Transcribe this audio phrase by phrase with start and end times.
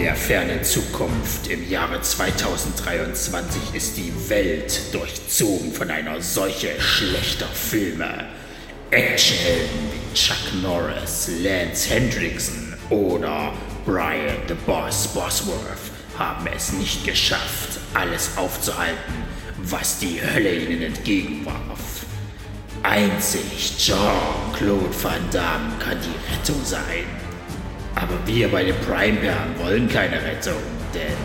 [0.00, 8.24] der fernen Zukunft im Jahre 2023 ist die Welt durchzogen von einer Seuche schlechter Filme.
[8.90, 13.52] Actionhelden wie Chuck Norris, Lance Hendrickson oder
[13.84, 19.14] Brian the Boss Bosworth haben es nicht geschafft, alles aufzuhalten,
[19.64, 22.06] was die Hölle ihnen entgegenwarf.
[22.82, 27.19] Einzig Jean-Claude Van Damme kann die Rettung sein.
[27.94, 30.60] Aber wir bei den Prime-Perlen wollen keine Rettung,
[30.94, 31.16] denn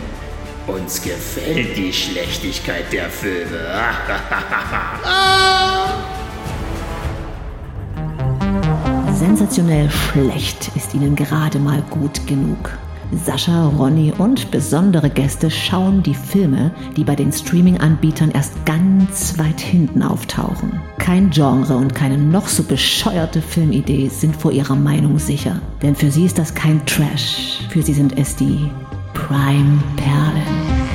[0.66, 3.46] uns gefällt die Schlechtigkeit der Filme.
[9.14, 12.70] Sensationell schlecht ist ihnen gerade mal gut genug.
[13.12, 19.60] Sascha, Ronny und besondere Gäste schauen die Filme, die bei den Streaming-Anbietern erst ganz weit
[19.60, 20.80] hinten auftauchen.
[20.98, 25.60] Kein Genre und keine noch so bescheuerte Filmidee sind vor ihrer Meinung sicher.
[25.82, 27.60] Denn für sie ist das kein Trash.
[27.70, 28.70] Für sie sind es die
[29.14, 30.85] Prime-Perlen.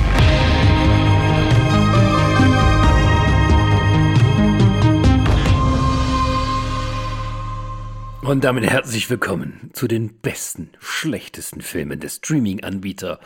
[8.22, 13.18] Und damit herzlich willkommen zu den besten, schlechtesten Filmen des Streaming-Anbieter.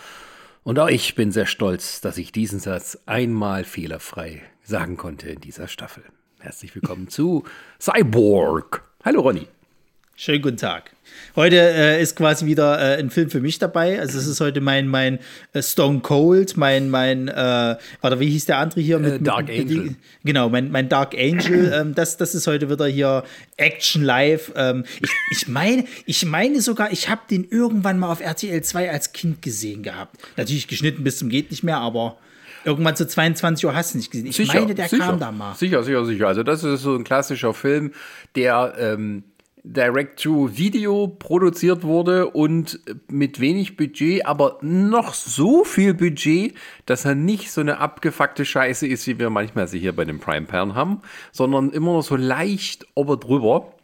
[0.64, 5.40] Und auch ich bin sehr stolz, dass ich diesen Satz einmal fehlerfrei sagen konnte in
[5.42, 6.02] dieser Staffel.
[6.40, 7.44] Herzlich willkommen zu
[7.78, 8.84] Cyborg.
[9.04, 9.48] Hallo Ronny.
[10.14, 10.95] Schönen guten Tag.
[11.36, 14.00] Heute äh, ist quasi wieder äh, ein Film für mich dabei.
[14.00, 15.18] Also es ist heute mein mein
[15.52, 19.48] äh, Stone Cold, mein mein äh, oder wie hieß der andere hier mit, Äh, Dark
[19.48, 19.96] mit, Angel.
[20.24, 21.72] Genau, mein mein Dark Angel.
[21.78, 23.22] ähm, das das ist heute wieder hier
[23.58, 24.50] Action Live.
[24.56, 28.90] Ähm, ich, ich meine ich meine sogar, ich habe den irgendwann mal auf RTL 2
[28.90, 30.16] als Kind gesehen gehabt.
[30.38, 32.16] Natürlich geschnitten bis zum geht nicht mehr, aber
[32.64, 34.26] irgendwann zu 22 Uhr hast du nicht gesehen.
[34.26, 35.54] Ich meine, der sicher, kam da mal.
[35.54, 36.28] Sicher, sicher, sicher.
[36.28, 37.92] Also das ist so ein klassischer Film,
[38.34, 39.22] der ähm,
[39.66, 42.78] Direct-to-Video produziert wurde und
[43.10, 46.54] mit wenig Budget, aber noch so viel Budget,
[46.86, 50.20] dass er nicht so eine abgefuckte Scheiße ist, wie wir manchmal sie hier bei den
[50.20, 53.74] Prime Perlen haben, sondern immer noch so leicht ober drüber.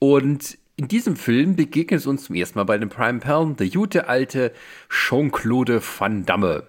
[0.00, 3.68] Und in diesem Film begegnet es uns zum ersten Mal bei den Prime Perlen der
[3.68, 4.52] gute alte
[4.88, 6.64] Jean-Claude Van Damme.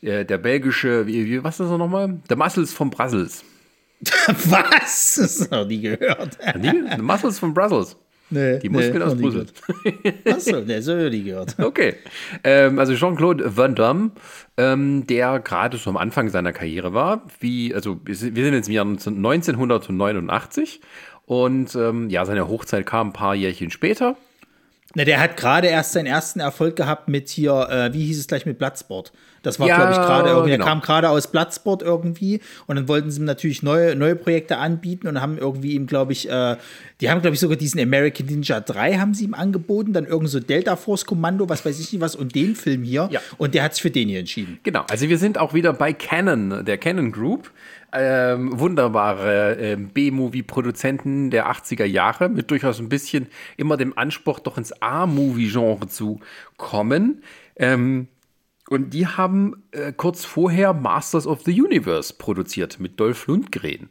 [0.00, 2.20] Äh, Der belgische, wie, was ist das nochmal?
[2.28, 3.44] Der Muscles von Brussels.
[4.26, 5.14] Was?
[5.16, 6.38] Das ist noch nie gehört.
[6.60, 7.96] The Muscles von Brussels.
[8.32, 9.46] Nee, Die Muskeln nee, aus Brüssel.
[10.24, 11.54] Achso, der so nie gehört.
[11.62, 11.96] Okay.
[12.44, 14.12] Ähm, also Jean-Claude Van Damme,
[14.56, 18.54] ähm, der gerade so am Anfang seiner Karriere war, wie, also wir sind wir sind
[18.54, 20.80] jetzt im Jahr 1989
[21.26, 24.16] und ähm, ja, seine Hochzeit kam ein paar Jährchen später.
[24.94, 28.26] Na, der hat gerade erst seinen ersten Erfolg gehabt mit hier, äh, wie hieß es
[28.26, 29.12] gleich mit Bloodsport.
[29.42, 30.64] Das war, Ja, glaube ich, gerade irgendwie, genau.
[30.64, 34.58] der kam gerade aus Bloodsport irgendwie und dann wollten sie ihm natürlich neue, neue Projekte
[34.58, 36.56] anbieten und haben irgendwie ihm, glaube ich, äh,
[37.00, 40.28] die haben, glaube ich, sogar diesen American Ninja 3 haben sie ihm angeboten, dann irgend
[40.28, 43.20] so Delta Force Kommando, was weiß ich nicht was und den Film hier Ja.
[43.38, 44.60] und der hat sich für den hier entschieden.
[44.62, 47.50] Genau, also wir sind auch wieder bei Canon, der Canon Group.
[47.94, 53.26] Ähm, wunderbare ähm, B-Movie-Produzenten der 80er Jahre mit durchaus ein bisschen
[53.56, 56.20] immer dem Anspruch, doch ins A-Movie-Genre zu
[56.56, 57.22] kommen.
[57.56, 58.08] Ähm,
[58.70, 63.88] und die haben äh, kurz vorher Masters of the Universe produziert mit Dolph Lundgren.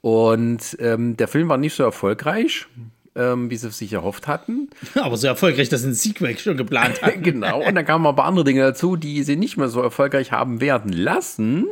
[0.00, 2.66] Und ähm, der Film war nicht so erfolgreich,
[3.14, 4.68] ähm, wie sie es sich erhofft hatten.
[4.96, 7.22] Aber so erfolgreich, dass sie ein Sequel schon geplant hatten.
[7.22, 10.60] genau, und dann kamen aber andere Dinge dazu, die sie nicht mehr so erfolgreich haben
[10.60, 11.66] werden lassen.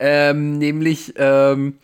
[0.00, 1.78] Ähm, nämlich, ähm,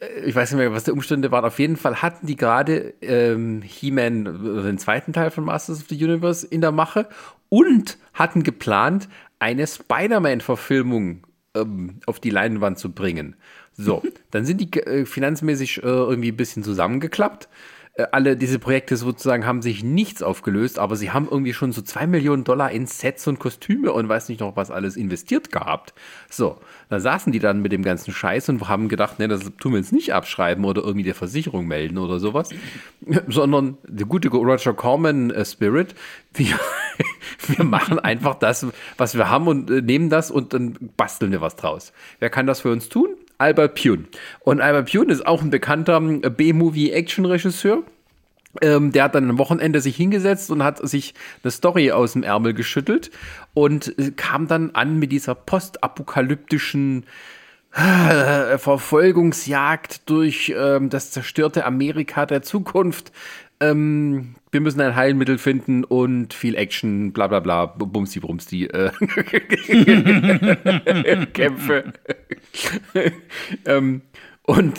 [0.00, 1.44] äh, ich weiß nicht mehr, was die Umstände waren.
[1.44, 5.88] Auf jeden Fall hatten die gerade ähm, He-Man, äh, den zweiten Teil von Masters of
[5.88, 7.08] the Universe, in der Mache
[7.48, 9.08] und hatten geplant,
[9.38, 13.36] eine Spider-Man-Verfilmung ähm, auf die Leinwand zu bringen.
[13.74, 17.48] So, dann sind die äh, finanzmäßig äh, irgendwie ein bisschen zusammengeklappt.
[17.94, 21.82] Äh, alle diese Projekte sozusagen haben sich nichts aufgelöst, aber sie haben irgendwie schon so
[21.82, 25.92] zwei Millionen Dollar in Sets und Kostüme und weiß nicht noch was alles investiert gehabt.
[26.30, 26.58] So,
[26.88, 29.78] da saßen die dann mit dem ganzen Scheiß und haben gedacht, ne, das tun wir
[29.78, 32.48] jetzt nicht abschreiben oder irgendwie der Versicherung melden oder sowas,
[33.28, 35.94] sondern der gute Roger Corman äh, Spirit,
[36.32, 36.58] wir,
[37.46, 38.66] wir machen einfach das,
[38.96, 41.92] was wir haben und äh, nehmen das und dann basteln wir was draus.
[42.20, 43.16] Wer kann das für uns tun?
[43.42, 44.04] Albert Pune.
[44.40, 47.82] Und Albert Pune ist auch ein bekannter äh, B-Movie-Action-Regisseur.
[48.60, 52.22] Ähm, der hat dann am Wochenende sich hingesetzt und hat sich eine Story aus dem
[52.22, 53.10] Ärmel geschüttelt
[53.54, 57.04] und äh, kam dann an mit dieser postapokalyptischen
[57.74, 63.12] äh, Verfolgungsjagd durch ähm, das zerstörte Amerika der Zukunft.
[63.62, 68.90] Ähm, wir müssen ein Heilmittel finden und viel Action, bla bla bla, bumsti brumsti, äh,
[71.32, 71.92] Kämpfe.
[73.64, 74.02] ähm,
[74.42, 74.74] und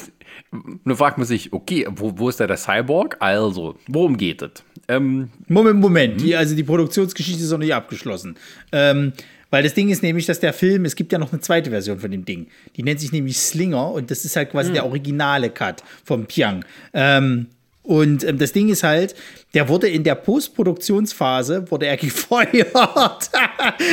[0.51, 3.17] nun fragt man sich, okay, wo, wo ist da der Cyborg?
[3.19, 4.51] Also, worum geht es?
[4.87, 6.21] Ähm, Moment, Moment.
[6.21, 8.35] Die, also die Produktionsgeschichte ist noch nicht abgeschlossen.
[8.71, 9.13] Ähm,
[9.49, 11.99] weil das Ding ist nämlich, dass der Film, es gibt ja noch eine zweite Version
[11.99, 12.47] von dem Ding.
[12.75, 16.65] Die nennt sich nämlich Slinger und das ist halt quasi der originale Cut vom Piang.
[16.93, 17.47] Ähm,
[17.83, 19.13] und ähm, das Ding ist halt,
[19.53, 23.29] der wurde in der Postproduktionsphase, wurde er gefeuert,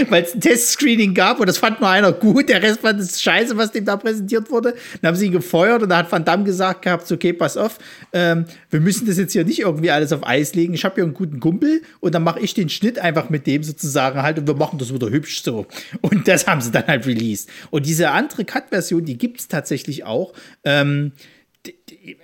[0.09, 3.21] weil es ein Testscreening gab und das fand nur einer gut, der Rest fand es
[3.21, 4.75] scheiße, was dem da präsentiert wurde.
[5.01, 7.79] Dann haben sie ihn gefeuert und da hat Van Damme gesagt gehabt, okay, pass auf,
[8.13, 10.73] ähm, wir müssen das jetzt hier nicht irgendwie alles auf Eis legen.
[10.73, 13.65] Ich habe hier einen guten Kumpel und dann mache ich den Schnitt einfach mit dem
[13.65, 15.67] sozusagen halt und wir machen das wieder hübsch so.
[16.01, 17.49] Und das haben sie dann halt released.
[17.71, 20.33] Und diese andere Cut-Version, die gibt es tatsächlich auch.
[20.65, 21.13] Ähm,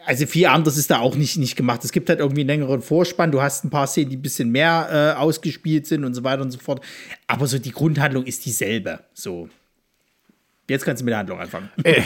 [0.05, 1.85] also viel anderes ist da auch nicht, nicht gemacht.
[1.85, 3.33] Es gibt halt irgendwie einen längeren Vorspann.
[3.33, 6.43] Du hast ein paar Szenen, die ein bisschen mehr äh, ausgespielt sind und so weiter
[6.43, 6.85] und so fort.
[7.27, 9.01] Aber so die Grundhandlung ist dieselbe.
[9.15, 9.49] So.
[10.69, 11.71] Jetzt kannst du mit der Handlung anfangen.
[11.85, 12.03] Äh,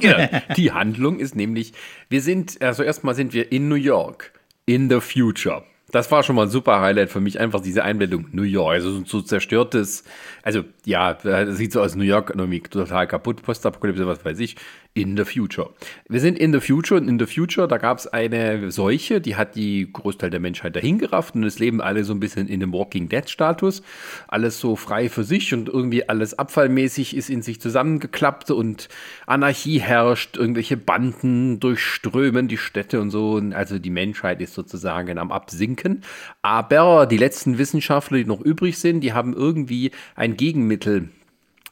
[0.00, 1.72] ja, die Handlung ist nämlich,
[2.08, 4.32] wir sind, also erstmal sind wir in New York,
[4.66, 5.64] in the future.
[5.90, 9.04] Das war schon mal ein super Highlight für mich, einfach diese Einblendung New York, also
[9.04, 10.02] so, zerstörtes,
[10.42, 14.56] also ja, das sieht so aus New York irgendwie total kaputt, Postapokalypse, was weiß ich,
[14.94, 15.70] in the future.
[16.08, 19.34] Wir sind in the future und in the future, da gab es eine Seuche, die
[19.34, 22.72] hat die Großteil der Menschheit dahingerafft und es leben alle so ein bisschen in dem
[22.72, 23.82] Walking Dead Status.
[24.28, 28.88] Alles so frei für sich und irgendwie alles abfallmäßig ist in sich zusammengeklappt und
[29.26, 33.42] Anarchie herrscht, irgendwelche Banden durchströmen die Städte und so.
[33.52, 36.02] Also die Menschheit ist sozusagen am Absinken.
[36.42, 41.08] Aber die letzten Wissenschaftler, die noch übrig sind, die haben irgendwie ein Gegenmittel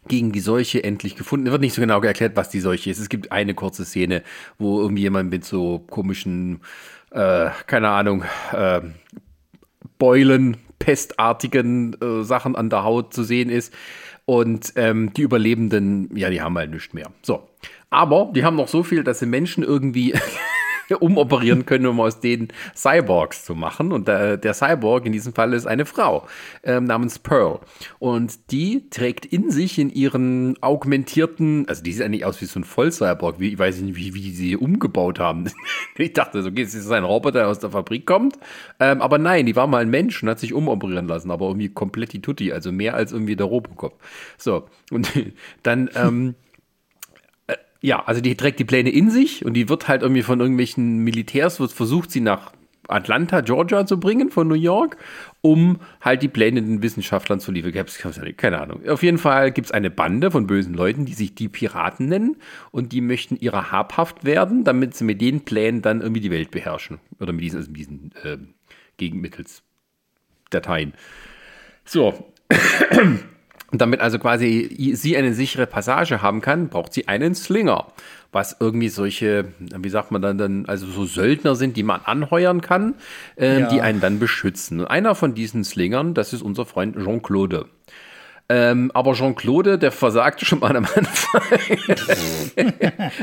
[0.09, 1.51] gegen die Seuche endlich gefunden.
[1.51, 2.99] Wird nicht so genau erklärt, was die Seuche ist.
[2.99, 4.23] Es gibt eine kurze Szene,
[4.59, 6.61] wo irgendwie jemand mit so komischen,
[7.11, 8.81] äh, keine Ahnung, äh,
[9.99, 13.73] Beulen, pestartigen äh, Sachen an der Haut zu sehen ist.
[14.25, 17.11] Und ähm, die Überlebenden, ja, die haben halt nichts mehr.
[17.23, 17.49] So.
[17.91, 20.15] Aber die haben noch so viel, dass sie Menschen irgendwie
[21.01, 23.93] umoperieren können, um aus denen Cyborgs zu machen.
[23.93, 26.27] Und der, der Cyborg in diesem Fall ist eine Frau
[26.63, 27.61] ähm, namens Pearl.
[27.99, 32.61] Und die trägt in sich in ihren augmentierten, also die sieht eigentlich aus wie so
[32.61, 35.51] ein Voll-Cyborg, wie, ich weiß nicht, wie, wie sie umgebaut haben.
[35.97, 38.39] ich dachte, so, okay, es ist ein Roboter, der aus der Fabrik kommt.
[38.81, 41.69] Ähm, aber nein, die war mal ein Mensch und hat sich umoperieren lassen, aber irgendwie
[41.69, 44.01] komplett die Tutti, also mehr als irgendwie der Robocop.
[44.39, 45.11] So, und
[45.63, 46.35] dann, ähm,
[47.83, 50.99] ja, also die trägt die Pläne in sich und die wird halt irgendwie von irgendwelchen
[50.99, 52.53] Militärs, wird versucht, sie nach
[52.89, 54.97] Atlanta, Georgia zu bringen von New York,
[55.41, 57.73] um halt die Pläne den Wissenschaftlern zu liefern.
[58.37, 58.89] Keine Ahnung.
[58.89, 62.37] Auf jeden Fall gibt es eine Bande von bösen Leuten, die sich die Piraten nennen
[62.71, 66.51] und die möchten ihrer habhaft werden, damit sie mit den Plänen dann irgendwie die Welt
[66.51, 66.99] beherrschen.
[67.21, 68.39] Oder mit diesen, also diesen äh,
[68.97, 70.95] Gegenmittelsdateien.
[71.85, 72.33] So.
[73.73, 77.87] Und damit also quasi sie eine sichere Passage haben kann, braucht sie einen Slinger,
[78.31, 82.61] was irgendwie solche, wie sagt man dann, dann also so Söldner sind, die man anheuern
[82.61, 82.95] kann,
[83.37, 83.69] äh, ja.
[83.69, 84.81] die einen dann beschützen.
[84.81, 87.65] Und einer von diesen Slingern, das ist unser Freund Jean-Claude.
[88.55, 91.41] Ähm, aber Jean-Claude, der versagte schon mal am Anfang.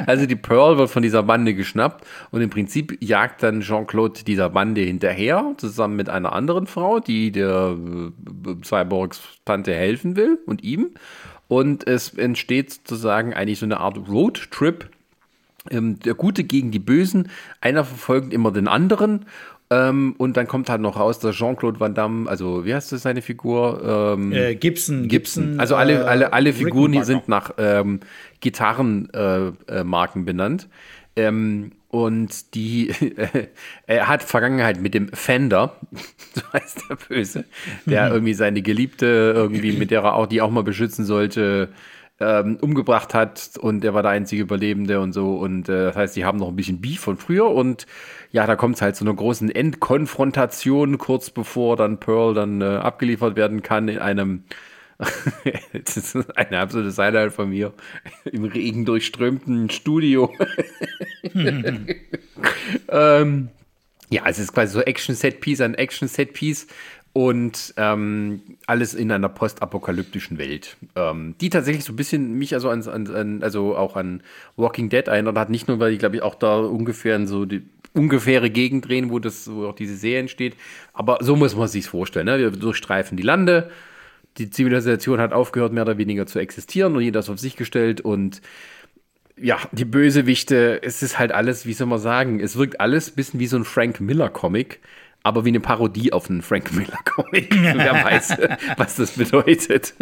[0.07, 4.49] also die Pearl wird von dieser Bande geschnappt und im Prinzip jagt dann Jean-Claude dieser
[4.49, 10.63] Bande hinterher, zusammen mit einer anderen Frau, die der äh, Cyborgs Tante helfen will und
[10.63, 10.95] ihm.
[11.47, 14.89] Und es entsteht sozusagen eigentlich so eine Art Roadtrip.
[15.69, 17.29] Ähm, der Gute gegen die Bösen.
[17.61, 19.27] Einer verfolgt immer den anderen
[19.71, 23.03] ähm, und dann kommt halt noch raus, dass Jean-Claude Van Damme, also wie heißt das
[23.03, 24.15] seine Figur?
[24.17, 25.59] Ähm, äh, Gibson, Gibson.
[25.59, 27.99] Also alle, alle, alle Figuren hier sind nach ähm,
[28.39, 30.67] Gitarrenmarken äh, äh, benannt.
[31.15, 33.47] Ähm, und die, äh,
[33.87, 35.75] er hat Vergangenheit mit dem Fender,
[36.33, 37.45] so heißt der Böse,
[37.85, 38.13] der mhm.
[38.13, 41.69] irgendwie seine Geliebte irgendwie, mit der er auch, die auch mal beschützen sollte,
[42.19, 45.35] ähm, umgebracht hat und er war der einzige Überlebende und so.
[45.35, 47.87] Und äh, das heißt, sie haben noch ein bisschen Beef von früher und
[48.31, 52.65] ja, da kommt es halt zu einer großen Endkonfrontation, kurz bevor dann Pearl dann äh,
[52.65, 54.43] abgeliefert werden kann in einem
[55.73, 57.73] das ist eine absolute Highlight von mir.
[58.25, 60.33] Im Regen durchströmten Studio.
[62.89, 63.49] ähm,
[64.09, 66.67] ja, es ist quasi so Action-Set-Piece an Action-Set-Piece
[67.13, 72.69] und ähm, alles in einer postapokalyptischen Welt, ähm, die tatsächlich so ein bisschen mich also
[72.69, 74.21] an, an, also auch an
[74.57, 75.49] Walking Dead erinnert hat.
[75.49, 79.09] Nicht nur, weil ich glaube ich auch da ungefähr in so die ungefähre Gegend drehen,
[79.09, 80.55] wo das, wo auch diese Serie entsteht.
[80.93, 82.25] Aber so muss man sich vorstellen.
[82.25, 82.39] Ne?
[82.39, 83.69] Wir durchstreifen die Lande.
[84.37, 87.99] Die Zivilisation hat aufgehört, mehr oder weniger zu existieren und jeder ist auf sich gestellt
[87.99, 88.41] und
[89.41, 93.15] ja, die Bösewichte, es ist halt alles, wie soll man sagen, es wirkt alles ein
[93.15, 94.79] bisschen wie so ein Frank Miller Comic
[95.29, 97.55] aber wie eine Parodie auf einen Frank Miller Comic.
[97.61, 98.37] Wer weiß,
[98.77, 99.93] was das bedeutet.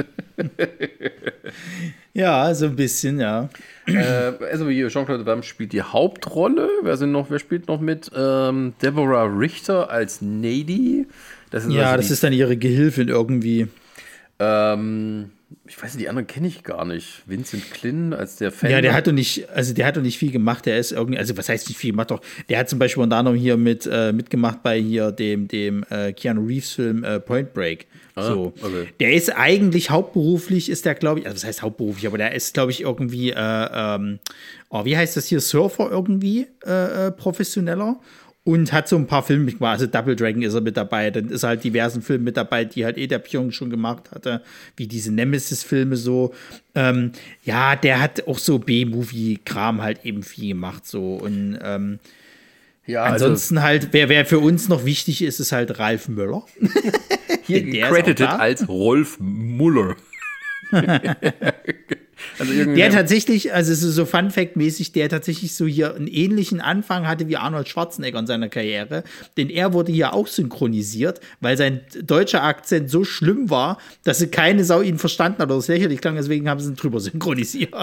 [2.13, 3.49] Ja, so ein bisschen, ja.
[3.85, 6.67] äh, also hier, Jean-Claude Van Damme spielt die Hauptrolle.
[6.81, 8.09] Wer sind noch, wer spielt noch mit?
[8.15, 11.05] Ähm, Deborah Richter als Nady.
[11.51, 13.67] Das ist ja, also das die, ist dann ihre Gehilfin irgendwie.
[14.39, 15.31] Ähm,
[15.65, 17.23] ich weiß nicht, die anderen kenne ich gar nicht.
[17.25, 18.69] Vincent Klin als der Fan.
[18.69, 20.65] Ja, der hat doch nicht, also der hat doch nicht viel gemacht.
[20.65, 22.11] Der ist irgendwie, also was heißt nicht viel gemacht?
[22.11, 25.85] Doch, der hat zum Beispiel unter anderem hier mit äh, mitgemacht bei hier dem dem
[25.89, 27.87] äh, Keanu Reeves Film äh, Point Break.
[28.15, 28.87] Ah, so, okay.
[28.99, 32.53] der ist eigentlich hauptberuflich, ist der glaube ich, also was heißt hauptberuflich, aber der ist
[32.53, 34.19] glaube ich irgendwie, äh, ähm,
[34.69, 37.99] oh, wie heißt das hier, Surfer irgendwie äh, äh, professioneller
[38.47, 39.73] und hat so ein paar Filme gemacht.
[39.73, 41.11] Also Double Dragon ist er mit dabei.
[41.11, 44.41] Dann ist halt diversen Filmen mit dabei, die halt eh der Pyong schon gemacht hatte,
[44.77, 46.33] wie diese Nemesis-Filme so.
[46.73, 47.11] Ähm,
[47.43, 51.99] ja, der hat auch so B-Movie-Kram halt eben viel gemacht so und ähm,
[52.85, 56.07] ja, also ansonsten also, halt, wer, wer für uns noch wichtig ist, ist halt Ralf
[56.07, 56.45] Möller.
[57.43, 59.97] Hier credited als Rolf Muller.
[62.39, 67.27] Also der tatsächlich, also so Fun Fact-mäßig, der tatsächlich so hier einen ähnlichen Anfang hatte
[67.27, 69.03] wie Arnold Schwarzenegger in seiner Karriere.
[69.37, 74.27] Denn er wurde hier auch synchronisiert, weil sein deutscher Akzent so schlimm war, dass sie
[74.27, 77.73] keine Sau ihn verstanden hat oder es lächerlich klang, deswegen haben sie ihn drüber synchronisiert.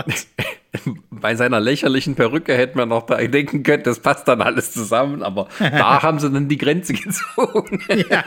[1.11, 5.23] Bei seiner lächerlichen Perücke hätte man noch da denken können, das passt dann alles zusammen,
[5.23, 7.81] aber da haben sie dann die Grenze gezogen.
[7.89, 8.25] Ja.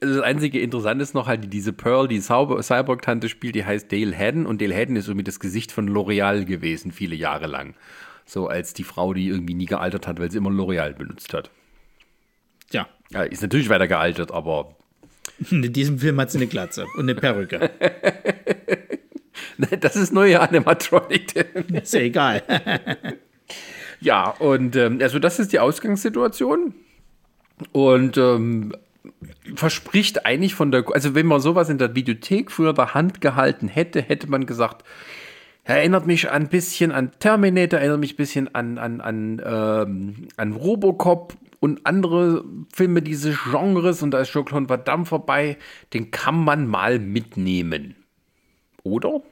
[0.00, 4.46] das einzige Interessante ist noch halt diese Pearl, die Cyborg-Tante spielt, die heißt Dale Haddon
[4.46, 7.74] und Dale Haddon ist irgendwie das Gesicht von L'Oreal gewesen, viele Jahre lang.
[8.24, 11.50] So als die Frau, die irgendwie nie gealtert hat, weil sie immer L'Oreal benutzt hat.
[12.70, 12.88] Ja.
[13.10, 13.22] ja.
[13.22, 14.74] Ist natürlich weiter gealtert, aber.
[15.50, 17.70] In diesem Film hat sie eine Glatze und eine Perücke.
[19.80, 21.36] das ist neue Animatronic.
[21.82, 22.42] ist ja egal.
[24.00, 26.74] ja, und ähm, also das ist die Ausgangssituation.
[27.72, 28.74] Und ähm,
[29.54, 33.68] verspricht eigentlich von der, also wenn man sowas in der Videothek früher der Hand gehalten
[33.68, 34.84] hätte, hätte man gesagt,
[35.64, 40.52] erinnert mich ein bisschen an Terminator, erinnert mich ein bisschen an, an, an, ähm, an
[40.52, 45.56] Robocop und andere Filme dieses Genres und da ist Jean-Claude Van Damme vorbei,
[45.92, 47.96] den kann man mal mitnehmen.
[48.82, 49.22] Oder?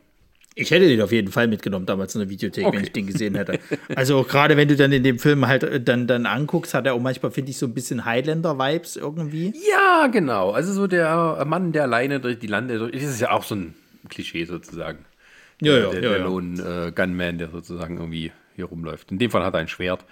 [0.56, 2.76] Ich hätte den auf jeden Fall mitgenommen damals in der Videothek, okay.
[2.76, 3.58] wenn ich den gesehen hätte.
[3.94, 6.94] Also gerade wenn du dann in dem Film halt äh, dann, dann anguckst, hat er
[6.94, 9.52] auch manchmal, finde ich, so ein bisschen Highlander-Vibes irgendwie.
[9.70, 10.50] Ja, genau.
[10.50, 13.54] Also so der Mann, der alleine durch die Lande, durch, das ist ja auch so
[13.54, 13.74] ein
[14.08, 15.04] Klischee sozusagen.
[15.60, 19.12] Ja, ja, der, der, ja, der Lone äh, Gunman, der sozusagen irgendwie hier rumläuft.
[19.12, 20.04] In dem Fall hat er ein Schwert.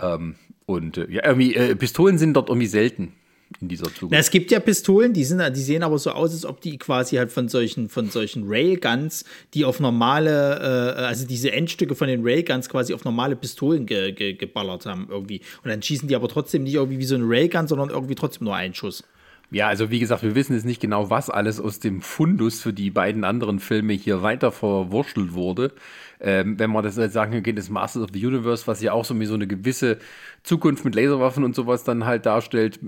[0.00, 0.34] Ähm,
[0.66, 3.14] und äh, ja, irgendwie, äh, Pistolen sind dort irgendwie selten
[3.60, 4.12] in dieser Zukunft.
[4.12, 6.78] Na, es gibt ja Pistolen, die, sind, die sehen aber so aus, als ob die
[6.78, 9.24] quasi halt von solchen, von solchen Railguns,
[9.54, 14.12] die auf normale, äh, also diese Endstücke von den Railguns quasi auf normale Pistolen ge,
[14.12, 15.40] ge, geballert haben irgendwie.
[15.64, 18.44] Und dann schießen die aber trotzdem nicht irgendwie wie so ein Railgun, sondern irgendwie trotzdem
[18.44, 19.02] nur einen Schuss.
[19.50, 22.74] Ja, also wie gesagt, wir wissen jetzt nicht genau, was alles aus dem Fundus für
[22.74, 25.72] die beiden anderen Filme hier weiter verwurschtelt wurde.
[26.20, 29.04] Ähm, wenn man das jetzt sagen kann, das Masters of the Universe, was ja auch
[29.04, 29.98] so, eine gewisse
[30.42, 32.80] Zukunft mit Laserwaffen und sowas dann halt darstellt.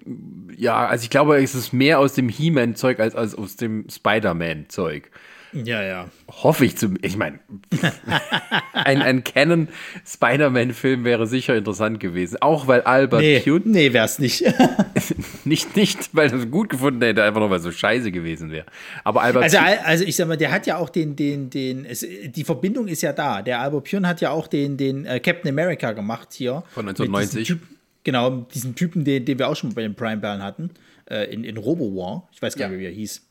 [0.57, 5.11] Ja, also ich glaube, es ist mehr aus dem He-Man-Zeug als, als aus dem Spider-Man-Zeug.
[5.53, 6.09] Ja, ja.
[6.29, 6.97] Hoffe ich zum.
[7.03, 7.41] Ich meine,
[8.73, 9.69] ein, ein Canon
[10.07, 12.39] Spider-Man-Film wäre sicher interessant gewesen.
[12.41, 13.67] Auch weil Albert nee, Cute.
[13.67, 14.45] Nee, wäre es nicht.
[15.45, 15.77] nicht.
[15.77, 18.67] Nicht, weil er es gut gefunden hätte, einfach nur weil es so scheiße gewesen wäre.
[19.05, 22.01] Aber Albert also, also ich sag mal, der hat ja auch den, den, den, es,
[22.01, 23.43] die Verbindung ist ja da.
[23.43, 26.63] Der Albert Pune hat ja auch den, den äh, Captain America gemacht hier.
[26.73, 27.47] Von 1990.
[27.47, 27.61] Typ,
[28.05, 30.71] genau, diesen Typen, den, den wir auch schon bei den Prime Bären hatten.
[31.07, 32.29] Äh, in, in Robo War.
[32.33, 32.81] Ich weiß gar nicht, ja.
[32.81, 33.30] wie er hieß.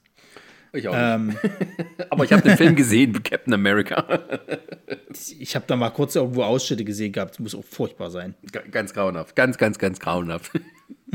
[0.74, 1.36] Ich auch ähm,
[2.10, 4.06] Aber ich habe den Film gesehen, Captain America.
[5.40, 7.32] ich habe da mal kurz irgendwo Ausschnitte gesehen gehabt.
[7.32, 8.36] Das muss auch furchtbar sein.
[8.52, 9.36] G ganz grauenhaft.
[9.36, 10.52] Ganz, ganz, ganz grauenhaft.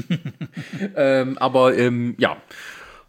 [0.97, 2.37] ähm, aber ähm, ja.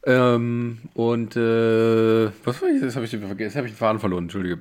[0.07, 2.79] Ähm, und äh, was war ich?
[2.79, 3.11] Das habe ich.
[3.11, 4.59] Jetzt habe ich den Faden verloren, Entschuldige.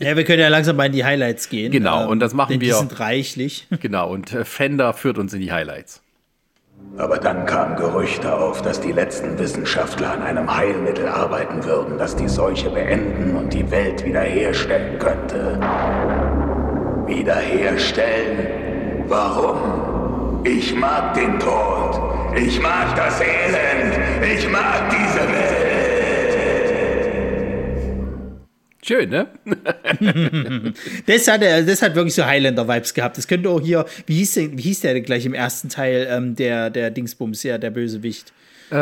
[0.00, 1.72] ja, wir können ja langsam mal in die Highlights gehen.
[1.72, 2.58] Genau, ähm, und das machen wir.
[2.58, 3.66] Die sind reichlich.
[3.80, 6.02] Genau, und äh, Fender führt uns in die Highlights.
[6.98, 12.16] Aber dann kamen Gerüchte auf, dass die letzten Wissenschaftler an einem Heilmittel arbeiten würden, das
[12.16, 15.60] die Seuche beenden und die Welt wiederherstellen könnte.
[17.06, 19.04] Wiederherstellen?
[19.08, 20.40] Warum?
[20.44, 22.00] Ich mag den Tod.
[22.34, 23.98] Ich mag das Elend.
[24.22, 25.55] Ich mag diese Welt.
[28.86, 29.26] Schön, ne?
[31.06, 33.18] das, hat, das hat wirklich so Highlander-Vibes gehabt.
[33.18, 36.36] Das könnte auch hier, wie hieß, der, wie hieß der gleich im ersten Teil, ähm,
[36.36, 38.32] der, der Dingsbums, ja, der Bösewicht?
[38.70, 38.78] Ähm.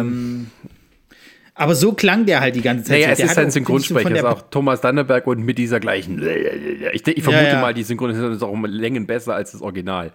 [0.00, 0.46] ähm
[1.58, 3.00] Aber so klang der halt die ganze Zeit.
[3.00, 6.22] Naja, es der ist sein auch, Synchronsprecher, ist auch Thomas Danneberg und mit dieser gleichen.
[6.92, 7.60] Ich, ich vermute Ja, ja.
[7.62, 10.12] mal, die Synchronisation ist auch um Längen besser als das Original.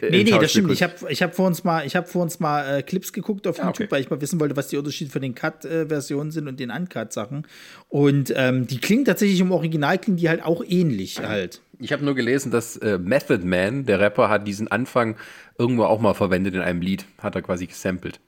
[0.00, 0.70] äh, Nee, nee, das stimmt.
[0.70, 3.48] Ich habe ich hab vor uns mal, ich hab vor uns mal äh, Clips geguckt
[3.48, 3.86] auf YouTube, okay.
[3.90, 7.44] weil ich mal wissen wollte, was die Unterschiede von den Cut-Versionen sind und den Uncut-Sachen.
[7.88, 11.60] Und ähm, die klingen tatsächlich im Original, klingen die halt auch ähnlich halt.
[11.80, 15.16] Ich habe nur gelesen, dass äh, Method Man, der Rapper, hat diesen Anfang
[15.58, 17.04] irgendwo auch mal verwendet in einem Lied.
[17.18, 18.20] Hat er quasi gesampelt.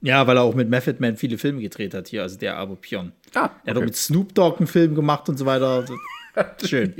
[0.00, 2.76] Ja, weil er auch mit Method Man viele Filme gedreht hat hier, also der Abo
[2.76, 3.12] Pion.
[3.34, 3.78] Ah, Er hat okay.
[3.78, 5.84] auch mit Snoop Dogg einen Film gemacht und so weiter.
[6.64, 6.94] Schön.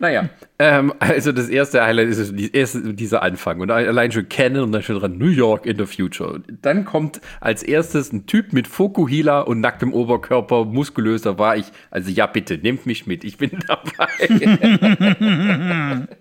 [0.00, 3.60] Naja, ähm, also das erste Highlight ist erste, dieser Anfang.
[3.60, 6.34] Und allein schon kennen und dann schon dran New York in the Future.
[6.34, 11.66] Und dann kommt als erstes ein Typ mit Fokuhila und nacktem Oberkörper, muskulöser war ich.
[11.90, 14.08] Also ja, bitte, nehmt mich mit, ich bin dabei.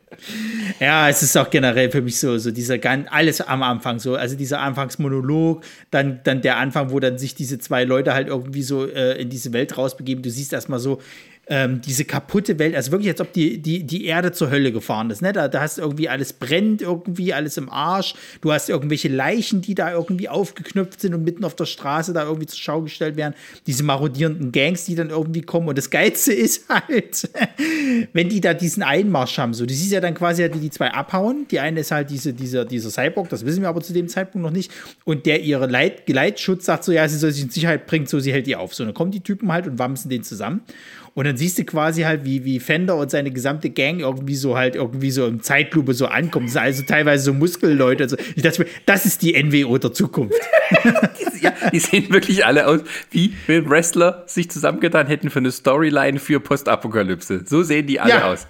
[0.80, 4.16] Ja, es ist auch generell für mich so, so dieser ganz, alles am Anfang so,
[4.16, 8.64] also dieser Anfangsmonolog, dann, dann der Anfang, wo dann sich diese zwei Leute halt irgendwie
[8.64, 10.24] so äh, in diese Welt rausbegeben.
[10.24, 11.00] Du siehst erstmal so,
[11.50, 15.10] ähm, diese kaputte Welt, also wirklich, als ob die, die, die Erde zur Hölle gefahren
[15.10, 15.22] ist.
[15.22, 15.32] Ne?
[15.32, 18.16] Da, da hast du irgendwie alles brennt, irgendwie alles im Arsch.
[18.42, 22.24] Du hast irgendwelche Leichen, die da irgendwie aufgeknüpft sind und mitten auf der Straße da
[22.24, 23.34] irgendwie zur Schau gestellt werden.
[23.66, 25.70] Diese marodierenden Gangs, die dann irgendwie kommen.
[25.70, 27.30] Und das Geilste ist halt,
[28.12, 29.54] wenn die da diesen Einmarsch haben.
[29.54, 31.48] So, du siehst ja dann quasi, wie die zwei abhauen.
[31.50, 34.44] Die eine ist halt diese, dieser, dieser Cyborg, das wissen wir aber zu dem Zeitpunkt
[34.46, 34.72] noch nicht.
[35.06, 38.20] Und der ihre Leit, Geleitschutz sagt so, ja, sie soll sich in Sicherheit bringen, so
[38.20, 38.76] sie hält die auf.
[38.76, 40.62] So, dann kommen die Typen halt und wamsen den zusammen.
[41.18, 44.56] Und dann siehst du quasi halt, wie, wie Fender und seine gesamte Gang irgendwie so
[44.56, 46.48] halt irgendwie so im Zeitlupe so ankommen.
[46.56, 48.04] Also teilweise so Muskelleute.
[48.04, 50.40] Also ich dachte mir, das ist die NWO der Zukunft.
[51.42, 56.20] ja, die sehen wirklich alle aus, wie wenn Wrestler sich zusammengetan hätten für eine Storyline
[56.20, 57.42] für Postapokalypse.
[57.48, 58.32] So sehen die alle Ja.
[58.32, 58.46] aus.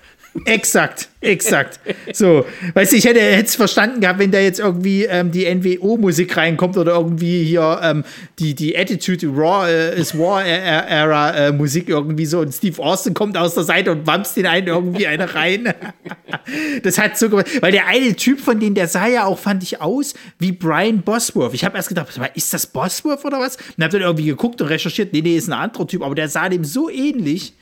[0.46, 1.79] Exakt, exakt.
[2.13, 6.38] So, weißt du, ich hätte es verstanden gehabt, wenn da jetzt irgendwie ähm, die NWO-Musik
[6.38, 8.03] reinkommt oder irgendwie hier ähm,
[8.39, 13.13] die, die Attitude Raw äh, is War Era äh, Musik irgendwie so und Steve Austin
[13.13, 15.74] kommt aus der Seite und wamst den einen irgendwie eine rein.
[16.84, 19.63] das hat so gemacht, weil der eine Typ von denen, der sah ja auch, fand
[19.63, 21.53] ich aus wie Brian Bosworth.
[21.53, 23.58] Ich habe erst gedacht, ist das Bosworth oder was?
[23.77, 26.29] Und hab dann irgendwie geguckt und recherchiert, nee, nee, ist ein anderer Typ, aber der
[26.29, 27.53] sah dem so ähnlich.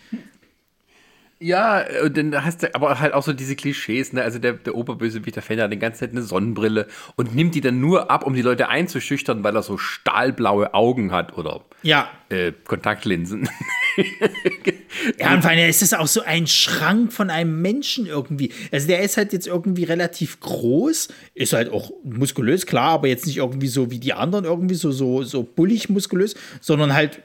[1.39, 4.21] Ja, und dann hast du aber halt auch so diese Klischees, ne?
[4.21, 7.61] Also der, der Oberbösewicht, der Fan hat die ganze Zeit eine Sonnenbrille und nimmt die
[7.61, 12.09] dann nur ab, um die Leute einzuschüchtern, weil er so stahlblaue Augen hat oder Ja,
[12.29, 13.49] äh, Kontaktlinsen.
[15.19, 18.51] Ja, und vor allem ist es auch so ein Schrank von einem Menschen irgendwie.
[18.71, 23.25] Also der ist halt jetzt irgendwie relativ groß, ist halt auch muskulös, klar, aber jetzt
[23.25, 27.21] nicht irgendwie so wie die anderen irgendwie so, so, so bullig muskulös, sondern halt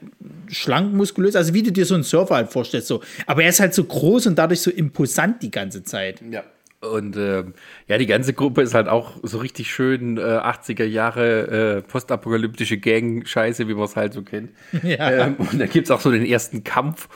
[0.47, 1.35] schlank muskulös.
[1.35, 2.87] Also wie du dir so einen Surfer halt vorstellst.
[2.87, 3.01] So.
[3.25, 6.21] Aber er ist halt so groß und dadurch so imposant die ganze Zeit.
[6.29, 6.43] Ja.
[6.81, 7.53] Und ähm,
[7.87, 12.77] ja, die ganze Gruppe ist halt auch so richtig schön äh, 80er Jahre äh, postapokalyptische
[12.79, 14.51] Gang-Scheiße, wie man es halt so kennt.
[14.81, 15.27] Ja.
[15.27, 17.07] Ähm, und da gibt es auch so den ersten Kampf,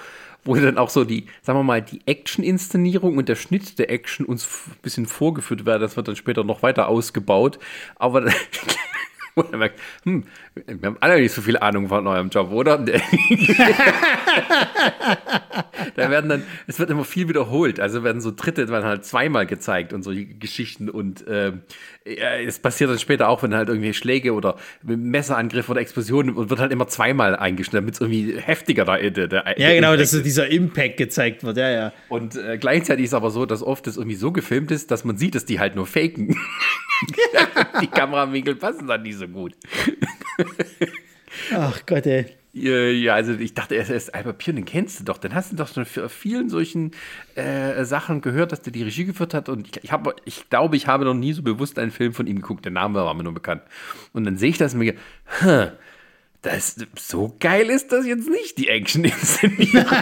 [0.45, 4.25] wo dann auch so die, sagen wir mal, die Action-Inszenierung und der Schnitt der Action
[4.25, 5.81] uns ein bisschen vorgeführt werden.
[5.81, 7.57] Das wird dann später noch weiter ausgebaut.
[7.95, 8.33] Aber dann,
[9.35, 12.77] wo man merkt, hm, wir haben alle nicht so viel Ahnung von eurem Job, oder?
[15.95, 17.79] da werden dann, es wird immer viel wiederholt.
[17.79, 20.91] Also werden so Dritte werden halt zweimal gezeigt und solche Geschichten.
[20.91, 21.53] Und ja,
[22.05, 26.59] es passiert dann später auch, wenn halt irgendwie Schläge oder Messerangriffe oder Explosionen und wird
[26.59, 30.17] halt immer zweimal eingeschnitten, damit es irgendwie heftiger da der, der Ja, genau, dass Impact
[30.17, 31.57] so dieser Impact gezeigt wird.
[31.57, 31.93] Ja, ja.
[32.09, 35.17] und äh, gleichzeitig ist aber so, dass oft das irgendwie so gefilmt ist, dass man
[35.17, 36.37] sieht, dass die halt nur faken.
[37.81, 39.53] die Kamerawinkel passen dann nicht so gut.
[41.53, 42.25] Ach Gott, ey.
[42.57, 45.17] Ja, ja, also ich dachte erst, erst Albert Pion, den kennst du doch.
[45.17, 46.91] Den hast du doch schon für vielen solchen
[47.35, 49.49] äh, Sachen gehört, dass der die Regie geführt hat.
[49.49, 52.27] Und ich, ich, hab, ich glaube, ich habe noch nie so bewusst einen Film von
[52.27, 52.63] ihm geguckt.
[52.63, 53.61] Der Name war mir nur bekannt.
[54.13, 54.93] Und dann sehe ich das und mir,
[55.39, 55.67] hm,
[56.45, 59.85] das, so geil ist das jetzt nicht, die Action-Inszenierung.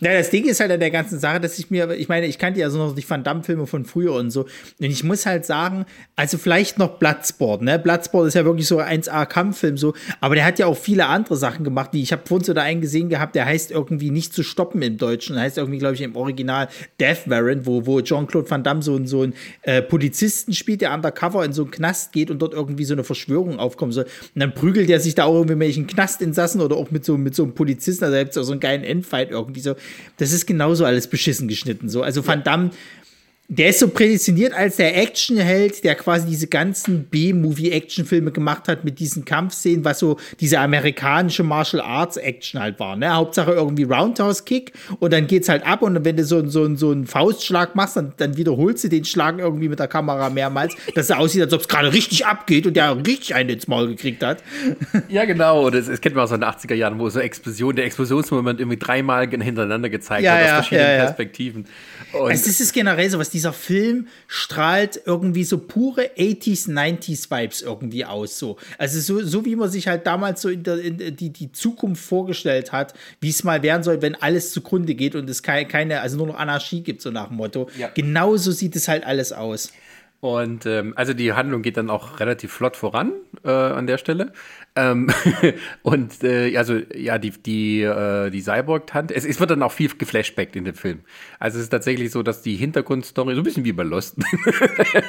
[0.00, 2.38] Ja, das Ding ist halt an der ganzen Sache, dass ich mir, ich meine, ich
[2.38, 4.42] kannte ja so noch die Van Damme-Filme von früher und so.
[4.42, 7.78] Und ich muss halt sagen, also vielleicht noch Bloodsport, ne?
[7.78, 11.36] Bloodsport ist ja wirklich so ein 1A-Kampffilm so, aber der hat ja auch viele andere
[11.36, 14.34] Sachen gemacht, die ich habe vorhin so da einen gesehen gehabt, der heißt irgendwie nicht
[14.34, 16.68] zu stoppen im Deutschen, heißt irgendwie, glaube ich, im Original
[17.00, 21.44] Death Warrant, wo, wo Jean-Claude Van Damme so, so einen äh, Polizisten spielt, der undercover
[21.44, 24.04] in so einen Knast geht und dort irgendwie so eine Verschwörung aufkommen soll.
[24.04, 27.16] Und dann prügelt er sich da auch irgendwie mit welchen Knastinsassen oder auch mit so,
[27.16, 29.74] mit so einem Polizisten, also da gibt es auch so einen geilen Endfight irgendwie so.
[30.18, 32.02] Das ist genauso alles beschissen geschnitten so.
[32.02, 32.70] Also Van Damme
[33.48, 38.98] der ist so prädestiniert als der Actionheld, der quasi diese ganzen B-Movie-Actionfilme gemacht hat mit
[38.98, 42.96] diesen Kampfszenen, was so diese amerikanische Martial Arts Action halt war.
[42.96, 43.14] Ne?
[43.14, 46.90] Hauptsache irgendwie Roundhouse Kick und dann geht's halt ab und wenn du so, so, so
[46.90, 51.10] einen Faustschlag machst, dann, dann wiederholst du den Schlag irgendwie mit der Kamera mehrmals, dass
[51.10, 54.22] es aussieht, als ob es gerade richtig abgeht und der richtig einen ins Maul gekriegt
[54.22, 54.42] hat.
[55.08, 55.68] Ja, genau.
[55.68, 59.28] Das, das kennt man aus den 80er Jahren, wo so Explosion, der Explosionsmoment irgendwie dreimal
[59.28, 61.04] hintereinander gezeigt Ja, wird, aus ja, verschiedenen ja, ja.
[61.04, 61.66] Perspektiven.
[62.12, 67.30] Und Also es ist generell so was, dieser Film strahlt irgendwie so pure 80s, 90s
[67.30, 68.38] Vibes irgendwie aus.
[68.38, 68.56] So.
[68.78, 72.02] Also so, so wie man sich halt damals so in der, in die, die Zukunft
[72.02, 76.00] vorgestellt hat, wie es mal werden soll, wenn alles zugrunde geht und es keine, keine
[76.00, 77.68] also nur noch Anarchie gibt, so nach dem Motto.
[77.76, 77.90] Ja.
[77.92, 79.72] Genauso sieht es halt alles aus.
[80.20, 83.12] Und ähm, also die Handlung geht dann auch relativ flott voran
[83.44, 84.32] äh, an der Stelle.
[84.76, 85.08] Ähm,
[85.82, 89.88] und äh, also ja, die, die, äh, die Cyborg-Tante, es, es wird dann auch viel
[89.96, 91.00] geflashbackt in dem Film.
[91.38, 94.16] Also es ist tatsächlich so, dass die Hintergrundstory, so ein bisschen wie bei Lost,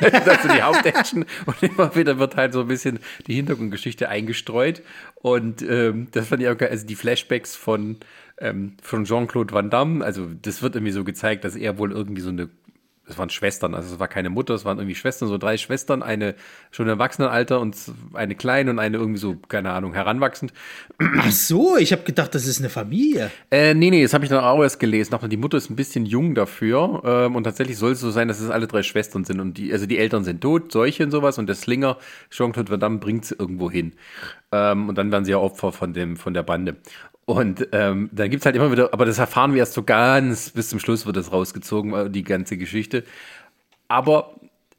[0.01, 4.83] das ist die Hauptaction und immer wieder wird halt so ein bisschen die Hintergrundgeschichte eingestreut.
[5.15, 7.97] Und ähm, das fand ich auch geil, also die Flashbacks von,
[8.37, 12.21] ähm, von Jean-Claude Van Damme, also das wird irgendwie so gezeigt, dass er wohl irgendwie
[12.21, 12.49] so eine
[13.07, 16.01] es waren Schwestern, also es war keine Mutter, es waren irgendwie Schwestern, so drei Schwestern,
[16.01, 16.35] eine
[16.71, 17.75] schon im Erwachsenenalter und
[18.13, 20.53] eine kleine und eine irgendwie so, keine Ahnung, heranwachsend.
[20.99, 23.31] Ach so, ich habe gedacht, das ist eine Familie.
[23.51, 25.13] Äh, nee, nee, das habe ich dann auch erst gelesen.
[25.13, 27.01] Auch die Mutter ist ein bisschen jung dafür.
[27.05, 29.39] Ähm, und tatsächlich soll es so sein, dass es alle drei Schwestern sind.
[29.39, 31.37] Und die, also die Eltern sind tot, Seuche und sowas.
[31.37, 31.97] Und der Slinger,
[32.29, 33.93] Jean-Claude Van Damme, bringt sie irgendwo hin.
[34.51, 36.77] Ähm, und dann werden sie ja Opfer von, dem, von der Bande.
[37.25, 40.69] Und ähm, dann gibt's halt immer wieder, aber das erfahren wir erst so ganz, bis
[40.69, 43.03] zum Schluss wird das rausgezogen, äh, die ganze Geschichte.
[43.87, 44.35] Aber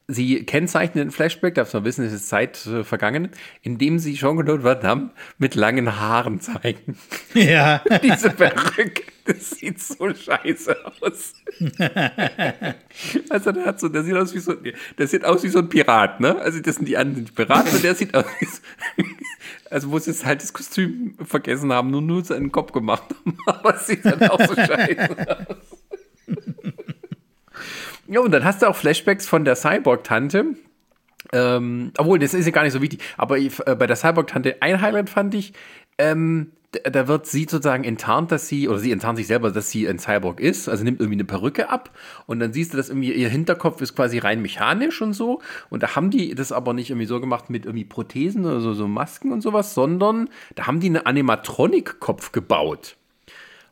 [0.08, 3.30] sie kennzeichnen den Flashback, darf man wissen, es ist Zeit äh, vergangen,
[3.62, 6.96] indem sie Jean-Claude Van Damme mit langen Haaren zeigen.
[7.34, 7.82] Ja.
[8.02, 11.34] Diese Perücke, das sieht so scheiße aus.
[13.30, 14.54] also der hat so, der sieht aus wie so,
[14.98, 16.36] der sieht aus wie so ein Pirat, ne?
[16.38, 18.60] Also das sind die anderen Piraten und der sieht aus wie so,
[19.70, 23.36] also wo sie jetzt halt das Kostüm vergessen haben, nur nur seinen Kopf gemacht haben,
[23.46, 25.75] aber es sieht dann auch so scheiße aus.
[28.08, 30.54] Ja, und dann hast du auch Flashbacks von der Cyborg-Tante.
[31.32, 33.00] Ähm, obwohl, das ist ja gar nicht so wichtig.
[33.16, 35.52] Aber ich, äh, bei der Cyborg-Tante ein Highlight fand ich,
[35.98, 36.52] ähm,
[36.84, 39.98] da wird sie sozusagen enttarnt, dass sie, oder sie enttarnt sich selber, dass sie ein
[39.98, 43.28] Cyborg ist, also nimmt irgendwie eine Perücke ab und dann siehst du, dass irgendwie ihr
[43.28, 45.40] Hinterkopf ist quasi rein mechanisch und so.
[45.70, 48.74] Und da haben die das aber nicht irgendwie so gemacht mit irgendwie Prothesen oder so,
[48.74, 52.96] so Masken und sowas, sondern da haben die einen Animatronic-Kopf gebaut.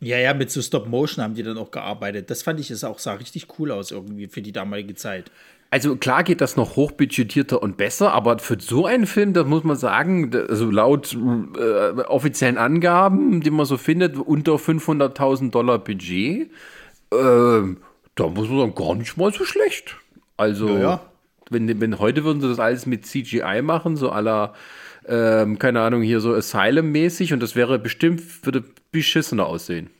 [0.05, 2.31] Ja, ja, mit so Stop-Motion haben die dann auch gearbeitet.
[2.31, 5.31] Das fand ich, es auch, sah richtig cool aus irgendwie für die damalige Zeit.
[5.71, 9.65] Also klar geht das noch hochbudgetierter und besser, aber für so einen Film, da muss
[9.65, 11.17] man sagen, also laut
[11.59, 16.51] äh, offiziellen Angaben, die man so findet, unter 500.000 Dollar Budget,
[17.11, 17.17] äh,
[18.15, 19.97] da muss man sagen, gar nicht mal so schlecht.
[20.37, 21.01] Also, Ja, ja.
[21.51, 24.55] Wenn, wenn heute würden sie das alles mit CGI machen, so aller,
[25.09, 28.63] ähm, keine Ahnung, hier so Asylum-mäßig und das wäre bestimmt, würde
[28.95, 29.91] beschissener aussehen.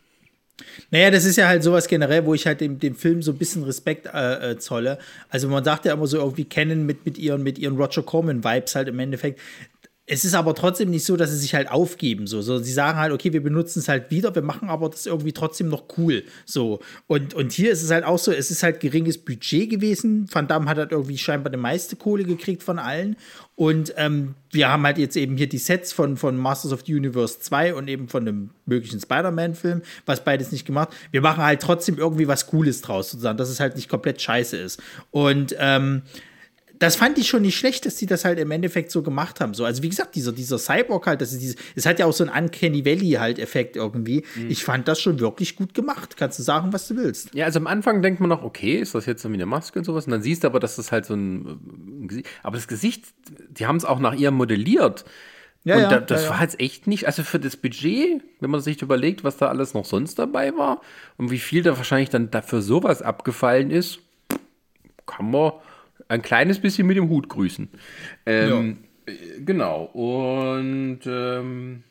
[0.91, 3.39] Naja, das ist ja halt sowas generell, wo ich halt dem, dem Film so ein
[3.39, 4.99] bisschen Respekt äh, äh, zolle.
[5.29, 8.77] Also man sagt ja immer so irgendwie kennen mit, mit ihren, mit ihren Roger Corman-Vibes
[8.77, 9.41] halt im Endeffekt.
[10.07, 12.43] Es ist aber trotzdem nicht so, dass sie sich halt aufgeben, so.
[12.43, 15.33] so sie sagen halt, okay, wir benutzen es halt wieder, wir machen aber das irgendwie
[15.33, 16.81] trotzdem noch cool, so.
[17.07, 20.27] Und, und hier ist es halt auch so, es ist halt geringes Budget gewesen.
[20.31, 23.17] Van Damme hat halt irgendwie scheinbar die meiste Kohle gekriegt von allen.
[23.57, 26.95] Und ähm, wir haben halt jetzt eben hier die Sets von, von Masters of the
[26.95, 30.91] Universe 2 und eben von einem möglichen Spider-Man-Film, was beides nicht gemacht.
[31.13, 34.57] Wir machen halt trotzdem irgendwie was Cooles draus, sozusagen, dass es halt nicht komplett scheiße
[34.57, 34.83] ist.
[35.13, 36.03] Und ähm,
[36.79, 39.55] das fand ich schon nicht schlecht, dass die das halt im Endeffekt so gemacht haben.
[39.55, 42.13] So, also wie gesagt, dieser, dieser Cyborg halt, das ist dieses, es hat ja auch
[42.13, 44.25] so einen Uncanny Valley halt Effekt irgendwie.
[44.49, 46.17] Ich fand das schon wirklich gut gemacht.
[46.17, 47.35] Kannst du sagen, was du willst?
[47.35, 49.85] Ja, also am Anfang denkt man noch, okay, ist das jetzt irgendwie eine Maske und
[49.85, 50.07] sowas?
[50.07, 51.47] Und dann siehst du aber, dass das halt so ein,
[52.03, 53.05] ein Gesicht, aber das Gesicht,
[53.51, 55.05] die haben es auch nach ihr modelliert.
[55.63, 56.31] Ja, und ja, da, das ja.
[56.31, 59.73] war jetzt echt nicht, also für das Budget, wenn man sich überlegt, was da alles
[59.73, 60.83] noch sonst dabei war
[61.17, 64.01] und wie viel da wahrscheinlich dann dafür sowas abgefallen ist,
[65.07, 65.53] kann man
[66.09, 67.69] ein kleines bisschen mit dem Hut grüßen.
[68.27, 69.13] Ähm, äh,
[69.45, 69.85] Genau.
[69.85, 71.83] Und ähm,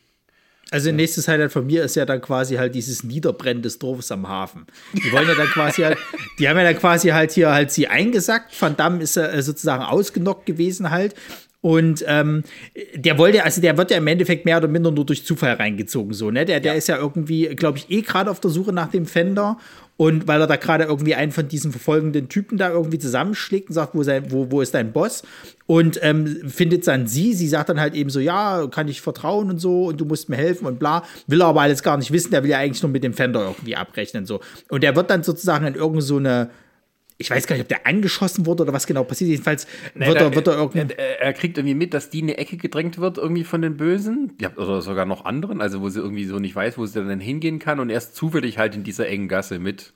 [0.71, 4.28] Also nächstes Highlight von mir ist ja dann quasi halt dieses Niederbrennen des Dorfes am
[4.28, 4.65] Hafen.
[4.93, 5.97] Die wollen ja dann quasi halt,
[6.39, 8.60] die haben ja dann quasi halt hier halt sie eingesackt.
[8.60, 11.13] Van Damme ist äh, sozusagen ausgenockt gewesen halt.
[11.62, 12.43] Und ähm,
[12.93, 16.13] der wollte, also der wird ja im Endeffekt mehr oder minder nur durch Zufall reingezogen,
[16.13, 16.43] so, ne?
[16.43, 19.58] Der, der ist ja irgendwie, glaube ich, eh gerade auf der Suche nach dem Fender.
[19.95, 23.75] Und weil er da gerade irgendwie einen von diesen verfolgenden Typen da irgendwie zusammenschlägt und
[23.75, 25.23] sagt, wo, sein, wo, wo ist dein Boss?
[25.67, 27.34] Und ähm, findet dann sie.
[27.34, 30.29] Sie sagt dann halt eben so, ja, kann ich vertrauen und so und du musst
[30.29, 31.03] mir helfen und bla.
[31.27, 32.32] Will er aber alles gar nicht wissen.
[32.32, 34.39] Der will ja eigentlich nur mit dem Fender irgendwie abrechnen so.
[34.69, 36.17] Und der wird dann sozusagen in irgend so
[37.23, 39.29] ich weiß gar nicht, ob der angeschossen wurde oder was genau passiert.
[39.29, 40.79] Jedenfalls wird, er, wird er irgendwie.
[40.79, 43.77] Er, er, kriegt irgendwie mit, dass die in eine Ecke gedrängt wird, irgendwie von den
[43.77, 44.33] Bösen.
[44.41, 47.19] Ja, oder sogar noch anderen, also wo sie irgendwie so nicht weiß, wo sie dann
[47.19, 49.93] hingehen kann und erst zufällig halt in dieser engen Gasse mit.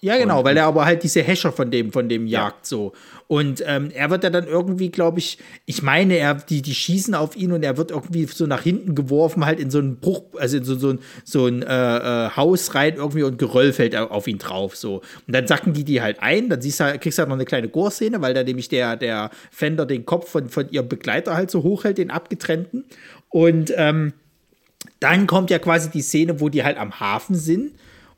[0.00, 2.68] Ja, genau, und, weil er aber halt diese Häscher von dem, von dem jagt ja.
[2.68, 2.92] so.
[3.28, 7.14] Und ähm, er wird ja dann irgendwie, glaube ich, ich meine, er, die, die schießen
[7.14, 10.22] auf ihn und er wird irgendwie so nach hinten geworfen, halt in so einen Bruch,
[10.38, 14.28] also in so, so, so ein äh, äh, Haus rein irgendwie und Geröll fällt auf
[14.28, 14.76] ihn drauf.
[14.76, 15.02] So.
[15.26, 17.46] Und dann sacken die die halt ein, dann siehst du, kriegst du halt noch eine
[17.46, 21.50] kleine Gore-Szene, weil da nämlich der, der Fender den Kopf von, von ihrem Begleiter halt
[21.50, 22.84] so hochhält, den abgetrennten.
[23.30, 24.12] Und ähm,
[25.00, 27.72] dann kommt ja quasi die Szene, wo die halt am Hafen sind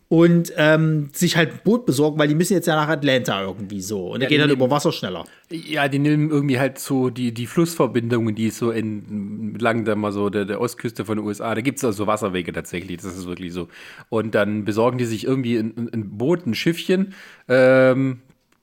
[0.08, 3.82] und ähm, sich halt ein Boot besorgen, weil die müssen jetzt ja nach Atlanta irgendwie
[3.82, 4.12] so.
[4.12, 5.26] Und ja, der geht halt über Wasser schneller.
[5.50, 10.30] Ja, die nehmen irgendwie halt so die, die Flussverbindungen, die so entlang der, mal so
[10.30, 13.52] der, der Ostküste von den USA, da gibt es also Wasserwege tatsächlich, das ist wirklich
[13.52, 13.68] so.
[14.08, 17.12] Und dann besorgen die sich irgendwie ein, ein Boot, ein Schiffchen,
[17.46, 18.20] ähm,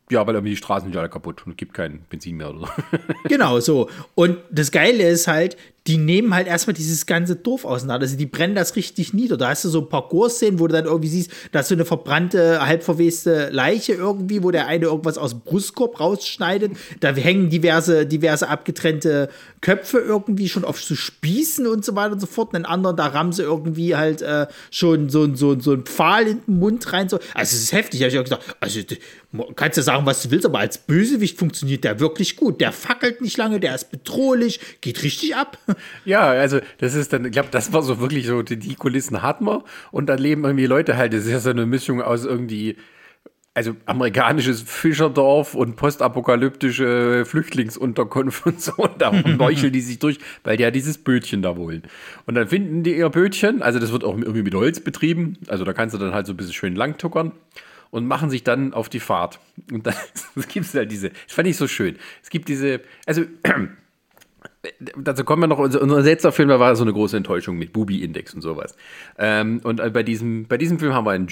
[0.10, 2.60] ja, weil irgendwie die Straßen sind alle kaputt und es gibt kein Benzin mehr oder
[2.60, 2.68] so.
[3.28, 3.90] genau, so.
[4.16, 8.06] Und das Geile ist halt, die nehmen halt erstmal dieses ganze Dorf auseinander.
[8.06, 9.38] Also die brennen das richtig nieder.
[9.38, 11.76] Da hast du so ein paar Parcours-Szenen, wo du dann irgendwie siehst, da ist so
[11.76, 16.72] eine verbrannte, halb verweste Leiche irgendwie, wo der eine irgendwas aus dem Brustkorb rausschneidet.
[17.02, 19.30] Da hängen diverse, diverse abgetrennte
[19.62, 22.50] Köpfe irgendwie schon auf so Spießen und so weiter und so fort.
[22.50, 26.28] Und den anderen, da rammen sie irgendwie halt äh, schon so, so, so einen Pfahl
[26.28, 27.10] in den Mund rein.
[27.10, 27.18] So.
[27.36, 28.00] Also es ist heftig.
[28.00, 28.80] Da hab ich auch gesagt, also
[29.56, 32.60] kannst du sagen, was du willst, aber als Bösewicht funktioniert der wirklich gut.
[32.62, 35.58] Der fackelt nicht lange, der ist bedrohlich, geht richtig ab.
[36.06, 39.22] Ja, also das ist dann, ich glaube, das war so wirklich so, die, die Kulissen
[39.22, 39.62] hat man
[39.92, 42.78] und dann leben irgendwie Leute halt, das ist ja so eine Mischung aus irgendwie,
[43.54, 48.74] also amerikanisches Fischerdorf und postapokalyptische Flüchtlingsunterkunft und so.
[48.74, 51.84] Und da meucheln die sich durch, weil die ja dieses Bötchen da wollen.
[52.26, 55.64] Und dann finden die ihr Bötchen, also das wird auch irgendwie mit Holz betrieben, also
[55.64, 57.32] da kannst du dann halt so ein bisschen schön langtuckern
[57.92, 59.40] und machen sich dann auf die Fahrt.
[59.72, 59.96] Und dann
[60.50, 61.96] gibt es halt diese, das fand ich so schön.
[62.22, 63.24] Es gibt diese, also
[64.98, 68.42] dazu kommen wir noch, unser, letzter Film, war so eine große Enttäuschung mit Bubi-Index und
[68.42, 68.76] sowas.
[69.18, 71.28] Ähm, und äh, bei diesem, bei diesem Film haben wir einen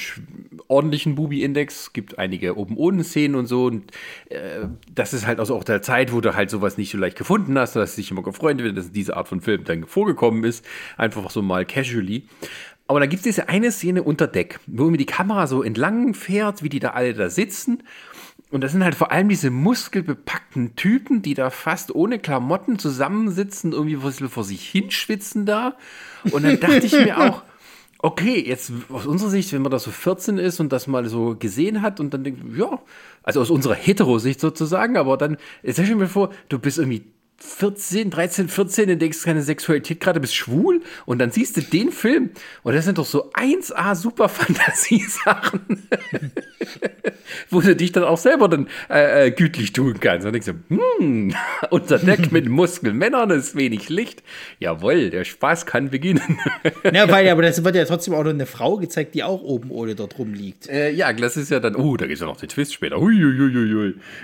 [0.68, 3.66] ordentlichen Bubi-Index, gibt einige oben-ohne-Szenen und so.
[3.66, 3.92] Und
[4.30, 7.58] äh, das ist halt auch der Zeit, wo du halt sowas nicht so leicht gefunden
[7.58, 10.66] hast, dass dich immer gefreut wird, dass diese Art von Film dann vorgekommen ist.
[10.98, 12.28] Einfach so mal casually.
[12.88, 16.14] Aber da gibt es diese eine Szene unter Deck, wo mir die Kamera so entlang
[16.14, 17.84] fährt, wie die da alle da sitzen.
[18.54, 23.72] Und das sind halt vor allem diese muskelbepackten Typen, die da fast ohne Klamotten zusammensitzen,
[23.72, 25.76] irgendwie vor sich hinschwitzen da.
[26.30, 27.42] Und dann dachte ich mir auch,
[27.98, 31.36] okay, jetzt aus unserer Sicht, wenn man da so 14 ist und das mal so
[31.36, 32.80] gesehen hat und dann denkt, ja,
[33.24, 37.06] also aus unserer Hetero-Sicht sozusagen, aber dann, jetzt stell dir mir vor, du bist irgendwie
[37.46, 42.32] 14, 13, 14 entdeckst keine Sexualität gerade, bist schwul und dann siehst du den Film
[42.64, 45.62] und das sind doch so 1A super Fantasiesachen,
[47.50, 50.26] wo du dich dann auch selber dann äh, äh, gütlich tun kannst.
[50.26, 51.36] Und denkst du, hm,
[51.70, 54.24] unser Deck mit Muskelmännern ist wenig Licht.
[54.60, 56.40] Jawohl, der Spaß kann beginnen.
[56.92, 59.70] ja, weil aber das wird ja trotzdem auch noch eine Frau gezeigt, die auch oben
[59.70, 60.70] ohne dort rumliegt.
[60.70, 62.98] Äh, ja, das ist ja dann, oh, da gibt es ja noch den Twist später.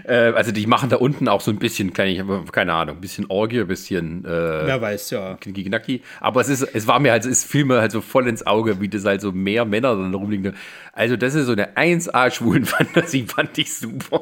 [0.06, 3.26] Äh, also die machen da unten auch so ein bisschen, keine, keine Ahnung, ein bisschen
[3.30, 5.36] Orgie, ein bisschen äh, Wer weiß, ja.
[5.36, 6.02] Knacki.
[6.20, 8.80] Aber es ist, es war mir halt, es fiel mir halt so voll ins Auge,
[8.80, 10.56] wie das halt so mehr Männer dann rumliegen.
[10.94, 14.22] Also, das ist so eine 1A schwulen Fantasie, fand ich super.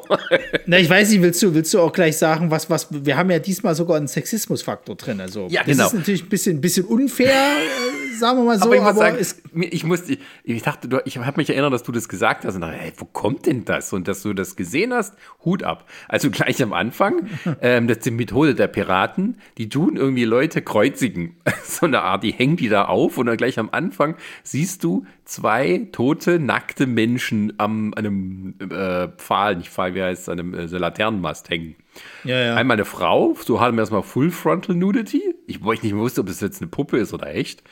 [0.66, 3.30] Na, ich weiß nicht, willst du, willst du auch gleich sagen, was, was, wir haben
[3.30, 5.20] ja diesmal sogar einen Sexismusfaktor drin.
[5.20, 5.84] Also, ja, genau.
[5.84, 8.66] das ist natürlich ein bisschen, bisschen unfair, äh, sagen wir mal so.
[8.66, 9.16] Aber ich muss sagen,
[9.60, 12.76] ich, musste, ich dachte, ich habe mich erinnert, dass du das gesagt hast und dachte,
[12.76, 13.92] hey, wo kommt denn das?
[13.92, 15.88] Und dass du das gesehen hast, Hut ab.
[16.06, 17.28] Also gleich am Anfang,
[17.60, 21.36] ähm, das ist die Methode der Piraten, die tun irgendwie Leute kreuzigen.
[21.64, 25.06] so eine Art, die hängen die da auf und dann gleich am Anfang siehst du
[25.24, 30.54] zwei tote, nackte Menschen am einem äh, Pfahl, nicht Pfahl, wie heißt es, an einem
[30.54, 31.76] äh, Laternenmast hängen.
[32.24, 32.54] Ja, ja.
[32.54, 35.34] Einmal eine Frau, so haben wir erstmal Full Frontal Nudity.
[35.46, 37.62] Ich, wo ich nicht mehr wusste, ob das jetzt eine Puppe ist oder echt.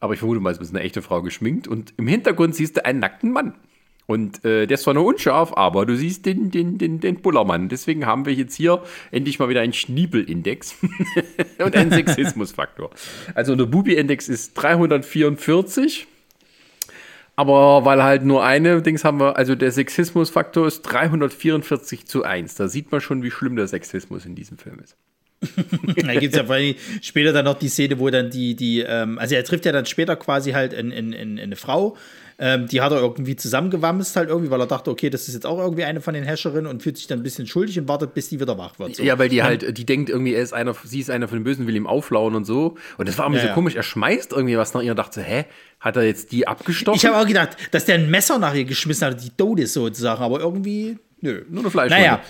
[0.00, 1.66] Aber ich vermute mal, es ist eine echte Frau geschminkt.
[1.66, 3.54] Und im Hintergrund siehst du einen nackten Mann.
[4.06, 7.68] Und äh, der ist zwar nur unscharf, aber du siehst den, den, den, den Bullermann.
[7.68, 10.76] Deswegen haben wir jetzt hier endlich mal wieder einen Schniebelindex
[11.58, 12.90] und einen Sexismusfaktor.
[13.34, 16.06] Also der Bubi-Index ist 344.
[17.36, 22.54] Aber weil halt nur eine Dings haben wir, also der Sexismusfaktor ist 344 zu 1.
[22.54, 24.96] Da sieht man schon, wie schlimm der Sexismus in diesem Film ist.
[25.96, 28.80] da gibt es ja vor allem später dann noch die Szene, wo dann die, die,
[28.80, 31.96] ähm, also er trifft ja dann später quasi halt in, in, in eine Frau,
[32.38, 35.46] ähm, die hat er irgendwie zusammengewamst halt irgendwie, weil er dachte, okay, das ist jetzt
[35.46, 38.14] auch irgendwie eine von den Häscherinnen und fühlt sich dann ein bisschen schuldig und wartet,
[38.14, 38.96] bis die wieder wach wird.
[38.96, 39.02] So.
[39.02, 41.44] Ja, weil die halt, die denkt irgendwie, er ist einer, sie ist einer von den
[41.44, 42.76] Bösen, will ihm auflauen und so.
[42.98, 43.54] Und das war mir ja, so ja.
[43.54, 43.76] komisch.
[43.76, 45.44] Er schmeißt irgendwie was nach ihr und dachte, hä,
[45.80, 46.96] hat er jetzt die abgestochen?
[46.96, 49.74] Ich habe auch gedacht, dass der ein Messer nach ihr geschmissen hat, die tot ist
[49.74, 52.02] sozusagen, aber irgendwie Nö, nur eine Fleischwunde.
[52.02, 52.20] Naja,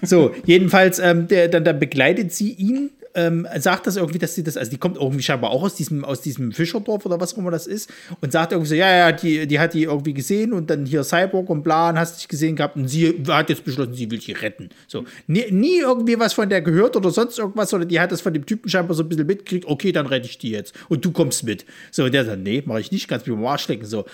[0.00, 4.42] so, jedenfalls, ähm, der, dann, dann begleitet sie ihn, ähm, sagt das irgendwie, dass sie
[4.42, 7.38] das, also die kommt irgendwie scheinbar auch aus diesem, aus diesem Fischerdorf oder was auch
[7.38, 10.52] immer das ist und sagt irgendwie so, ja, ja, die, die hat die irgendwie gesehen
[10.52, 13.94] und dann hier Cyborg und bla, hast dich gesehen gehabt und sie hat jetzt beschlossen,
[13.94, 14.70] sie will die retten.
[14.86, 18.20] So, nie, nie irgendwie was von der gehört oder sonst irgendwas, sondern die hat das
[18.20, 21.04] von dem Typen scheinbar so ein bisschen mitgekriegt, okay, dann rette ich die jetzt und
[21.04, 21.64] du kommst mit.
[21.90, 24.04] So, und der sagt, nee, mache ich nicht, kannst mich am Arsch lecken, so.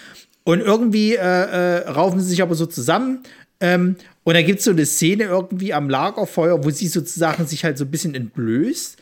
[0.45, 3.25] Und irgendwie äh, äh, raufen sie sich aber so zusammen.
[3.61, 7.65] Ähm, und da gibt es so eine Szene irgendwie am Lagerfeuer, wo sie sozusagen sich
[7.65, 8.99] halt so ein bisschen entblößt.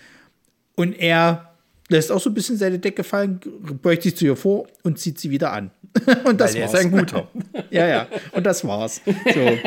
[0.77, 1.55] Und er
[1.88, 3.40] lässt auch so ein bisschen seine Decke fallen,
[3.83, 5.71] beugt sich zu ihr vor und zieht sie wieder an.
[6.25, 6.75] und das Weil war's.
[6.75, 7.29] ist ein guter.
[7.71, 8.09] ja, ja.
[8.33, 9.01] Und das war's.
[9.07, 9.59] So.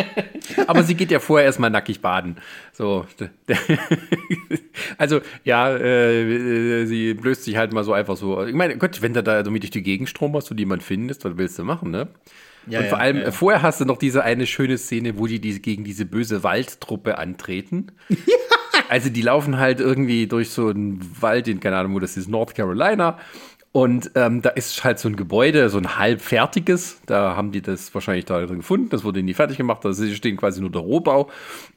[0.68, 2.38] Aber sie geht ja vorher erstmal nackig baden.
[2.74, 3.06] So.
[4.98, 8.46] Also, ja, äh, sie blößt sich halt mal so einfach so.
[8.46, 11.24] Ich meine, Gott, wenn du da so mit durch die Gegend stromst und jemand findest,
[11.24, 12.10] was willst du machen, ne?
[12.70, 13.28] Ja, und vor ja, allem, ja, ja.
[13.30, 16.44] äh, vorher hast du noch diese eine schöne Szene, wo die, diese, gegen diese böse
[16.44, 17.92] Waldtruppe antreten.
[18.90, 22.30] Also die laufen halt irgendwie durch so einen Wald in, keine Ahnung, wo das ist,
[22.30, 23.18] North Carolina.
[23.74, 27.02] Und ähm, da ist halt so ein Gebäude, so ein halbfertiges.
[27.06, 28.90] Da haben die das wahrscheinlich da drin gefunden.
[28.90, 29.84] Das wurde nie fertig gemacht.
[29.84, 31.30] Da stehen quasi nur der Rohbau.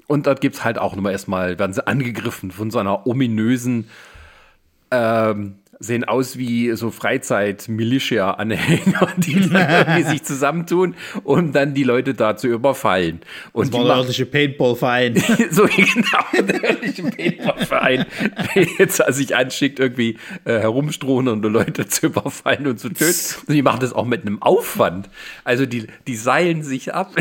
[0.07, 3.91] Und dort gibt es halt auch nochmal erstmal, werden sie angegriffen von so einer ominösen,
[4.91, 12.37] ähm, sehen aus wie so Freizeit-Militia-Anhänger, die dann sich zusammentun, um dann die Leute da
[12.37, 13.21] zu überfallen.
[13.53, 15.17] Und Das war der örtliche Paintball-Verein.
[15.51, 18.05] so genau, der örtliche Paintball-Verein,
[18.55, 23.11] der jetzt sich anschickt, irgendwie äh, herumstrohen und Leute zu überfallen und zu töten.
[23.47, 25.09] Und die machen das auch mit einem Aufwand.
[25.45, 27.15] Also die, die seilen sich ab.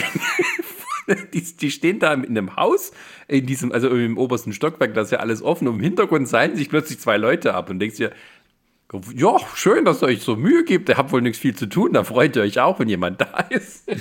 [1.34, 2.91] Die, die stehen da in einem Haus,
[3.28, 5.67] in diesem, also im obersten Stockwerk, da ist ja alles offen.
[5.67, 8.12] Und im Hintergrund seilen sich plötzlich zwei Leute ab und denkst dir,
[9.15, 10.89] ja, schön, dass ihr euch so Mühe gibt.
[10.89, 11.93] Ihr habt wohl nichts viel zu tun.
[11.93, 13.88] Da freut ihr euch auch, wenn jemand da ist.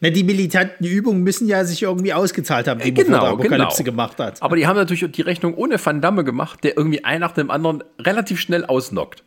[0.00, 3.82] Na, die militanten Übungen müssen ja sich irgendwie ausgezahlt haben, die man vor der Apokalypse
[3.82, 4.40] gemacht hat.
[4.40, 7.50] Aber die haben natürlich die Rechnung ohne Van Damme gemacht, der irgendwie ein nach dem
[7.50, 9.24] anderen relativ schnell ausnockt.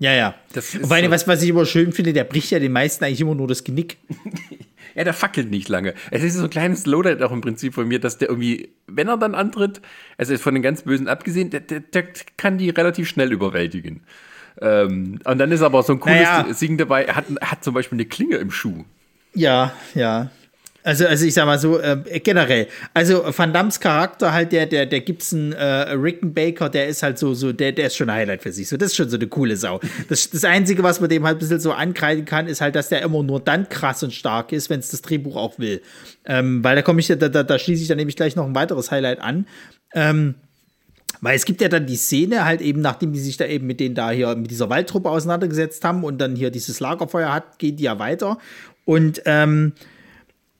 [0.00, 0.34] Ja, ja.
[0.54, 3.04] Das ist allem, so- was, was ich immer schön finde, der bricht ja den meisten
[3.04, 3.98] eigentlich immer nur das Genick.
[4.96, 5.94] Ja, der fackelt nicht lange.
[6.10, 9.06] Es ist so ein kleines Lowlight auch im Prinzip von mir, dass der irgendwie, wenn
[9.06, 9.80] er dann antritt,
[10.18, 14.00] also von den ganz Bösen abgesehen, der, der, der kann die relativ schnell überwältigen.
[14.60, 16.46] Ähm, und dann ist aber so ein cooles Naja.
[16.60, 18.84] Ding dabei, er hat, er hat zum Beispiel eine Klinge im Schuh.
[19.32, 20.30] Ja, ja.
[20.82, 22.66] Also, also ich sag mal so, äh, generell.
[22.94, 27.34] Also Van Dams Charakter halt, der, der, der Gibson äh, Rickenbacker, der ist halt so,
[27.34, 28.68] so, der, der ist schon ein Highlight für sich.
[28.68, 29.80] So, das ist schon so eine coole Sau.
[30.08, 32.88] Das, das Einzige, was man dem halt ein bisschen so ankreiden kann, ist halt, dass
[32.88, 35.82] der immer nur dann krass und stark ist, wenn es das Drehbuch auch will.
[36.24, 38.54] Ähm, weil da komme ich, da, da, da schließe ich dann nämlich gleich noch ein
[38.54, 39.46] weiteres Highlight an.
[39.92, 40.34] Ähm,
[41.20, 43.80] weil es gibt ja dann die Szene, halt eben, nachdem die sich da eben mit
[43.80, 47.78] denen da hier, mit dieser Waldtruppe auseinandergesetzt haben und dann hier dieses Lagerfeuer hat, geht
[47.78, 48.38] die ja weiter.
[48.86, 49.74] Und ähm,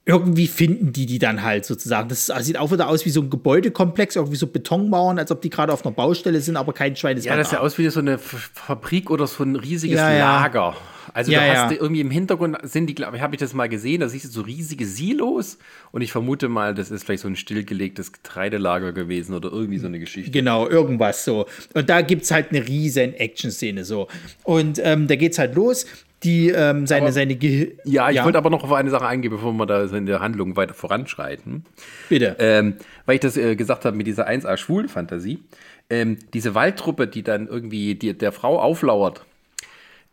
[0.06, 2.08] irgendwie finden die die dann halt sozusagen.
[2.08, 5.50] Das sieht auch wieder aus wie so ein Gebäudekomplex, irgendwie so Betonmauern, als ob die
[5.50, 8.00] gerade auf einer Baustelle sind, aber kein Schwein ist Ja, das sieht aus wie so
[8.00, 10.40] eine Fabrik oder so ein riesiges Ja, ja.
[10.42, 10.76] Lager.
[11.12, 13.68] Also Ja, du hast irgendwie im Hintergrund sind die, glaube ich, habe ich das mal
[13.68, 15.58] gesehen, da siehst du so riesige Silos
[15.92, 19.86] und ich vermute mal, das ist vielleicht so ein stillgelegtes Getreidelager gewesen oder irgendwie so
[19.86, 20.30] eine Geschichte.
[20.30, 21.46] Genau, irgendwas so.
[21.74, 24.08] Und da gibt es halt eine riesen Action-Szene so.
[24.44, 25.86] Und ähm, da geht's halt los.
[26.22, 29.52] Die, ähm, seine, seine Ge Ja, ich wollte aber noch auf eine Sache eingehen, bevor
[29.52, 31.64] wir da in der Handlung weiter voranschreiten.
[32.10, 32.36] Bitte.
[32.38, 32.74] Ähm,
[33.06, 35.42] weil ich das äh, gesagt habe mit dieser 1A-Schwulen-Fantasie.
[35.88, 39.24] Ähm, diese Waldtruppe, die dann irgendwie die, der Frau auflauert,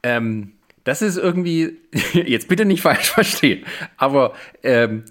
[0.02, 0.54] ähm,
[0.86, 1.78] das ist irgendwie,
[2.14, 3.66] jetzt bitte nicht falsch verstehen,
[3.98, 5.04] aber ähm,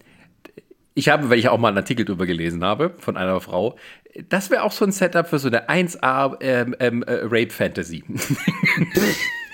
[0.94, 3.76] ich habe, weil ich auch mal einen Artikel drüber gelesen habe von einer Frau,
[4.30, 8.02] das wäre auch so ein Setup für so eine 1A ähm, ähm, äh, Rape-Fantasy.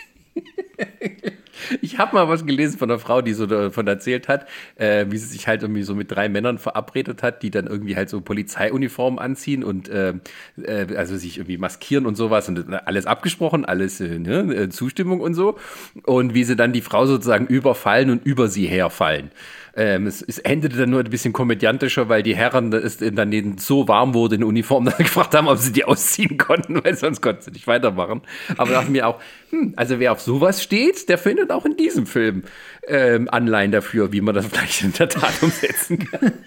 [1.81, 5.19] Ich habe mal was gelesen von einer Frau, die so davon erzählt hat, äh, wie
[5.19, 8.21] sie sich halt irgendwie so mit drei Männern verabredet hat, die dann irgendwie halt so
[8.21, 10.15] Polizeiuniformen anziehen und äh,
[10.63, 15.21] äh, also sich irgendwie maskieren und sowas und alles abgesprochen, alles äh, ne, äh, Zustimmung
[15.21, 15.59] und so.
[16.05, 19.31] Und wie sie dann die Frau sozusagen überfallen und über sie herfallen.
[19.75, 23.89] Ähm, es, es endete dann nur ein bisschen komödiantischer, weil die Herren ist dann so
[23.89, 27.43] warm wurde in Uniform, sie gefragt haben, ob sie die ausziehen konnten, weil sonst konnten
[27.43, 28.23] sie nicht weitermachen.
[28.57, 31.77] Aber da dachte mir auch, hm, also wer auf sowas steht, der findet auch in
[31.77, 32.43] diesem Film
[32.87, 36.33] ähm, Anleihen dafür, wie man das vielleicht in der Tat umsetzen kann.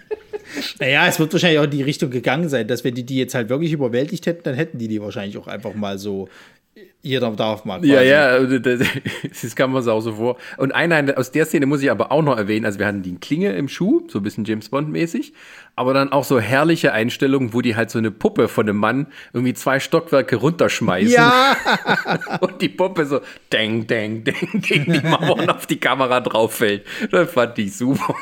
[0.80, 3.36] Naja, es wird wahrscheinlich auch in die Richtung gegangen sein, dass wenn die die jetzt
[3.36, 6.30] halt wirklich überwältigt hätten, dann hätten die die wahrscheinlich auch einfach mal so
[7.02, 7.86] Jeder darf mal.
[7.86, 10.38] Ja, ja, das kann man sich auch so vor.
[10.58, 12.66] Und eine aus der Szene muss ich aber auch noch erwähnen.
[12.66, 15.34] Also wir hatten die Klinge im Schuh, so ein bisschen James Bond mäßig,
[15.78, 19.08] aber dann auch so herrliche Einstellungen, wo die halt so eine Puppe von einem Mann
[19.32, 21.14] irgendwie zwei Stockwerke runterschmeißen.
[21.14, 21.56] Ja.
[22.42, 23.22] und die Puppe so
[23.54, 26.86] deng, deng, deng gegen die Mauer und auf die Kamera drauf fällt.
[27.12, 28.16] Das fand ich super.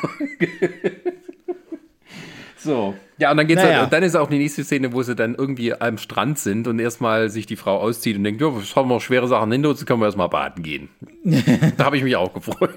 [2.64, 2.94] So.
[3.18, 3.74] Ja, und dann geht's Naja.
[3.76, 6.66] halt, und dann ist auch die nächste Szene, wo sie dann irgendwie am Strand sind
[6.66, 9.68] und erstmal sich die Frau auszieht und denkt, ja, was haben wir schwere Sachen hinter
[9.68, 10.88] uns, können wir erstmal baden gehen.
[11.76, 12.70] da habe ich mich auch gefreut.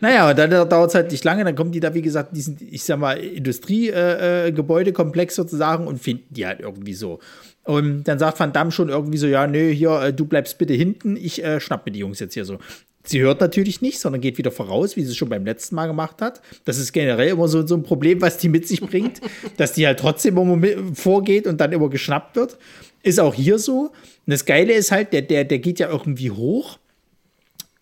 [0.00, 2.58] Naja, und dann dauert es halt nicht lange, dann kommen die da, wie gesagt, diesen,
[2.70, 7.18] ich sag mal, Industriegebäudekomplex äh, Gebäudekomplex sozusagen und finden die halt irgendwie so.
[7.64, 10.74] Und dann sagt Van Damme schon irgendwie so, ja, nö, hier, äh, du bleibst bitte
[10.74, 12.58] hinten, ich äh, schnapp mir die Jungs jetzt hier so.
[13.06, 15.86] Sie hört natürlich nicht, sondern geht wieder voraus, wie sie es schon beim letzten Mal
[15.86, 16.40] gemacht hat.
[16.64, 19.20] Das ist generell immer so, so ein Problem, was die mit sich bringt,
[19.56, 22.58] dass die halt trotzdem immer vorgeht und dann immer geschnappt wird.
[23.02, 23.92] Ist auch hier so.
[24.26, 26.78] Und das Geile ist halt, der, der, der geht ja irgendwie hoch.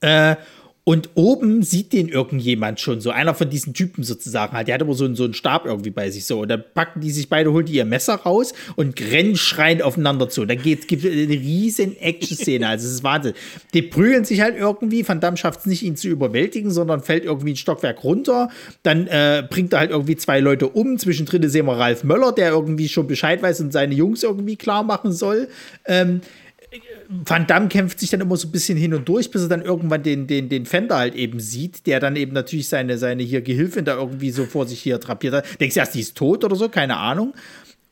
[0.00, 0.36] Äh,
[0.86, 4.68] und oben sieht den irgendjemand schon, so einer von diesen Typen sozusagen halt.
[4.68, 6.40] Der hat immer so, einen- so einen Stab irgendwie bei sich so.
[6.42, 10.28] Und dann packen die sich beide, holen die ihr Messer raus und rennen schreiend aufeinander
[10.28, 10.42] zu.
[10.42, 12.68] Und dann geht's, gibt es eine riesen Action-Szene.
[12.68, 13.32] Also es ist Wahnsinn.
[13.72, 15.08] Die prügeln sich halt irgendwie.
[15.08, 18.50] Van Damme schafft es nicht, ihn zu überwältigen, sondern fällt irgendwie ein Stockwerk runter.
[18.82, 20.98] Dann äh, bringt er halt irgendwie zwei Leute um.
[20.98, 24.82] Zwischendrin sehen wir Ralf Möller, der irgendwie schon Bescheid weiß und seine Jungs irgendwie klar
[24.82, 25.48] machen soll.
[25.86, 26.20] Ähm,
[27.08, 29.62] Van Damme kämpft sich dann immer so ein bisschen hin und durch, bis er dann
[29.62, 33.42] irgendwann den, den, den Fender halt eben sieht, der dann eben natürlich seine, seine hier
[33.42, 35.60] Gehilfin da irgendwie so vor sich hier drapiert hat.
[35.60, 37.34] Denkst du erst, die ist tot oder so, keine Ahnung.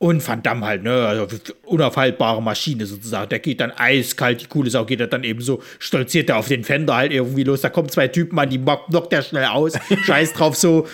[0.03, 1.29] Und Van Damme halt, ne, also
[1.65, 3.29] unaufhaltbare Maschine sozusagen.
[3.29, 6.49] Der geht dann eiskalt, die coole Sau geht er dann eben so, stolziert er auf
[6.49, 7.61] den Fender halt irgendwie los.
[7.61, 9.75] Da kommen zwei Typen an, die knockt der schnell aus,
[10.05, 10.89] scheiß drauf so.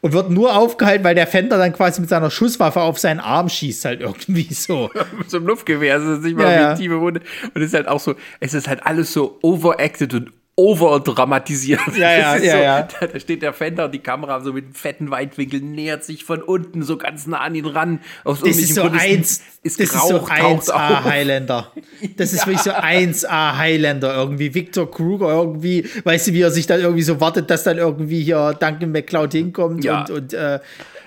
[0.00, 3.50] Und wird nur aufgehalten, weil der Fender dann quasi mit seiner Schusswaffe auf seinen Arm
[3.50, 4.90] schießt halt irgendwie so.
[5.18, 7.20] Mit so einem Luftgewehr, es ist nicht mal Ja, tiefe Wunde.
[7.54, 11.80] Und es ist halt auch so, es ist halt alles so overacted und overdramatisiert.
[11.96, 12.82] Ja, ja, Es ja, so, ja.
[13.00, 16.24] Da, da steht der Fender und die Kamera so mit einem fetten Weitwinkel nähert sich
[16.24, 18.00] von unten so ganz nah an ihn ran.
[18.24, 21.04] Aus Das ist so Gründen eins, ist das ist so Rauch, taucht 1A auf.
[21.04, 21.72] Highlander.
[22.16, 24.54] Das ist wirklich so 1A Highlander irgendwie.
[24.54, 28.22] Victor Kruger irgendwie, weißt du, wie er sich dann irgendwie so wartet, dass dann irgendwie
[28.22, 30.00] hier Duncan McCloud hinkommt Ja.
[30.02, 30.60] und, und äh,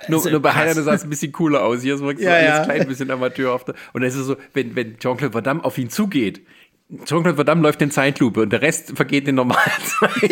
[0.10, 0.52] Nur, also nur bei.
[0.54, 1.82] Highlander sah es ein bisschen cooler aus.
[1.82, 2.64] Hier ist wirklich so Ja, alles ja.
[2.66, 3.74] klein bisschen amateurhafter.
[3.94, 6.42] Und dann ist es so, wenn, wenn Jean-Claude Van Damme auf ihn zugeht,
[6.90, 10.32] Jean-Claude Van Damme läuft in Zeitlupe und der Rest vergeht in normalen Zeit.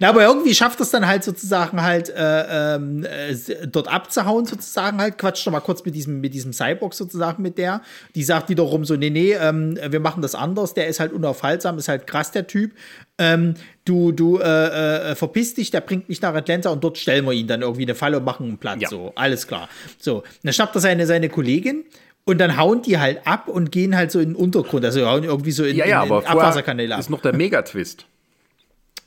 [0.00, 3.34] Na, aber irgendwie schafft es dann halt sozusagen halt äh, ähm, äh,
[3.66, 5.18] dort abzuhauen sozusagen halt.
[5.18, 7.82] Quatscht doch mal kurz mit diesem, mit diesem Cyborg sozusagen mit der.
[8.14, 10.74] Die sagt wiederum so, nee, nee, ähm, wir machen das anders.
[10.74, 12.72] Der ist halt unaufhaltsam, ist halt krass, der Typ.
[13.18, 13.54] Ähm,
[13.84, 17.32] du, du äh, äh, verpiss dich, der bringt mich nach Atlanta und dort stellen wir
[17.32, 18.80] ihn dann irgendwie eine Falle und machen einen Platz.
[18.80, 18.88] Ja.
[18.88, 19.68] So, alles klar.
[19.98, 21.84] So, dann schnappt er seine, seine Kollegin.
[22.30, 25.24] Und dann hauen die halt ab und gehen halt so in den Untergrund, also hauen
[25.24, 27.00] irgendwie so in, ja, ja, in, in aber Abwasserkanäle ab.
[27.00, 28.06] ist noch der Megatwist.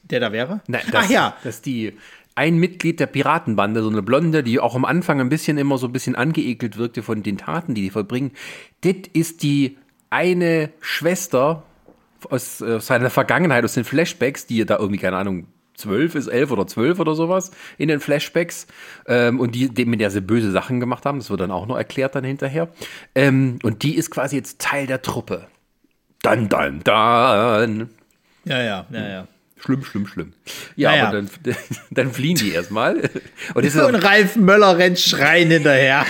[0.03, 0.59] Der da wäre?
[0.67, 1.93] Nein, dass, Ach ja, dass die
[2.35, 5.87] ein Mitglied der Piratenbande, so eine Blonde, die auch am Anfang ein bisschen immer so
[5.87, 8.31] ein bisschen angeekelt wirkte von den Taten, die die vollbringen,
[8.81, 9.77] das ist die
[10.09, 11.63] eine Schwester
[12.29, 16.51] aus äh, seiner Vergangenheit, aus den Flashbacks, die da irgendwie, keine Ahnung, zwölf ist, elf
[16.51, 18.67] oder zwölf oder sowas in den Flashbacks
[19.07, 21.65] ähm, und die, dem, mit der sie böse Sachen gemacht haben, das wird dann auch
[21.65, 22.69] noch erklärt dann hinterher.
[23.15, 25.47] Ähm, und die ist quasi jetzt Teil der Truppe.
[26.21, 27.89] Dann, dann, dann.
[28.45, 29.27] ja, ja, ja, ja.
[29.63, 30.33] Schlimm, schlimm, schlimm.
[30.75, 31.07] Ja, Naja.
[31.07, 31.29] aber dann,
[31.91, 33.09] dann fliehen die erstmal.
[33.53, 36.05] Und ist Und Ralf Möller rennt schreien hinterher.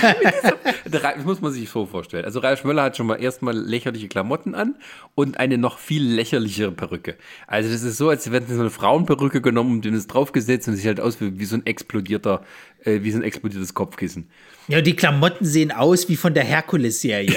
[0.86, 2.26] das muss man sich so vorstellen.
[2.26, 4.74] Also Ralf Möller hat schon mal erstmal lächerliche Klamotten an
[5.14, 7.16] und eine noch viel lächerlichere Perücke.
[7.46, 10.76] Also das ist so, als wenn so eine Frauenperücke genommen und den ist draufgesetzt und
[10.76, 12.44] sieht halt aus wie, wie so ein explodierter,
[12.84, 14.30] äh, wie so ein explodiertes Kopfkissen.
[14.68, 17.36] Ja, die Klamotten sehen aus wie von der Herkules-Serie.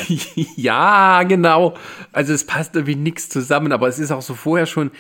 [0.56, 1.76] ja, genau.
[2.12, 4.92] Also es passt irgendwie nichts zusammen, aber es ist auch so vorher schon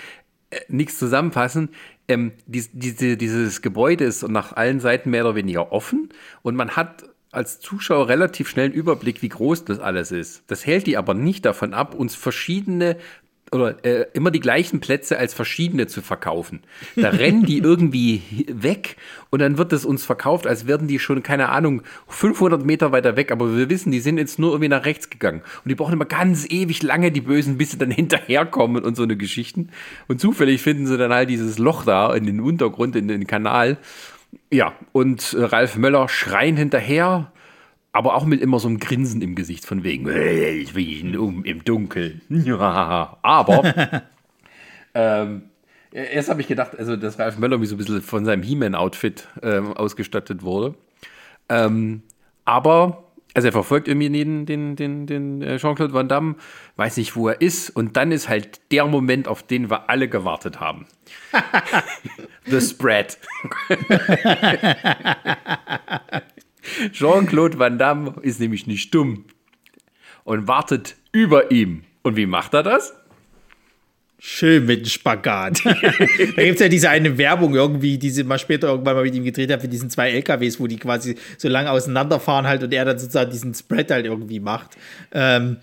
[0.50, 1.70] äh, nichts zusammenpassen.
[2.08, 6.10] Ähm, dies, diese, dieses Gebäude ist nach allen Seiten mehr oder weniger offen
[6.42, 10.44] und man hat als Zuschauer relativ schnell einen Überblick, wie groß das alles ist.
[10.46, 12.96] Das hält die aber nicht davon ab, uns verschiedene
[13.52, 16.62] oder äh, immer die gleichen Plätze als verschiedene zu verkaufen.
[16.96, 18.96] Da rennen die irgendwie weg
[19.30, 23.16] und dann wird es uns verkauft, als wären die schon, keine Ahnung, 500 Meter weiter
[23.16, 25.42] weg, aber wir wissen, die sind jetzt nur irgendwie nach rechts gegangen.
[25.64, 29.04] Und die brauchen immer ganz ewig lange, die Bösen, bis sie dann hinterherkommen und so
[29.04, 29.70] eine Geschichten.
[30.08, 33.78] Und zufällig finden sie dann halt dieses Loch da in den Untergrund, in den Kanal.
[34.50, 37.32] Ja, und äh, Ralf Möller schreien hinterher,
[37.96, 41.44] aber auch mit immer so einem Grinsen im Gesicht von wegen, "Äh, ich ihn um
[41.44, 42.20] im Dunkeln.
[43.22, 43.62] Aber
[44.94, 45.42] ähm,
[45.92, 49.28] erst habe ich gedacht, also dass Ralf Möller wie so ein bisschen von seinem He-Man-Outfit
[49.42, 50.74] ähm, ausgestattet wurde.
[51.48, 52.02] Ähm,
[52.44, 56.36] aber Also er verfolgt irgendwie den, den, den, den äh, Jean-Claude Van Damme,
[56.76, 57.70] weiß nicht, wo er ist.
[57.70, 60.86] Und dann ist halt der Moment, auf den wir alle gewartet haben.
[62.46, 63.18] The Spread.
[66.92, 69.24] Jean-Claude Van Damme ist nämlich nicht dumm
[70.24, 71.84] und wartet über ihm.
[72.02, 72.94] Und wie macht er das?
[74.18, 75.60] Schön mit dem Spagat.
[75.64, 79.14] da gibt es ja diese eine Werbung irgendwie, die sie mal später irgendwann mal mit
[79.14, 82.72] ihm gedreht hat, für diesen zwei LKWs, wo die quasi so lange auseinanderfahren halt und
[82.72, 84.76] er dann sozusagen diesen Spread halt irgendwie macht.
[85.12, 85.58] Ähm,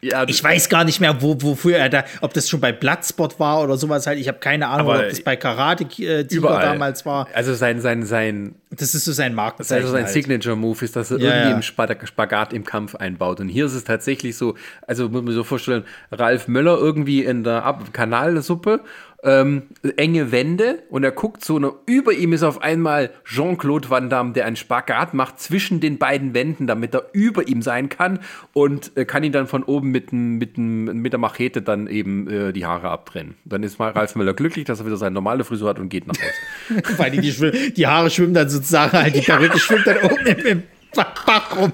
[0.00, 3.40] ja, ich weiß gar nicht mehr, wo, wofür er da, ob das schon bei Bloodspot
[3.40, 4.20] war oder sowas halt.
[4.20, 7.26] Ich habe keine Ahnung, ob das bei Karate äh, damals war.
[7.34, 8.54] Also sein, sein, sein.
[8.70, 9.82] Das ist so sein Markenzeichen.
[9.82, 10.12] Also sein halt.
[10.12, 11.54] Signature-Move ist, dass er ja, irgendwie ja.
[11.54, 13.40] einen Spagat im Kampf einbaut.
[13.40, 14.54] Und hier ist es tatsächlich so,
[14.86, 18.80] also muss man so vorstellen, Ralf Möller irgendwie in der Ab Kanalsuppe
[19.24, 19.64] ähm,
[19.96, 24.32] enge Wände und er guckt so, und über ihm ist auf einmal Jean-Claude Van Damme,
[24.32, 28.20] der einen Spagat macht zwischen den beiden Wänden, damit er über ihm sein kann
[28.52, 32.52] und äh, kann ihn dann von oben mit, mit, mit der Machete dann eben äh,
[32.52, 33.34] die Haare abtrennen.
[33.44, 36.06] Dann ist mal Ralf Müller glücklich, dass er wieder seine normale Frisur hat und geht
[36.06, 36.82] nach Hause.
[36.98, 40.62] Weil die, die, die Haare schwimmen dann sozusagen, die Perücke schwimmt dann oben im, im
[40.94, 41.72] Bach rum.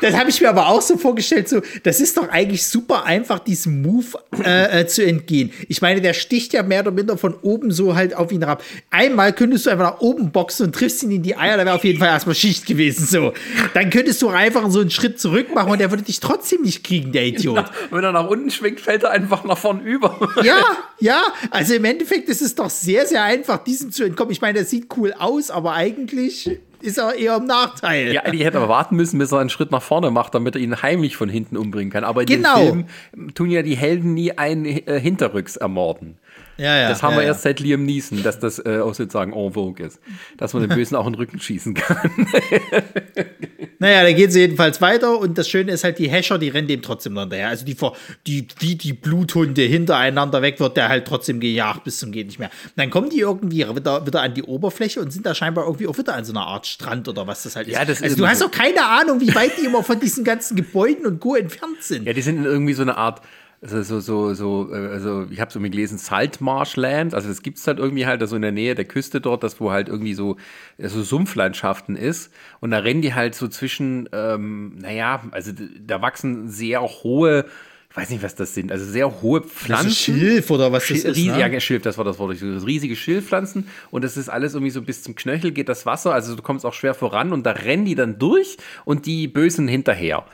[0.00, 3.38] Das habe ich mir aber auch so vorgestellt, so, das ist doch eigentlich super einfach,
[3.38, 4.06] diesem Move
[4.44, 5.52] äh, äh, zu entgehen.
[5.68, 8.62] Ich meine, der sticht ja mehr oder minder von oben so halt auf ihn herab.
[8.90, 11.76] Einmal könntest du einfach nach oben boxen und triffst ihn in die Eier, da wäre
[11.76, 13.32] auf jeden Fall erstmal Schicht gewesen, so.
[13.74, 16.84] Dann könntest du einfach so einen Schritt zurück machen und der würde dich trotzdem nicht
[16.84, 17.56] kriegen, der Idiot.
[17.56, 20.18] Ja, wenn er nach unten schwingt, fällt er einfach nach vorn über.
[20.42, 20.64] Ja,
[20.98, 24.32] ja, also im Endeffekt ist es doch sehr, sehr einfach, diesem zu entkommen.
[24.32, 28.12] Ich meine, der sieht cool aus, aber eigentlich ist er eher im Nachteil.
[28.12, 30.60] Ja, eigentlich hätte er warten müssen, bis er einen Schritt nach vorne macht, damit er
[30.60, 32.04] ihn heimlich von hinten umbringen kann.
[32.04, 32.58] Aber in genau.
[32.58, 36.18] dem Film tun ja die Helden nie einen äh, hinterrücks ermorden.
[36.58, 39.32] Ja, ja, das haben ja, wir erst seit Liam Neeson, dass das äh, auch sozusagen
[39.32, 40.00] en vogue ist.
[40.36, 42.10] Dass man den Bösen auch in den Rücken schießen kann.
[43.78, 46.66] naja, da geht es jedenfalls weiter und das Schöne ist halt, die Hescher, die rennen
[46.66, 47.48] dem trotzdem hinterher.
[47.48, 47.76] Also die,
[48.26, 52.40] die, wie die Bluthunde hintereinander weg, wird der halt trotzdem gejagt bis zum geht nicht
[52.40, 52.50] mehr.
[52.64, 55.86] Und dann kommen die irgendwie wieder, wieder an die Oberfläche und sind da scheinbar irgendwie
[55.86, 58.02] auch wieder an so einer Art Strand oder was das halt ja, ist.
[58.02, 61.20] also du hast doch keine Ahnung, wie weit die immer von diesen ganzen Gebäuden und
[61.20, 61.36] Co.
[61.36, 62.04] entfernt sind.
[62.04, 63.22] Ja, die sind in irgendwie so eine Art
[63.60, 67.58] also so, so, so, äh, also ich habe so mir gelesen, Saltmarshland, also das gibt
[67.58, 70.14] es halt irgendwie halt, also in der Nähe der Küste dort, das wo halt irgendwie
[70.14, 70.36] so,
[70.78, 72.32] so Sumpflandschaften ist.
[72.60, 77.46] Und da rennen die halt so zwischen, ähm, naja, also da wachsen sehr hohe,
[77.90, 79.90] ich weiß nicht, was das sind, also sehr hohe Pflanzen.
[79.90, 81.60] Schilf oder was das ist, riesige, ne?
[81.60, 85.16] Schilf, das war das Wort, riesige Schilfpflanzen und das ist alles irgendwie so bis zum
[85.16, 88.20] Knöchel geht das Wasser, also du kommst auch schwer voran und da rennen die dann
[88.20, 90.26] durch und die Bösen hinterher.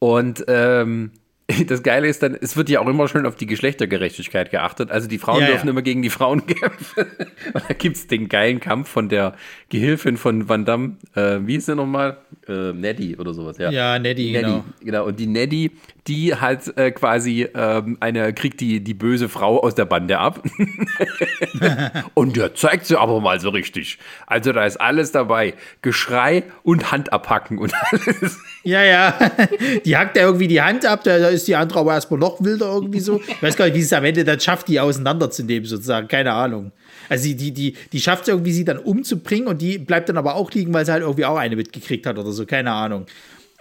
[0.00, 1.12] Und ähm,
[1.66, 4.90] das Geile ist dann, es wird ja auch immer schön auf die Geschlechtergerechtigkeit geachtet.
[4.90, 5.70] Also die Frauen ja, dürfen ja.
[5.70, 7.06] immer gegen die Frauen kämpfen.
[7.52, 9.34] Und da gibt es den geilen Kampf von der
[9.68, 10.96] Gehilfin von Van Damme.
[11.14, 12.18] Äh, wie ist sie nochmal?
[12.48, 13.70] Äh, Neddy oder sowas, ja.
[13.70, 14.64] Ja, Neddy, Neddy genau.
[14.80, 15.06] genau.
[15.06, 15.72] Und die Neddy,
[16.08, 20.42] die halt äh, quasi ähm, eine, kriegt die, die böse Frau aus der Bande ab.
[22.14, 23.98] und der zeigt sie aber mal so richtig.
[24.26, 25.54] Also da ist alles dabei.
[25.80, 28.38] Geschrei und Hand abhacken und alles.
[28.64, 29.14] Ja, ja.
[29.84, 32.66] Die hackt ja irgendwie die Hand ab, da ist die andere aber erstmal noch wilder
[32.66, 33.20] irgendwie so.
[33.26, 36.08] Ich weiß gar nicht, wie es am Ende dann schafft, die auseinanderzunehmen, sozusagen.
[36.08, 36.72] Keine Ahnung.
[37.08, 40.16] Also die, die, die, die schafft es irgendwie, sie dann umzubringen und die bleibt dann
[40.16, 42.44] aber auch liegen, weil sie halt irgendwie auch eine mitgekriegt hat oder so.
[42.44, 43.06] Keine Ahnung.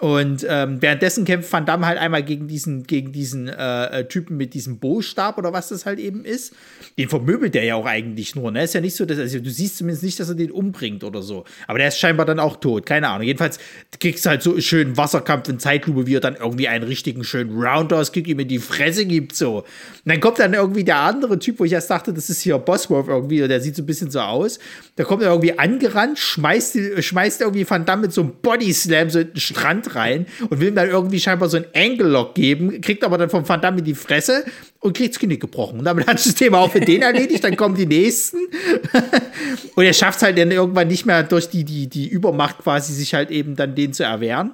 [0.02, 4.36] Und ähm, währenddessen kämpft Van Damme halt einmal gegen diesen, gegen diesen äh, äh, Typen
[4.36, 6.56] mit diesem Bostab oder was das halt eben ist.
[6.98, 8.50] Den vermöbelt der ja auch eigentlich nur.
[8.50, 8.64] Ne?
[8.64, 11.22] Ist ja nicht so, dass also du siehst zumindest nicht, dass er den umbringt oder
[11.22, 11.46] so.
[11.68, 12.88] Aber der ist scheinbar dann auch tot.
[12.88, 13.28] Keine Ahnung.
[13.28, 13.60] Jedenfalls
[14.00, 17.24] kriegst du halt so einen schönen Wasserkampf in Zeitlupe, wie er dann irgendwie einen richtigen
[17.24, 19.36] schönen Roundhouse-Kick ihm in die Fresse gibt.
[19.36, 19.58] So.
[19.58, 19.66] Und
[20.06, 23.08] dann kommt dann irgendwie der andere Typ, wo ich erst dachte, das ist hier Bosworth
[23.08, 23.48] irgendwie.
[23.48, 24.58] Der sieht so ein bisschen so aus.
[24.96, 29.20] Da kommt er irgendwie angerannt, schmeißt, schmeißt irgendwie Van Damme mit so einem Bodyslam so
[29.20, 33.04] in den Strand rein und will ihm dann irgendwie scheinbar so ein Angle-Lock geben, kriegt
[33.04, 34.46] aber dann vom Van Damme in die Fresse
[34.80, 35.80] und kriegt das Knick gebrochen.
[35.80, 38.38] Und damit hat das Thema auch für den erledigt, dann kommen die nächsten.
[39.76, 42.94] und er schafft es halt dann irgendwann nicht mehr durch die, die, die Übermacht quasi,
[42.94, 44.52] sich halt eben dann den zu erwehren.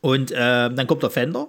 [0.00, 1.48] Und äh, dann kommt der Fender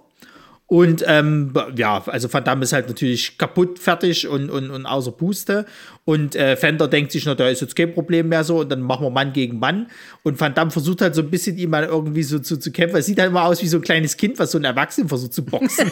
[0.68, 5.12] und ähm, ja, also Van Damme ist halt natürlich kaputt, fertig und, und, und außer
[5.12, 5.68] Puste.
[6.06, 8.62] Und äh, Fender denkt sich, na, da ist jetzt kein Problem mehr so.
[8.62, 9.92] Und dann machen wir Mann gegen Mann.
[10.24, 12.98] Und Van Damme versucht halt so ein bisschen ihm mal irgendwie so zu, zu kämpfen.
[12.98, 15.34] Es sieht halt immer aus wie so ein kleines Kind, was so ein Erwachsenen versucht
[15.34, 15.92] zu boxen.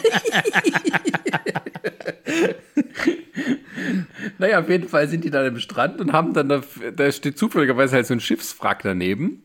[4.38, 6.62] naja, auf jeden Fall sind die dann im Strand und haben dann, da,
[6.96, 9.44] da steht zufälligerweise halt so ein Schiffswrack daneben.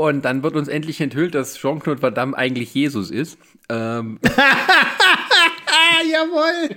[0.00, 3.38] Und dann wird uns endlich enthüllt, dass Jean-Claude Van Damme eigentlich Jesus ist.
[3.68, 4.18] Ähm,
[6.10, 6.76] Jawohl.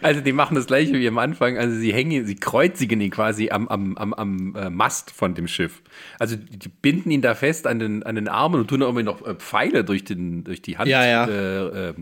[0.00, 1.58] Also die machen das gleiche wie am Anfang.
[1.58, 5.46] Also sie hängen, sie kreuzigen ihn quasi am, am, am, am äh, Mast von dem
[5.48, 5.82] Schiff.
[6.18, 9.26] Also die binden ihn da fest an den, an den Armen und tun irgendwie noch
[9.26, 10.88] äh, Pfeile durch, den, durch die Hand.
[10.88, 11.26] Ja, ja.
[11.26, 11.94] Äh, äh,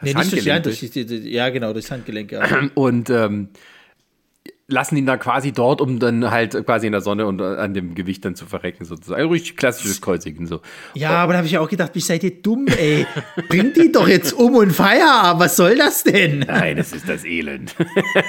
[0.00, 2.32] das Nee, nicht durch die Handgelenk Hand, durch ja, genau, durchs Handgelenk.
[2.32, 2.68] Ja.
[2.74, 3.50] und ähm,
[4.68, 7.94] lassen ihn da quasi dort, um dann halt quasi in der Sonne und an dem
[7.94, 9.20] Gewicht dann zu verrecken, sozusagen.
[9.20, 10.60] Ein richtig klassisches Kreuzigen so.
[10.94, 13.06] Ja, aber da habe ich ja auch gedacht, wie seid ihr dumm, ey?
[13.48, 15.42] Bringt die doch jetzt um und Feierabend.
[15.42, 16.40] Was soll das denn?
[16.40, 17.74] Nein, das ist das Elend.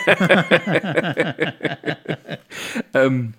[2.94, 3.34] ähm,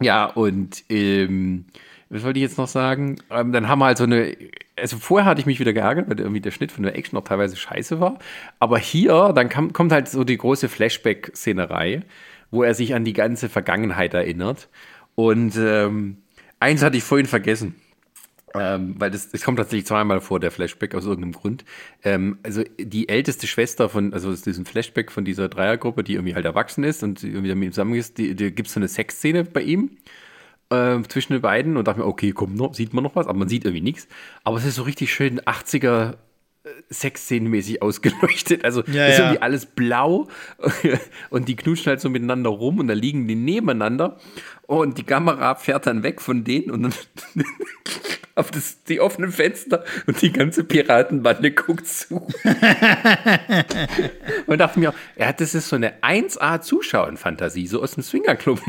[0.00, 1.66] ja, und ähm,
[2.14, 3.16] was wollte ich jetzt noch sagen?
[3.28, 4.36] Ähm, dann haben wir halt so eine.
[4.76, 7.24] Also vorher hatte ich mich wieder geärgert, weil irgendwie der Schnitt von der Action noch
[7.24, 8.18] teilweise scheiße war.
[8.60, 12.02] Aber hier, dann kam, kommt halt so die große Flashback-Szenerei,
[12.52, 14.68] wo er sich an die ganze Vergangenheit erinnert.
[15.16, 16.18] Und ähm,
[16.60, 17.74] eins hatte ich vorhin vergessen.
[18.56, 21.64] Ähm, weil das, das kommt tatsächlich zweimal vor, der Flashback, aus irgendeinem Grund.
[22.04, 26.36] Ähm, also die älteste Schwester von, also aus diesem Flashback von dieser Dreiergruppe, die irgendwie
[26.36, 29.42] halt erwachsen ist und irgendwie mit ihm zusammen ist, die gibt es so eine Sexszene
[29.42, 29.90] bei ihm
[30.74, 33.38] äh, zwischen den beiden und dachte mir, okay, komm, noch, sieht man noch was, aber
[33.38, 34.08] man sieht irgendwie nichts.
[34.42, 36.12] Aber es ist so richtig schön 80er
[36.64, 38.64] äh, Sexszenenmäßig ausgeleuchtet.
[38.64, 39.24] Also Ja, ist ja.
[39.26, 40.28] irgendwie alles blau
[41.30, 44.18] und die knutschen halt so miteinander rum und da liegen die nebeneinander
[44.66, 46.94] und die Kamera fährt dann weg von denen und dann
[48.34, 52.16] auf das, die offenen Fenster und die ganze Piratenbande guckt zu.
[54.46, 58.60] und dachte mir, ja, das ist so eine 1A Zuschauerfantasie, so aus dem Swingerclub.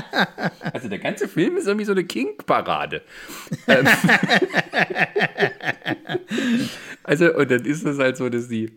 [0.72, 3.02] Also der ganze Film ist irgendwie so eine King-Parade.
[3.68, 3.86] Ähm,
[7.02, 8.72] also, und dann ist es halt so, dass die.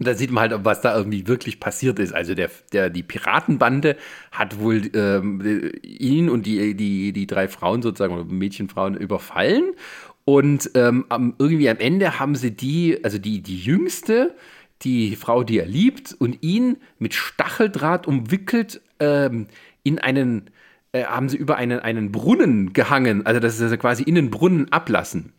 [0.00, 2.14] Da sieht man halt, was da irgendwie wirklich passiert ist.
[2.14, 3.96] Also der, der, die Piratenbande
[4.30, 9.72] hat wohl ähm, ihn und die, die, die drei Frauen sozusagen, Mädchenfrauen überfallen.
[10.24, 11.04] Und ähm,
[11.38, 14.36] irgendwie am Ende haben sie die, also die, die jüngste,
[14.82, 19.48] die Frau, die er liebt, und ihn mit Stacheldraht umwickelt ähm,
[19.88, 20.50] in einen,
[20.92, 24.70] äh, haben sie über einen, einen Brunnen gehangen, also dass sie quasi in den Brunnen
[24.70, 25.32] ablassen.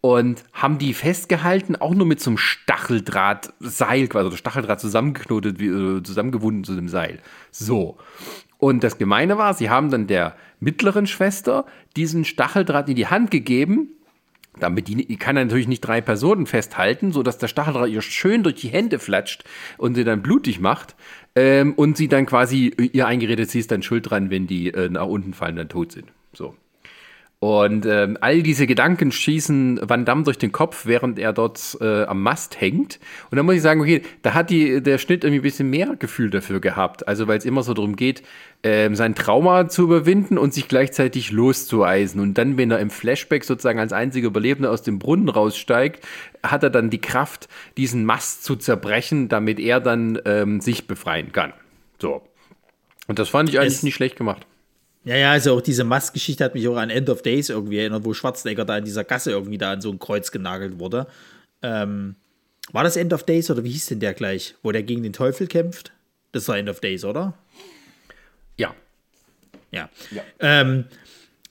[0.00, 5.66] Und haben die festgehalten, auch nur mit so einem Stacheldrahtseil, quasi, oder Stacheldraht zusammengeknotet, wie,
[5.66, 7.18] äh, zusammengewunden zu dem Seil.
[7.50, 7.98] So.
[8.58, 11.64] Und das Gemeine war, sie haben dann der mittleren Schwester
[11.96, 13.90] diesen Stacheldraht in die Hand gegeben,
[14.60, 18.42] damit die, die kann er natürlich nicht drei Personen festhalten, sodass der Stacheldraht ihr schön
[18.42, 19.44] durch die Hände flatscht
[19.76, 20.96] und sie dann blutig macht.
[21.34, 24.88] Ähm, und sie dann quasi ihr eingeredet, sie ist dann schuld dran, wenn die äh,
[24.88, 26.06] nach unten fallen, dann tot sind.
[26.32, 26.54] So.
[27.40, 32.02] Und ähm, all diese Gedanken schießen Van Damme durch den Kopf, während er dort äh,
[32.02, 32.98] am Mast hängt.
[33.30, 35.94] Und dann muss ich sagen, okay, da hat die, der Schnitt irgendwie ein bisschen mehr
[35.96, 37.06] Gefühl dafür gehabt.
[37.06, 38.24] Also weil es immer so darum geht,
[38.64, 42.20] ähm, sein Trauma zu überwinden und sich gleichzeitig loszueisen.
[42.20, 46.04] Und dann, wenn er im Flashback sozusagen als einziger Überlebender aus dem Brunnen raussteigt,
[46.42, 51.30] hat er dann die Kraft, diesen Mast zu zerbrechen, damit er dann ähm, sich befreien
[51.30, 51.52] kann.
[52.02, 52.20] So.
[53.06, 54.44] Und das fand ich eigentlich Es- nicht schlecht gemacht.
[55.04, 58.04] Ja, ja, also auch diese Mastgeschichte hat mich auch an End of Days irgendwie erinnert,
[58.04, 61.06] wo Schwarzenegger da in dieser Gasse irgendwie da an so ein Kreuz genagelt wurde.
[61.62, 62.16] Ähm,
[62.72, 64.54] war das End of Days oder wie hieß denn der gleich?
[64.62, 65.92] Wo der gegen den Teufel kämpft?
[66.32, 67.34] Das war End of Days, oder?
[69.70, 69.88] Ja.
[70.10, 70.22] Ja.
[70.40, 70.84] Ähm,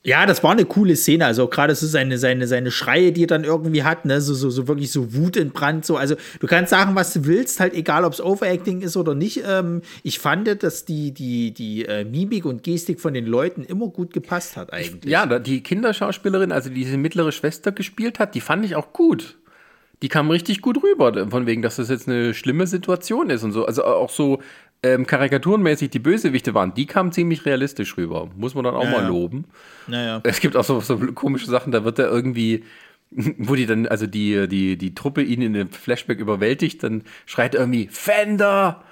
[0.07, 1.25] ja, das war eine coole Szene.
[1.25, 4.49] Also gerade so seine, seine, seine Schreie, die er dann irgendwie hat, ne, so, so,
[4.49, 5.85] so wirklich so Wut entbrannt.
[5.85, 5.97] So.
[5.97, 9.43] Also du kannst sagen, was du willst, halt egal, ob es Overacting ist oder nicht.
[9.45, 13.89] Ähm, ich fand, dass die, die, die äh, Mimik und Gestik von den Leuten immer
[13.89, 15.11] gut gepasst hat eigentlich.
[15.11, 19.37] Ja, die Kinderschauspielerin, also die diese mittlere Schwester gespielt hat, die fand ich auch gut.
[20.03, 23.51] Die kam richtig gut rüber, von wegen, dass das jetzt eine schlimme Situation ist und
[23.51, 23.65] so.
[23.65, 24.39] Also auch so
[24.84, 28.30] ähm, karikaturenmäßig die Bösewichte waren, die kamen ziemlich realistisch rüber.
[28.36, 29.07] Muss man dann auch Ja, mal ja.
[29.07, 29.45] loben.
[29.88, 30.21] Naja.
[30.23, 32.63] Es gibt auch so, so komische Sachen, da wird er irgendwie,
[33.09, 37.55] wo die dann, also die, die, die Truppe ihn in dem Flashback überwältigt, dann schreit
[37.55, 38.84] er irgendwie Fender!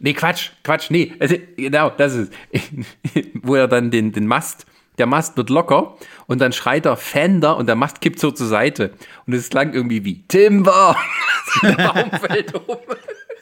[0.00, 2.32] Nee, Quatsch, Quatsch, nee, also, genau, das ist
[3.42, 4.66] wo er dann den, den Mast,
[4.98, 5.96] der Mast wird locker
[6.26, 8.92] und dann schreit er Fender und der Mast kippt so zur Seite.
[9.26, 10.96] Und es klang irgendwie wie Timber!
[11.62, 12.76] der Baum fällt um.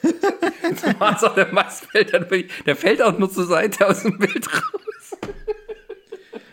[0.03, 2.13] Das war's auch, der Mast fällt
[2.67, 5.02] der fällt auch nur zur Seite aus dem Bild raus.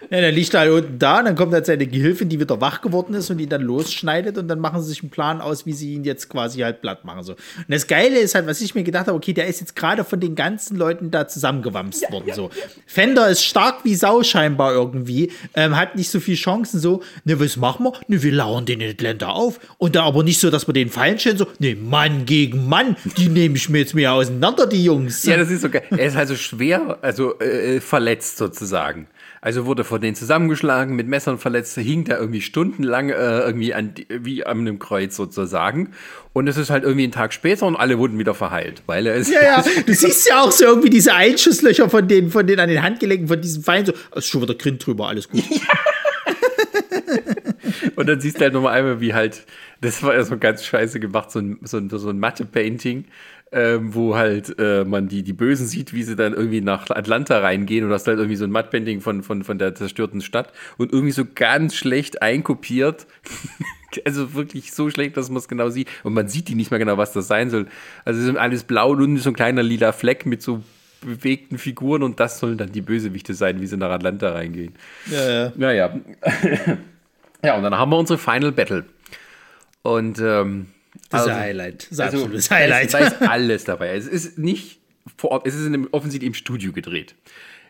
[0.09, 2.59] Ja, dann liegt er halt unten da, und dann kommt halt seine Gehilfin, die wieder
[2.59, 5.65] wach geworden ist und ihn dann losschneidet und dann machen sie sich einen Plan aus,
[5.65, 7.23] wie sie ihn jetzt quasi halt platt machen.
[7.23, 7.33] So.
[7.33, 10.03] Und das Geile ist halt, was ich mir gedacht habe, okay, der ist jetzt gerade
[10.03, 12.33] von den ganzen Leuten da zusammengewamst worden.
[12.33, 12.49] so.
[12.87, 17.39] Fender ist stark wie Sau scheinbar irgendwie, ähm, hat nicht so viel Chancen, so, ne,
[17.39, 17.93] was machen wir?
[18.07, 19.59] Ne, wir lauern den Atlanta auf.
[19.77, 22.95] Und da aber nicht so, dass wir den fallen stellen, so, ne, Mann gegen Mann,
[23.17, 25.23] die nehme ich mir jetzt mehr auseinander, die Jungs.
[25.23, 25.83] Ja, das ist so geil.
[25.91, 29.07] Er ist also schwer, also äh, verletzt sozusagen.
[29.41, 33.93] Also wurde von denen zusammengeschlagen, mit Messern verletzt, hing da irgendwie stundenlang äh, irgendwie an,
[34.09, 35.91] wie an einem Kreuz sozusagen.
[36.33, 39.15] Und es ist halt irgendwie ein Tag später und alle wurden wieder verheilt, weil er
[39.15, 39.31] ist.
[39.31, 42.69] Ja, ja, du siehst ja auch so irgendwie diese Einschusslöcher von denen, von denen an
[42.69, 45.43] den Handgelenken von diesen Feinden, so, es ist schon wieder Grind drüber, alles gut.
[47.99, 49.45] Und dann siehst du halt nochmal einmal, wie halt,
[49.81, 53.03] das war ja so ganz scheiße gemacht, so ein, so ein, so ein Matte-Painting,
[53.51, 57.39] ähm, wo halt äh, man die, die Bösen sieht, wie sie dann irgendwie nach Atlanta
[57.39, 60.93] reingehen und hast halt irgendwie so ein Matte-Painting von, von, von der zerstörten Stadt und
[60.93, 63.05] irgendwie so ganz schlecht einkopiert.
[64.05, 65.89] also wirklich so schlecht, dass man es genau sieht.
[66.03, 67.67] Und man sieht die nicht mehr genau, was das sein soll.
[68.05, 70.63] Also es ist alles blau und so ein kleiner lila Fleck mit so
[71.01, 74.71] bewegten Figuren und das sollen dann die Bösewichte sein, wie sie nach Atlanta reingehen.
[75.11, 75.53] Ja, ja.
[75.57, 75.99] Naja.
[77.43, 78.85] Ja, und dann haben wir unsere Final Battle.
[79.81, 80.67] Und ähm,
[81.09, 81.83] Das ist also- ein Highlight.
[81.83, 82.85] Das ist also, absolutes da Highlight.
[82.85, 83.95] ist, da ist alles dabei.
[83.95, 84.79] Es ist nicht
[85.17, 87.15] vor Ort, es ist in offensichtlich im Studio gedreht.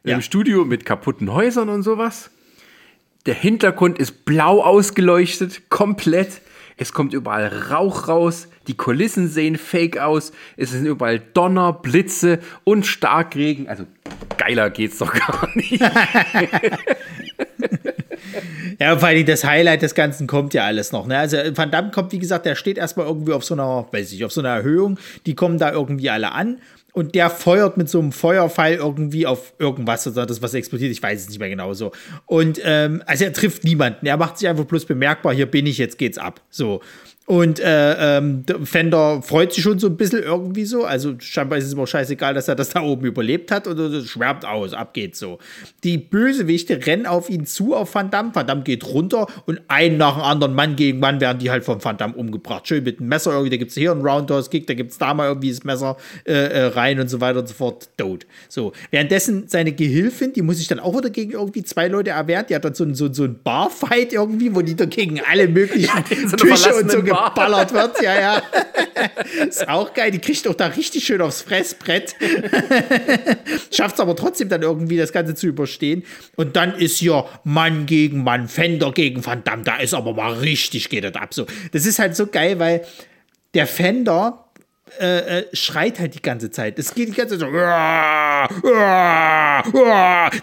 [0.04, 0.14] Ja.
[0.14, 2.32] einem Studio mit kaputten Häusern und sowas.
[3.26, 6.42] Der Hintergrund ist blau ausgeleuchtet, komplett.
[6.78, 8.48] Es kommt überall Rauch raus.
[8.68, 10.32] Die Kulissen sehen fake aus.
[10.56, 13.68] Es sind überall Donner, Blitze und Starkregen.
[13.68, 13.86] Also
[14.38, 15.82] geiler geht's doch gar nicht.
[18.80, 21.08] Ja, vor allem das Highlight des Ganzen kommt ja alles noch.
[21.08, 21.18] Ne?
[21.18, 24.24] Also Van Damme kommt, wie gesagt, der steht erstmal irgendwie auf so einer, weiß ich,
[24.26, 24.98] auf so einer Erhöhung.
[25.26, 26.60] Die kommen da irgendwie alle an.
[26.92, 30.92] Und der feuert mit so einem Feuerpfeil irgendwie auf irgendwas oder das, was explodiert.
[30.92, 31.92] Ich weiß es nicht mehr genau so.
[32.26, 34.06] Und ähm, also er trifft niemanden.
[34.06, 36.42] Er macht sich einfach bloß bemerkbar, hier bin ich, jetzt geht's ab.
[36.50, 36.82] So.
[37.30, 40.84] Und äh, ähm, der Fender freut sich schon so ein bisschen irgendwie so.
[40.84, 43.68] Also scheinbar ist es ihm auch scheißegal, dass er das da oben überlebt hat.
[43.68, 45.38] Und schwärmt aus, ab geht's so.
[45.84, 48.32] Die Bösewichte rennen auf ihn zu, auf Van Damme.
[48.34, 51.64] Van Damme geht runter und ein nach dem anderen, Mann gegen Mann, werden die halt
[51.64, 52.68] von Van Damme umgebracht.
[52.68, 55.52] Schön mit dem Messer irgendwie, da gibt's hier einen Roundhouse-Kick, da gibt's da mal irgendwie
[55.52, 57.90] das Messer äh, äh, rein und so weiter und so fort.
[57.96, 58.26] Tot.
[58.48, 58.72] So.
[58.90, 62.46] Währenddessen seine Gehilfin, die muss sich dann auch wieder gegen irgendwie zwei Leute erwehren.
[62.50, 65.92] Die hat dann so, so, so ein Barfight irgendwie, wo die da gegen alle möglichen
[66.26, 67.19] so einer Tische und so.
[67.26, 68.02] Geballert wird.
[68.02, 68.42] Ja, ja.
[69.48, 70.12] Ist auch geil.
[70.12, 72.16] Die kriegt doch da richtig schön aufs Fressbrett.
[73.72, 76.04] Schafft es aber trotzdem dann irgendwie, das Ganze zu überstehen.
[76.36, 79.64] Und dann ist hier Mann gegen Mann, Fender gegen Van Damme.
[79.64, 81.34] Da ist aber mal richtig, geht das ab.
[81.34, 81.46] So.
[81.72, 82.86] Das ist halt so geil, weil
[83.54, 84.49] der Fender
[85.00, 86.78] äh, äh, schreit halt die ganze Zeit.
[86.78, 87.56] Das geht die ganze Zeit so.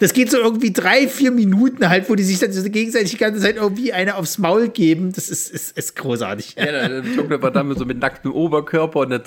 [0.00, 3.16] Das geht so irgendwie drei, vier Minuten halt, wo die sich dann so gegenseitig die
[3.16, 5.12] ganze Zeit irgendwie eine aufs Maul geben.
[5.12, 6.56] Das ist, ist, ist großartig.
[6.58, 9.22] Ja, der Joker war dann so mit nacktem Oberkörper und das,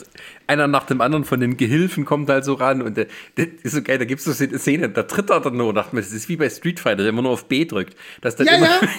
[0.47, 3.07] einer nach dem anderen von den Gehilfen kommt halt so ran und das
[3.63, 5.95] ist so geil, da gibt es so eine Szene, da tritt er dann nur, dachte
[5.95, 7.95] mir, das ist wie bei Street Fighter, der immer nur auf B drückt.
[8.21, 8.79] Dass dann Ja, immer, ja.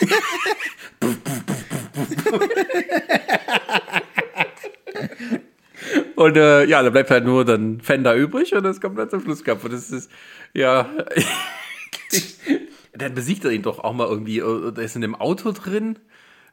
[6.21, 9.23] Und äh, ja, da bleibt halt nur dann Fender übrig und das kommt dann zum
[9.23, 9.65] Schlusskampf.
[9.65, 10.11] Und das ist,
[10.53, 10.91] ja.
[12.93, 14.41] dann besiegt er ihn doch auch mal irgendwie.
[14.41, 15.99] Der ist in dem Auto drin.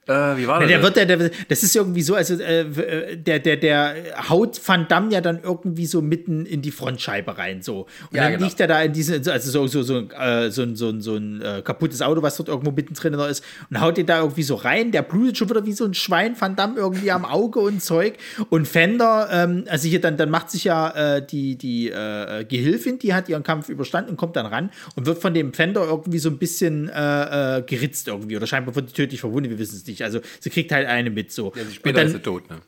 [0.08, 0.70] Äh, wie war das?
[0.70, 3.95] Der wird, der, der, das ist irgendwie so, also äh, der, der, der
[4.30, 7.82] haut Van Damme ja dann irgendwie so mitten in die Frontscheibe rein, so.
[7.82, 7.88] Und
[8.18, 8.45] Ja, dann genau.
[8.45, 11.16] liegt er da in diese, also so, so, so, äh, so, ein- so, ein- so
[11.16, 14.43] ein äh, kaputtes Auto, was dort irgendwo mittendrin noch ist, und haut ihn da irgendwie
[14.43, 14.91] so rein.
[14.91, 18.14] Der blutet schon wieder wie so ein Schwein, Van Damme irgendwie am Auge und Zeug.
[18.49, 22.99] Und Fender, ähm, also hier dann, dann macht sich ja äh, die, die äh, Gehilfin,
[22.99, 26.20] die hat ihren Kampf überstanden und kommt dann ran und wird von dem Fender irgendwie
[26.20, 29.76] so ein bisschen äh, äh, geritzt irgendwie oder scheinbar wird die tödlich verwundet, wir wissen
[29.76, 29.97] es nicht.
[30.04, 31.54] Also sie kriegt halt eine mit so.
[31.56, 32.62] ja, Und später dann- ist er tot, ne?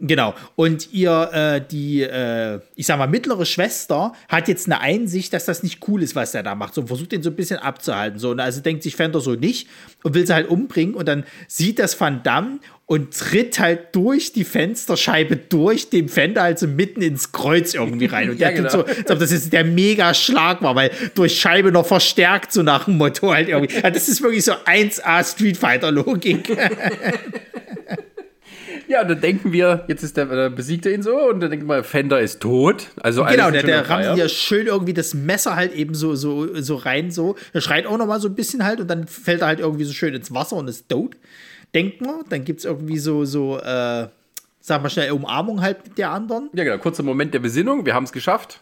[0.00, 0.34] Genau.
[0.54, 5.44] Und ihr, äh, die, äh, ich sag mal, mittlere Schwester hat jetzt eine Einsicht, dass
[5.44, 6.74] das nicht cool ist, was er da macht.
[6.74, 8.18] So und versucht ihn so ein bisschen abzuhalten.
[8.20, 9.68] So, und also denkt sich Fender so nicht
[10.04, 10.94] und will sie halt umbringen.
[10.94, 16.42] Und dann sieht das Van Damme und tritt halt durch die Fensterscheibe durch dem Fender
[16.42, 18.30] halt so mitten ins Kreuz irgendwie rein.
[18.30, 18.86] Und der Ja, tut genau.
[18.86, 22.62] so, als ob das jetzt der mega Schlag war, weil durch Scheibe noch verstärkt, so
[22.62, 23.74] nach dem Motto halt irgendwie.
[23.74, 26.56] Ja, das ist wirklich so 1A Street Fighter Logik.
[28.88, 31.50] Ja, und dann denken wir, jetzt ist der, äh, besiegt er ihn so und dann
[31.50, 32.88] denken wir, Fender ist tot.
[33.00, 36.76] Also Genau, der, der rammt hier schön irgendwie das Messer halt eben so, so, so
[36.76, 37.36] rein, so.
[37.52, 39.84] Er schreit auch noch mal so ein bisschen halt und dann fällt er halt irgendwie
[39.84, 41.16] so schön ins Wasser und ist tot.
[41.74, 44.08] Denkt man, dann gibt es irgendwie so, so, äh,
[44.60, 46.48] sag mal schnell, Umarmung halt mit der anderen.
[46.54, 48.60] Ja, genau, kurzer Moment der Besinnung, wir haben es geschafft.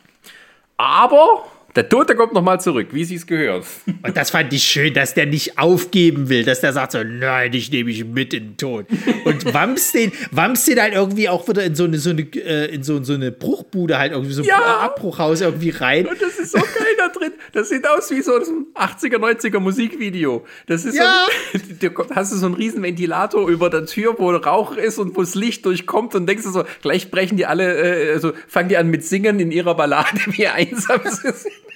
[0.76, 1.44] Aber
[1.76, 3.64] der Tote kommt nochmal zurück, wie sie es gehört.
[4.02, 7.52] Und das fand ich schön, dass der nicht aufgeben will, dass der sagt so, nein,
[7.52, 8.86] ich nehme mich mit in den Tod.
[9.24, 12.74] Und wamst den, wamst den halt irgendwie auch wieder in so eine, so eine, äh,
[12.74, 14.78] in so, so eine Bruchbude halt irgendwie so ein Ja.
[14.80, 16.06] Abbruchhaus irgendwie rein.
[16.06, 17.32] Und das ist so geil da drin.
[17.52, 20.46] Das sieht aus wie so ein 80er, 90er Musikvideo.
[20.66, 21.26] Das ist Ja.
[21.52, 25.16] so ein, hast du so einen riesen Ventilator über der Tür, wo Rauch ist und
[25.16, 28.68] wo das Licht durchkommt und denkst du so, gleich brechen die alle, äh, also fangen
[28.68, 31.32] die an mit Singen in ihrer Ballade, wie einsam sie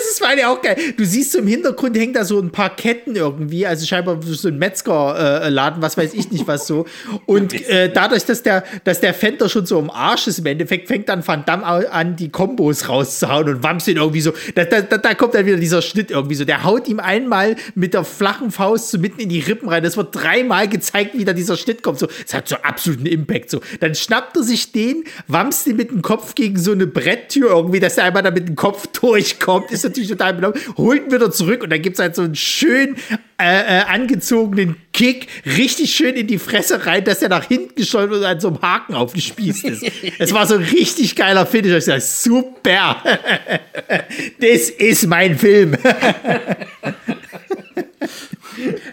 [0.00, 0.12] sind.
[0.12, 0.76] ist allem auch geil.
[0.96, 4.48] Du siehst so im Hintergrund hängt da so ein paar Ketten irgendwie, also scheinbar so
[4.48, 6.86] ein Metzgerladen, äh, was weiß ich nicht was so.
[7.26, 10.88] Und äh, dadurch, dass der, dass der Fender schon so im Arsch ist im Endeffekt,
[10.88, 14.32] fängt dann Van Damme an, die Kombos rauszuhauen und wamst ihn irgendwie so.
[14.54, 16.44] Da, da, da kommt dann wieder dieser Schnitt irgendwie so.
[16.44, 19.82] Der haut ihm einmal mit der flachen Faust so mitten in die Rippen rein.
[19.82, 21.98] Das wird dreimal gezeigt, wie da dieser Schnitt kommt.
[21.98, 23.50] So, das hat so absoluten Impact.
[23.50, 27.50] So, dann schnappt er sich den, wamst ihn mit dem Kopf gegen so eine Bretttür
[27.50, 29.70] irgendwie, dass er einmal da mit dem Kopf durchkommt.
[29.70, 30.58] Ist natürlich total benommen.
[30.76, 32.96] Holt ihn wieder zurück und dann gibt es halt so einen schön
[33.40, 38.18] äh, äh, angezogenen Kick richtig schön in die Fresse rein, dass er nach hinten geschleudert
[38.18, 39.84] und an so einem Haken aufgespießt ist.
[40.18, 41.72] Es war so ein richtig geiler Finish.
[41.72, 43.02] Ich sag, super.
[44.40, 45.76] das ist mein Film.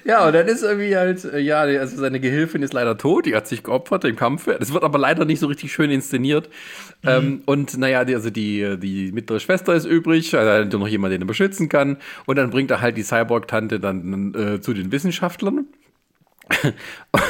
[0.06, 3.36] Ja, und dann ist irgendwie halt, äh, ja, also seine Gehilfin ist leider tot, die
[3.36, 4.46] hat sich geopfert im Kampf.
[4.46, 6.50] Das wird aber leider nicht so richtig schön inszeniert.
[7.04, 7.10] Mhm.
[7.10, 11.22] Ähm, und naja, die, also die, die mittlere Schwester ist übrig, also noch jemand, den
[11.22, 11.98] er beschützen kann.
[12.26, 15.68] Und dann bringt er halt die Cyborg-Tante dann äh, zu den Wissenschaftlern.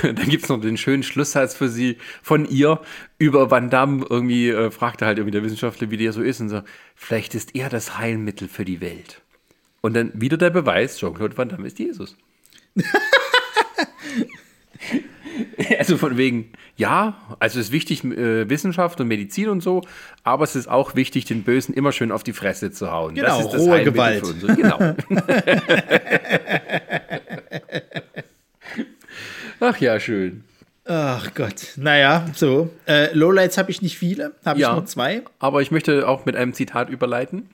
[0.01, 2.79] dann gibt es noch den schönen Schlusssatz für sie von ihr
[3.17, 4.05] über Van Damme.
[4.09, 6.39] Irgendwie äh, fragt er halt irgendwie der Wissenschaftler, wie der so ist.
[6.39, 6.61] Und so,
[6.95, 9.21] vielleicht ist er das Heilmittel für die Welt.
[9.81, 12.15] Und dann wieder der Beweis, Jean-Claude Van Damme ist Jesus.
[15.77, 19.81] also von wegen, ja, also es ist wichtig, äh, Wissenschaft und Medizin und so,
[20.23, 23.15] aber es ist auch wichtig, den Bösen immer schön auf die Fresse zu hauen.
[23.15, 24.23] Genau, das ist das rohe Gewalt.
[24.41, 24.95] Genau.
[29.59, 30.43] Ach ja, schön.
[30.85, 31.73] Ach Gott.
[31.75, 32.71] Naja, so.
[32.87, 34.69] Äh, Lowlights habe ich nicht viele, habe Ja.
[34.69, 35.21] ich nur zwei.
[35.37, 37.49] Aber ich möchte auch mit einem Zitat überleiten.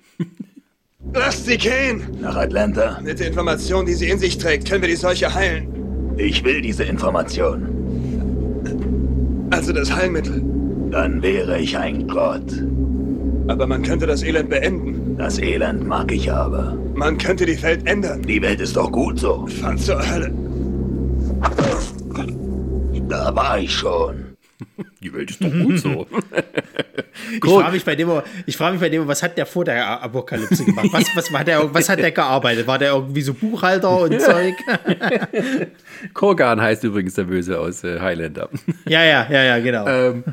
[1.14, 2.02] Lasst sie gehen!
[2.22, 3.00] Nach Atlanta.
[3.02, 5.68] Mit der Information, die sie in sich trägt, können wir die Seuche heilen.
[6.18, 7.70] Ich will diese Information.
[9.52, 10.42] Also das Heilmittel.
[10.92, 12.64] Dann wäre ich ein Gott.
[13.48, 15.16] Aber man könnte das Elend beenden.
[15.18, 16.78] Das Elend mag ich aber.
[16.96, 18.22] Man könnte die Welt ändern.
[18.22, 19.46] Die Welt ist doch gut so.
[19.62, 20.34] Von zur Hölle.
[23.08, 24.25] Da war ich schon.
[25.04, 26.08] Die Welt ist doch gut so.
[27.32, 28.10] Ich frage mich bei dem,
[28.46, 30.90] ich frage mich bei dem, was hat der vor der Apokalypse gemacht?
[30.92, 32.68] Was, was, hat der, was hat der gearbeitet?
[32.68, 34.54] War der irgendwie so Buchhalter und Zeug?
[36.14, 38.50] Korgan heißt übrigens der Böse aus äh, Highlander.
[38.86, 39.88] Ja, ja, ja, ja, genau.
[39.88, 40.24] ähm,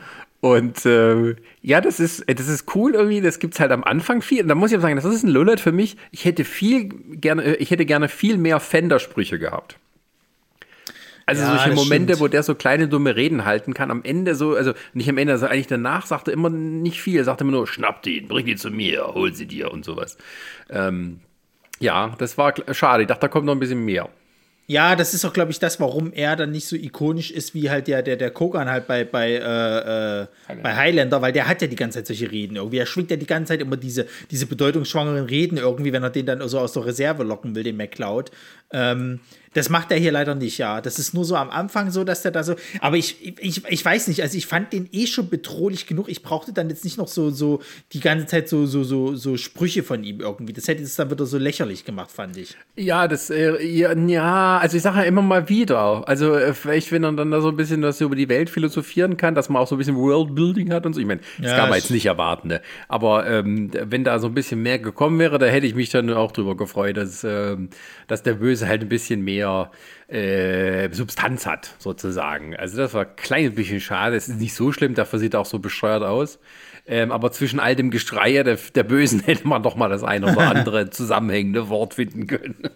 [0.41, 3.21] und äh, ja, das ist, das ist cool irgendwie.
[3.21, 4.43] Das gibt's halt am Anfang viel.
[4.43, 5.97] Und da muss ich aber sagen, das ist ein Lowlight für mich.
[6.11, 9.79] Ich hätte viel gerne, äh, ich hätte gerne viel mehr Fender-Sprüche gehabt.
[11.27, 12.21] Also Ja, solche Momente, stimmt.
[12.21, 13.91] wo der so kleine dumme Reden halten kann.
[13.91, 17.19] Am Ende so, also nicht am Ende, also eigentlich danach sagt er immer nicht viel.
[17.19, 20.19] Er sagt immer nur, schnappt ihn, bring ihn zu mir, hol sie dir und sowas.
[20.71, 21.21] Ähm,
[21.79, 23.03] ja, das war schade.
[23.03, 24.09] Ich dachte, da kommt noch ein bisschen mehr.
[24.69, 27.69] Ja, das ist auch, glaube ich, das, warum er dann nicht so ikonisch ist wie
[27.69, 30.27] halt der, der, der Kogan halt bei, bei, äh, äh,
[30.63, 32.79] bei Highlander, weil der hat ja die ganze Zeit solche Reden irgendwie.
[32.79, 36.27] Er schwingt ja die ganze Zeit immer diese, diese bedeutungsschwangeren Reden irgendwie, wenn er den
[36.27, 38.31] dann so aus der Reserve locken will, den McCloud.
[38.73, 39.21] Ähm,
[39.55, 40.81] das macht er hier leider nicht, ja.
[40.81, 42.55] Das ist nur so am Anfang so, dass der da so.
[42.81, 46.09] Aber ich, ich, ich weiß nicht, also ich fand den eh schon bedrohlich genug.
[46.09, 47.61] Ich brauchte dann jetzt nicht noch so, so
[47.93, 50.55] die ganze Zeit so, so, so, so Sprüche von ihm irgendwie.
[50.55, 52.57] Das hätte es dann wieder so lächerlich gemacht, fand ich.
[52.77, 56.09] Ja, das, äh, ja, also ich sage ja immer mal wieder.
[56.09, 59.19] Also äh, vielleicht, wenn er dann da so ein bisschen was über die Welt philosophieren
[59.19, 61.01] kann, dass man auch so ein bisschen Worldbuilding hat und so.
[61.01, 62.63] Ich meine, das Ja, kann man jetzt nicht erwarten, ne?
[62.89, 66.09] Aber ähm, wenn da so ein bisschen mehr gekommen wäre, da hätte ich mich dann
[66.11, 67.69] auch drüber gefreut, dass, ähm,
[68.07, 69.71] dass der Böse halt ein bisschen mehr
[70.09, 72.57] äh, Substanz hat, sozusagen.
[72.57, 74.17] Also das war ein kleines bisschen schade.
[74.17, 76.39] Es ist nicht so schlimm, dafür sieht er auch so bescheuert aus.
[76.85, 80.33] Ähm, aber zwischen all dem Geschreie der, der Bösen hätte man doch mal das eine
[80.33, 82.57] oder andere zusammenhängende Wort finden können.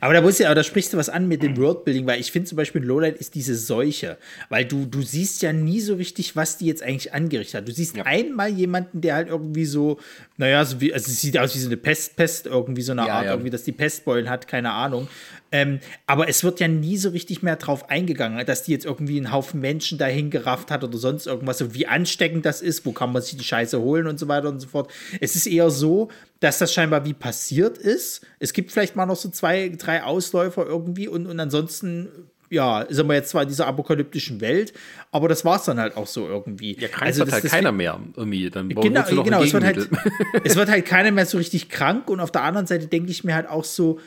[0.00, 2.32] Aber da, muss ja, aber da sprichst du was an mit dem Worldbuilding, weil ich
[2.32, 6.34] finde zum Beispiel Lowlight ist diese Seuche, weil du, du siehst ja nie so richtig,
[6.34, 7.68] was die jetzt eigentlich angerichtet hat.
[7.68, 9.98] Du siehst einmal jemanden, der halt irgendwie so,
[10.38, 13.06] naja, so wie, also es sieht aus wie so eine Pest, Pest irgendwie so eine
[13.06, 13.30] Ja, Art, ja.
[13.32, 15.06] irgendwie, dass die Pestbeulen hat, keine Ahnung.
[15.52, 19.16] Ähm, aber es wird ja nie so richtig mehr drauf eingegangen, dass die jetzt irgendwie
[19.16, 22.92] einen Haufen Menschen dahin gerafft hat oder sonst irgendwas und wie ansteckend das ist, wo
[22.92, 24.92] kann man sich die Scheiße holen und so weiter und so fort.
[25.20, 28.24] Es ist eher so, dass das scheinbar wie passiert ist.
[28.38, 32.08] Es gibt vielleicht mal noch so zwei, drei Ausläufer irgendwie und, und ansonsten,
[32.48, 34.72] ja, sind wir jetzt zwar in dieser apokalyptischen Welt,
[35.10, 36.76] aber das war es dann halt auch so irgendwie.
[36.78, 38.50] Ja, krank Also wird halt keiner mehr irgendwie.
[38.50, 39.88] Dann Genau, genau es, wird halt,
[40.44, 43.24] es wird halt keiner mehr so richtig krank und auf der anderen Seite denke ich
[43.24, 43.98] mir halt auch so,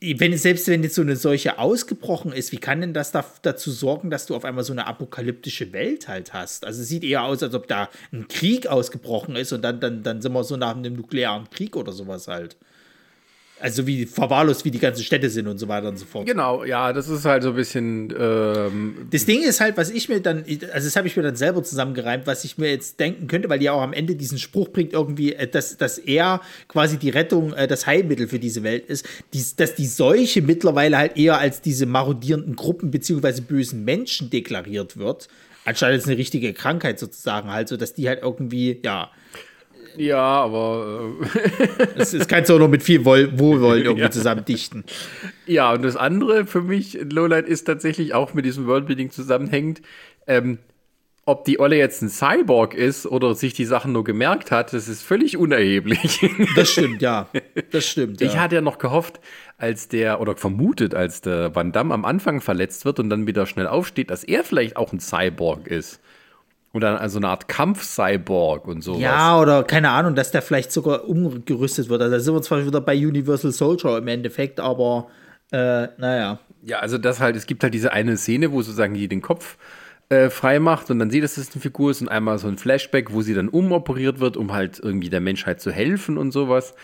[0.00, 3.70] wenn, selbst wenn jetzt so eine Seuche ausgebrochen ist, wie kann denn das da, dazu
[3.70, 6.64] sorgen, dass du auf einmal so eine apokalyptische Welt halt hast?
[6.64, 10.02] Also es sieht eher aus, als ob da ein Krieg ausgebrochen ist und dann, dann,
[10.02, 12.56] dann sind wir so nach einem nuklearen Krieg oder sowas halt.
[13.60, 16.26] Also wie verwahrlost, wie die ganzen Städte sind und so weiter und so fort.
[16.26, 18.12] Genau, ja, das ist halt so ein bisschen.
[18.18, 21.36] Ähm, Das Ding ist halt, was ich mir dann, also das habe ich mir dann
[21.36, 24.68] selber zusammengereimt, was ich mir jetzt denken könnte, weil die auch am Ende diesen Spruch
[24.68, 28.86] bringt, irgendwie, äh, dass, dass er quasi die Rettung, äh, das Heilmittel für diese Welt
[28.86, 34.30] ist, dies, dass die Seuche mittlerweile halt eher als diese marodierenden Gruppen beziehungsweise bösen Menschen
[34.30, 35.28] deklariert wird,
[35.64, 39.10] anstatt jetzt eine richtige Krankheit sozusagen halt, so dass die halt irgendwie, ja,
[39.96, 41.12] ja, aber.
[41.96, 44.84] Äh, kannst du auch noch mit viel Wohl, Wohlwollen irgendwie zusammen dichten.
[45.46, 49.82] ja, und das andere für mich, Lowlight, ist tatsächlich auch mit diesem Worldbuilding zusammenhängend.
[50.26, 50.58] Ähm,
[51.26, 54.88] ob die Olle jetzt ein Cyborg ist oder sich die Sachen nur gemerkt hat, das
[54.88, 56.20] ist völlig unerheblich.
[56.56, 57.28] Das stimmt, ja.
[57.70, 58.20] Das stimmt.
[58.20, 58.26] Ja.
[58.26, 59.20] Ich hatte ja noch gehofft,
[59.56, 63.46] als der, oder vermutet, als der Van Damme am Anfang verletzt wird und dann wieder
[63.46, 66.00] schnell aufsteht, dass er vielleicht auch ein Cyborg ist.
[66.74, 69.00] Und dann also eine Art Kampf-Cyborg und sowas.
[69.00, 72.02] Ja, oder keine Ahnung, dass der vielleicht sogar umgerüstet wird.
[72.02, 75.06] Also da sind wir zwar wieder bei Universal Soldier im Endeffekt, aber
[75.52, 76.40] äh, naja.
[76.62, 79.56] Ja, also das halt, es gibt halt diese eine Szene, wo sozusagen die den Kopf
[80.08, 82.58] äh, frei macht und dann sieht, dass das eine Figur ist und einmal so ein
[82.58, 86.74] Flashback, wo sie dann umoperiert wird, um halt irgendwie der Menschheit zu helfen und sowas.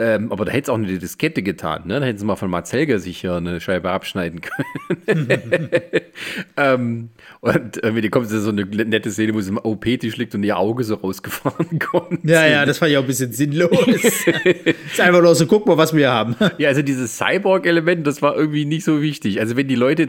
[0.00, 2.00] Ähm, aber da hätte es auch eine Diskette getan, ne?
[2.00, 5.68] Da hätten sie mal von Mats Helger sich hier eine Scheibe abschneiden können.
[6.56, 7.10] ähm,
[7.42, 10.84] und irgendwie kommt so eine nette Szene, wo sie im OP-Tisch liegt und ihr Auge
[10.84, 12.24] so rausgefahren kommt.
[12.24, 13.70] Ja, ja, das fand ich auch ein bisschen sinnlos.
[13.86, 16.34] ist einfach nur so, guck mal, was wir haben.
[16.56, 19.38] Ja, also dieses Cyborg-Element, das war irgendwie nicht so wichtig.
[19.38, 20.08] Also wenn die Leute,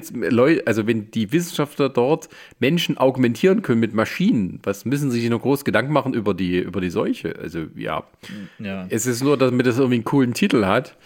[0.65, 2.29] also wenn die Wissenschaftler dort
[2.61, 6.59] Menschen augmentieren können mit Maschinen, was müssen sie sich noch groß Gedanken machen über die,
[6.59, 7.35] über die Seuche?
[7.41, 8.05] Also ja.
[8.57, 8.85] Ja.
[8.89, 10.97] Es ist nur, damit das irgendwie einen coolen Titel hat.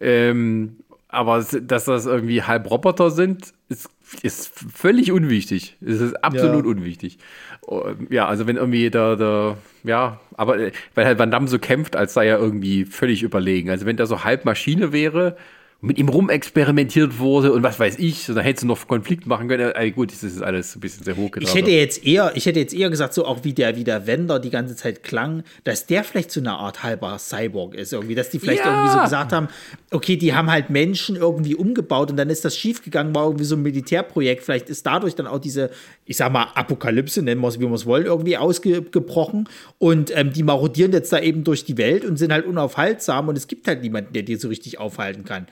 [0.00, 0.76] Ähm,
[1.08, 3.90] aber dass das irgendwie halb Roboter sind, ist,
[4.22, 5.76] ist völlig unwichtig.
[5.84, 6.70] Es ist absolut Ja.
[6.70, 7.18] unwichtig.
[7.62, 11.58] Oh, Ja, also wenn irgendwie der, der ja, aber äh, weil halt Van Damme so
[11.58, 13.70] kämpft, als sei er irgendwie völlig überlegen.
[13.70, 15.36] Also wenn der so halb Maschine wäre
[15.84, 19.72] mit ihm rumexperimentiert wurde und was weiß ich, dann hättest du noch Konflikt machen können.
[19.74, 21.48] Äh, gut, das ist alles ein bisschen sehr hochgetragen.
[21.48, 24.06] Ich hätte jetzt eher, ich hätte jetzt eher gesagt, so auch wie der, wie der
[24.06, 28.14] Wender die ganze Zeit klang, dass der vielleicht so eine Art halber Cyborg ist, irgendwie,
[28.14, 28.72] dass die vielleicht Ja.
[28.72, 29.48] irgendwie so gesagt haben,
[29.90, 33.56] okay, die haben halt Menschen irgendwie umgebaut und dann ist das schiefgegangen, war irgendwie so
[33.56, 35.70] ein Militärprojekt, vielleicht ist dadurch dann auch diese,
[36.06, 40.32] ich sag mal, Apokalypse, nennen wir es, wie wir es wollen, irgendwie ausgebrochen und ähm,
[40.32, 43.66] die marodieren jetzt da eben durch die Welt und sind halt unaufhaltsam und es gibt
[43.66, 45.46] halt niemanden, der die so richtig aufhalten kann.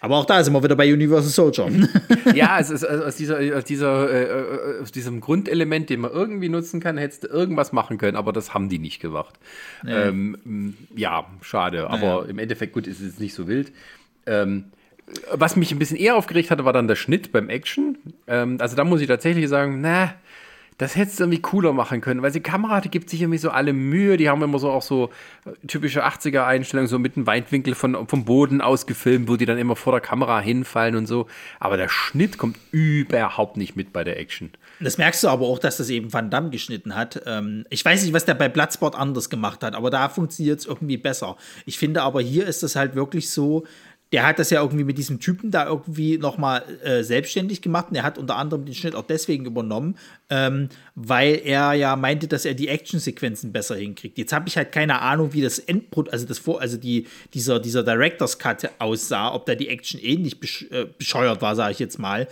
[0.00, 1.88] Aber auch da sind wir wieder bei Universal Soldier.
[2.34, 6.80] Ja, es ist aus, dieser, aus, dieser, äh, aus diesem Grundelement, den man irgendwie nutzen
[6.80, 9.38] kann, hättest du irgendwas machen können, aber das haben die nicht gemacht.
[9.86, 13.72] Ähm, m, ja, schade, aber im Endeffekt, gut, ist es nicht so wild.
[14.26, 14.66] Ähm,
[15.32, 17.98] was mich ein bisschen eher aufgeregt hatte, war dann der Schnitt beim Action.
[18.26, 20.14] Ähm, also da muss ich tatsächlich sagen, na,
[20.80, 23.50] das hättest du irgendwie cooler machen können, weil die Kamera die gibt sich irgendwie so
[23.50, 25.10] alle Mühe, die haben immer so auch so
[25.44, 29.58] äh, typische 80er-Einstellungen, so mit einem Weitwinkel von, vom Boden aus gefilmt, wo die dann
[29.58, 31.26] immer vor der Kamera hinfallen und so.
[31.58, 34.52] Aber der Schnitt kommt überhaupt nicht mit bei der Action.
[34.80, 37.20] Das merkst du aber auch, dass das eben Van Damme geschnitten hat.
[37.26, 40.66] Ähm, ich weiß nicht, was der bei Bloodsport anders gemacht hat, aber da funktioniert es
[40.66, 41.36] irgendwie besser.
[41.66, 43.66] Ich finde aber hier ist das halt wirklich so,
[44.12, 47.96] der hat das ja irgendwie mit diesem Typen da irgendwie nochmal äh, selbstständig gemacht und
[47.96, 49.96] er hat unter anderem den Schnitt auch deswegen übernommen,
[50.30, 54.18] ähm, weil er ja meinte, dass er die Actionsequenzen besser hinkriegt.
[54.18, 57.60] Jetzt habe ich halt keine Ahnung, wie das Endprodukt, also das vor, also die, dieser,
[57.60, 61.78] dieser Director's Cut aussah, ob da die Action ähnlich besch äh, bescheuert war, sage ich
[61.78, 62.26] jetzt mal.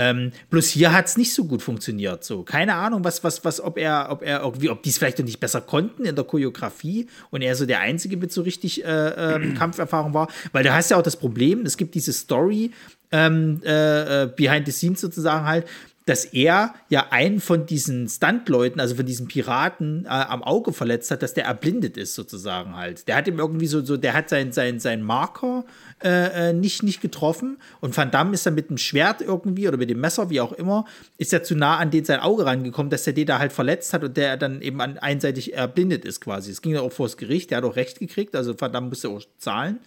[0.00, 2.22] Ähm, bloß hier hat es nicht so gut funktioniert.
[2.22, 5.18] So, keine Ahnung, was, was, was, ob er, ob er irgendwie, ob die es vielleicht
[5.18, 8.84] noch nicht besser konnten in der Choreografie und er so der Einzige mit so richtig
[8.84, 10.28] äh, ähm, Kampferfahrung war.
[10.52, 12.70] Weil du hast ja auch das Problem, es gibt diese Story
[13.10, 15.66] ähm, äh, äh, behind the scenes sozusagen halt,
[16.08, 21.10] dass er ja einen von diesen Stuntleuten, also von diesen Piraten, äh, am Auge verletzt
[21.10, 23.06] hat, dass der erblindet ist, sozusagen halt.
[23.08, 25.64] Der hat ihm irgendwie so, so der hat seinen sein, sein Marker
[26.02, 29.76] äh, äh, nicht, nicht getroffen und Van Damme ist dann mit dem Schwert irgendwie oder
[29.76, 30.86] mit dem Messer, wie auch immer,
[31.18, 33.92] ist er zu nah an den sein Auge rangekommen, dass der den da halt verletzt
[33.92, 36.50] hat und der dann eben an, einseitig erblindet ist quasi.
[36.50, 39.08] Es ging ja auch vors Gericht, der hat auch Recht gekriegt, also Van Damme musste
[39.08, 39.80] auch zahlen.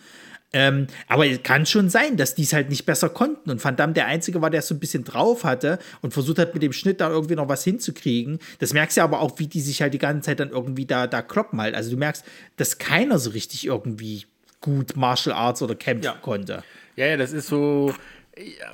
[0.53, 3.75] Ähm, aber es kann schon sein, dass die es halt nicht besser konnten und Van
[3.75, 6.61] Damme der Einzige war, der es so ein bisschen drauf hatte und versucht hat, mit
[6.61, 8.39] dem Schnitt da irgendwie noch was hinzukriegen.
[8.59, 10.85] Das merkst du ja aber auch, wie die sich halt die ganze Zeit dann irgendwie
[10.85, 11.73] da, da kloppen halt.
[11.73, 12.25] Also du merkst,
[12.57, 14.25] dass keiner so richtig irgendwie
[14.59, 16.63] gut Martial Arts oder kämpfen konnte.
[16.95, 17.93] Ja, ja, das ist so.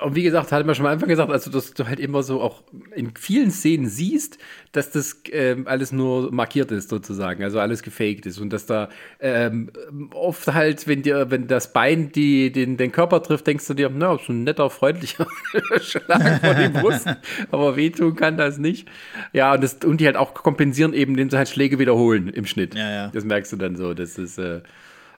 [0.04, 2.42] Und wie gesagt, hatte man schon am Anfang gesagt, also dass du halt immer so
[2.42, 2.62] auch
[2.94, 4.38] in vielen Szenen siehst,
[4.72, 8.90] dass das ähm, alles nur markiert ist sozusagen, also alles gefaked ist und dass da
[9.20, 9.72] ähm,
[10.14, 13.90] oft halt, wenn dir, wenn das Bein die, den, den Körper trifft, denkst du dir,
[13.90, 15.26] na, ist ein netter, freundlicher
[15.82, 17.08] Schlag vor die Brust,
[17.50, 18.88] aber wehtun kann das nicht.
[19.34, 22.46] Ja, und, das, und die halt auch kompensieren eben, indem sie halt Schläge wiederholen im
[22.46, 22.76] Schnitt.
[22.76, 23.08] Ja, ja.
[23.08, 24.62] Das merkst du dann so, das ist äh,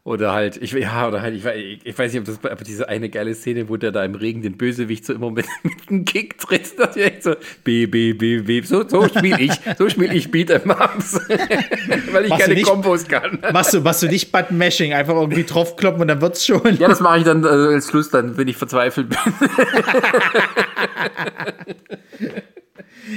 [0.06, 2.88] Oder halt, ich, ja, oder halt, ich, ich, ich weiß nicht, ob das, aber diese
[2.88, 6.06] eine geile Szene, wo der da im Regen den Bösewicht so immer mit, mit einem
[6.06, 9.88] Kick tritt, das ist echt so, B, B, B, B, so, so spiele ich, so
[9.90, 11.16] spiele ich Beat'em Ups,
[12.12, 13.40] weil ich Machst keine nicht- Kombos kann.
[13.52, 16.62] Machst du, machst du nicht Button-Mashing, einfach irgendwie draufkloppen und dann wird's schon.
[16.80, 19.18] Ja, das mache ich dann äh, als Schluss, dann, wenn ich verzweifelt bin.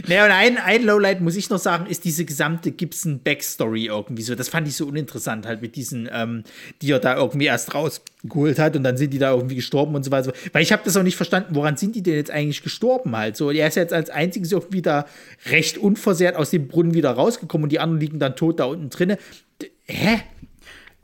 [0.06, 4.34] Naja, und ein, ein Lowlight, muss ich noch sagen, ist diese gesamte Gibson-Backstory irgendwie so.
[4.34, 6.44] Das fand ich so uninteressant, halt mit diesen, ähm,
[6.80, 10.04] die er da irgendwie erst rausgeholt hat und dann sind die da irgendwie gestorben und
[10.04, 10.32] so weiter.
[10.52, 13.36] Weil ich habe das auch nicht verstanden, woran sind die denn jetzt eigentlich gestorben halt?
[13.36, 15.06] So, er ist jetzt als einziges irgendwie da
[15.50, 18.90] recht unversehrt aus dem Brunnen wieder rausgekommen und die anderen liegen dann tot da unten
[18.90, 19.18] drinne.
[19.86, 20.22] Hä?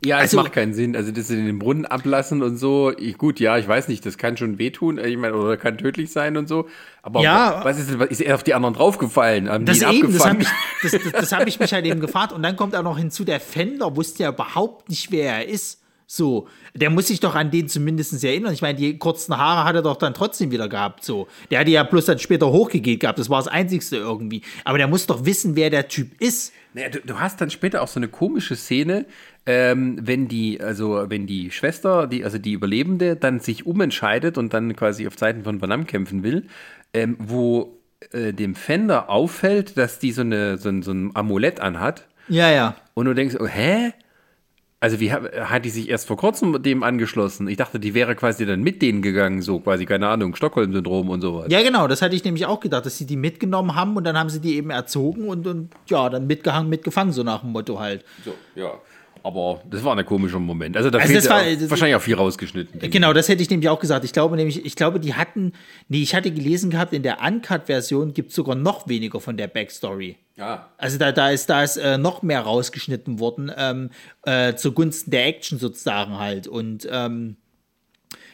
[0.05, 0.95] Ja, es Also- macht keinen Sinn.
[0.95, 2.93] Also, das in den Brunnen ablassen und so.
[2.97, 4.97] Ich, gut, ja, ich weiß nicht, das kann schon wehtun.
[4.97, 6.67] Ich meine, oder kann tödlich sein und so.
[7.03, 7.61] Aber Ja.
[7.65, 9.49] was ist, denn- ist er auf die anderen draufgefallen?
[9.49, 10.47] Haben Das die eben, das habe abgefangen?
[10.83, 12.31] ich, das, das, das ich mich halt eben gefragt.
[12.31, 15.81] Und dann kommt auch noch hinzu, der Fender wusste ja überhaupt nicht, wer er ist.
[16.11, 18.51] So, der muss sich doch an den zumindest erinnern.
[18.51, 21.05] Ich meine, die kurzen Haare hat er doch dann trotzdem wieder gehabt.
[21.05, 23.19] So, der hatte ja bloß dann später hochgegeben gehabt.
[23.19, 24.41] Das war das Einzigste irgendwie.
[24.65, 26.51] Aber der muss doch wissen, wer der Typ ist.
[26.73, 29.05] Naja, du, du hast dann später auch so eine komische Szene,
[29.45, 34.53] ähm, wenn die, also wenn die Schwester, die, also die Überlebende, dann sich umentscheidet und
[34.53, 36.47] dann quasi auf Seiten von Van Damme kämpfen will,
[36.93, 37.79] ähm, wo
[38.11, 42.49] äh, dem Fender auffällt, dass die so, eine, so, ein, so ein Amulett anhat Ja,
[42.51, 42.75] ja.
[42.93, 43.93] und du denkst, oh, hä?
[44.81, 47.49] Also wie hat, die sich erst vor kurzem dem angeschlossen?
[47.49, 51.19] Ich dachte, die wäre quasi dann mit denen gegangen, so quasi, keine Ahnung, Stockholm-Syndrom und
[51.19, 51.47] sowas.
[51.49, 54.17] Ja, genau, das hatte ich nämlich auch gedacht, dass sie die mitgenommen haben und dann
[54.17, 57.77] haben sie die eben erzogen und, und ja, dann mitgehangen, mitgefangen, so nach dem Motto
[57.77, 58.05] halt.
[58.23, 58.71] So, ja.
[59.23, 60.75] Aber das war ein komischer Moment.
[60.77, 62.89] Also da Also fehlt das war- auch, wahrscheinlich auch viel rausgeschnitten.
[62.91, 64.05] Genau, das hätte ich nämlich auch gesagt.
[64.05, 65.53] Ich glaube nämlich, ich glaube, die hatten,
[65.87, 69.47] nee, ich hatte gelesen gehabt, in der Uncut-Version gibt es sogar noch weniger von der
[69.47, 70.17] Backstory.
[70.37, 70.69] Ja.
[70.77, 73.89] Also da, da ist, da ist äh, noch mehr rausgeschnitten worden, ähm,
[74.23, 76.47] äh, zugunsten der Action sozusagen halt.
[76.47, 77.35] Und ähm,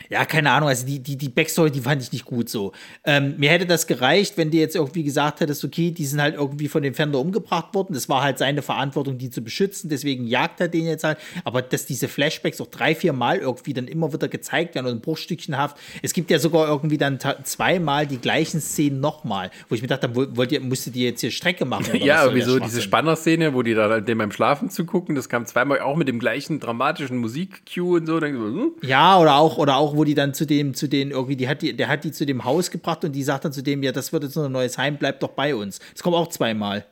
[0.09, 2.71] ja, keine Ahnung, also die, die, die Backstory, die fand ich nicht gut so.
[3.03, 6.35] Ähm, mir hätte das gereicht, wenn du jetzt irgendwie gesagt hättest, okay, die sind halt
[6.35, 7.93] irgendwie von dem Fender umgebracht worden.
[7.93, 11.17] Das war halt seine Verantwortung, die zu beschützen, deswegen jagt er den jetzt halt.
[11.43, 15.01] Aber dass diese Flashbacks auch drei, vier Mal irgendwie dann immer wieder gezeigt werden und
[15.01, 15.77] bruchstückchenhaft.
[16.01, 20.15] Es gibt ja sogar irgendwie dann zweimal die gleichen Szenen nochmal, wo ich mir dachte,
[20.15, 21.85] wo- wollt ihr, musstet ihr jetzt hier Strecke machen?
[22.05, 22.81] Ja, wieso diese?
[22.81, 26.59] Spanner-Szene, wo die da dem beim Schlafen zugucken, das kam zweimal auch mit dem gleichen
[26.59, 28.19] dramatischen Musik-Cue und so.
[28.19, 28.71] Dann, so, hm?
[28.83, 31.61] Ja, oder auch, oder auch, wo die dann zu dem, zu den irgendwie, die hat
[31.61, 33.91] die, der hat die zu dem Haus gebracht und die sagt dann zu dem, ja,
[33.91, 35.79] das wird jetzt ein neues Heim, bleib doch bei uns.
[35.93, 36.85] Das kommt auch zweimal.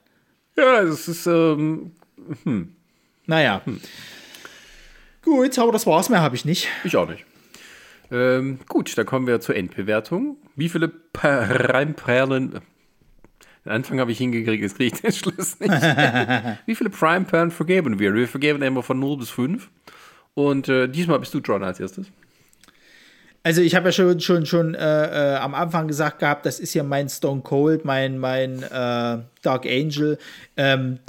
[0.55, 1.91] Ja, das ist, ähm,
[3.25, 3.61] Naja.
[5.23, 6.67] Gut, aber das war's mehr, habe ich nicht.
[6.83, 7.25] ich auch nicht.
[8.11, 10.37] Ähm, gut, dann kommen wir zur Endbewertung.
[10.55, 12.59] Wie viele Prime-Perlen.
[13.65, 15.71] Den Anfang habe ich hingekriegt, jetzt kriege ich den Schluss nicht.
[16.65, 18.13] Wie viele Prime-Perlen vergeben wir?
[18.13, 19.69] Wir vergeben immer von 0 bis 5.
[20.33, 22.11] Und äh, diesmal bist du John als erstes.
[23.45, 26.73] Also ich habe ja schon, schon, schon äh, äh, am Anfang gesagt gehabt, das ist
[26.73, 30.17] ja mein Stone Cold, mein, mein äh, Dark Angel.
[30.55, 30.99] Ähm,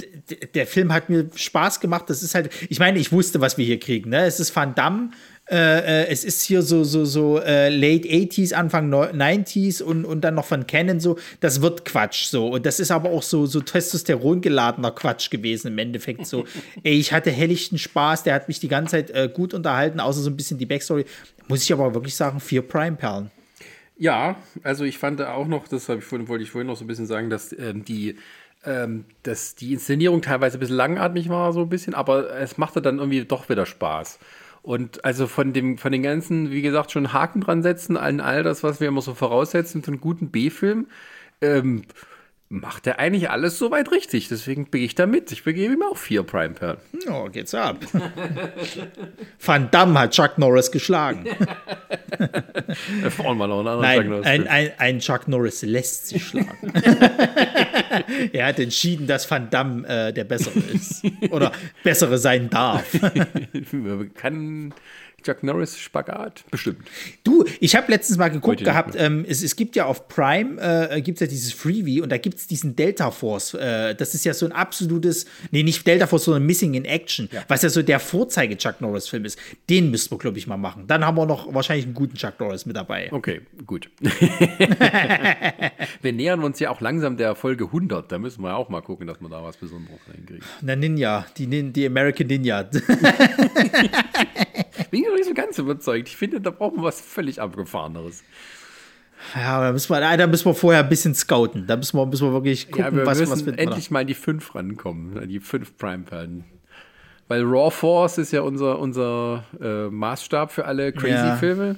[0.53, 2.09] der Film hat mir Spaß gemacht.
[2.09, 4.09] Das ist halt, ich meine, ich wusste, was wir hier kriegen.
[4.09, 4.25] Ne?
[4.25, 5.11] Es ist Van Damme.
[5.47, 10.03] Äh, äh, es ist hier so, so, so äh, Late 80s, Anfang neu- 90s und,
[10.03, 11.19] und dann noch von Canon so.
[11.39, 12.47] Das wird Quatsch so.
[12.47, 16.45] Und das ist aber auch so, so Testosteron geladener Quatsch gewesen im Endeffekt so.
[16.83, 18.23] Ey, ich hatte helllichten Spaß.
[18.23, 21.05] Der hat mich die ganze Zeit äh, gut unterhalten, außer so ein bisschen die Backstory.
[21.47, 23.29] Muss ich aber wirklich sagen, vier Prime-Perlen.
[23.97, 26.87] Ja, also ich fand auch noch, das ich vorhin, wollte ich vorhin noch so ein
[26.87, 28.17] bisschen sagen, dass ähm, die,
[28.65, 32.81] ähm, dass die Inszenierung teilweise ein bisschen langatmig war, so ein bisschen, aber es machte
[32.81, 34.19] dann irgendwie doch wieder Spaß.
[34.65, 38.41] Und also von dem, von den ganzen, wie gesagt, schon Haken dran setzen, an all
[38.41, 40.87] das, was wir immer so voraussetzen für einen guten B-Film,
[41.39, 41.83] ähm,
[42.49, 44.27] macht er eigentlich alles soweit richtig.
[44.27, 45.31] Deswegen bin ich da mit.
[45.31, 46.77] Ich begebe ihm auch vier Prime Perlen.
[47.09, 47.79] Oh, geht's ab.
[49.43, 51.25] Van Damme hat Chuck Norris geschlagen.
[53.01, 56.07] Da vorne mal noch einen anderen Nein, Chuck Norris ein, ein, ein Chuck Norris lässt
[56.07, 56.73] sich schlagen.
[58.33, 61.03] er hat entschieden, dass Van Damme äh, der Bessere ist.
[61.31, 61.51] Oder
[61.83, 62.85] Bessere sein darf.
[64.15, 64.73] Kann
[65.25, 66.43] Chuck Norris Spagat?
[66.51, 66.87] Bestimmt.
[67.23, 70.61] Du, ich habe letztens mal geguckt Heute gehabt, ähm, es, es gibt ja auf Prime,
[70.61, 73.55] äh, gibt ja dieses Freebie und da gibt es diesen Delta Force.
[73.55, 77.27] Äh, das ist ja so ein absolutes, nee, nicht Delta Force, sondern Missing in Action,
[77.47, 79.39] was ja so der Vorzeige Chuck Norris Film ist.
[79.69, 80.85] Den müssten wir, glaube ich, mal machen.
[80.85, 83.11] Dann haben wir noch wahrscheinlich einen guten Chuck Norris mit dabei.
[83.11, 83.89] Okay, gut.
[86.01, 88.11] wir nähern uns ja auch langsam der Folge 100.
[88.11, 90.43] Da müssen wir auch mal gucken, dass wir da was Besonderes hinkriegen.
[90.61, 92.69] Na, Ninja, die, die American Ninja.
[94.95, 96.07] Bin ich noch nicht so ganz überzeugt.
[96.07, 98.23] Ich finde, da brauchen wir was völlig Abgefahreneres.
[99.35, 101.67] Ja, da müssen, wir, da müssen wir vorher ein bisschen scouten.
[101.67, 103.99] Da müssen wir, müssen wir wirklich gucken, Ja, wir was, müssen was finden endlich mal
[103.99, 105.17] an die 5 rankommen.
[105.17, 106.45] An die 5 Prime-Perlen.
[107.27, 111.75] Weil Raw Force ist ja unser, unser äh, Maßstab für alle Crazy-Filme.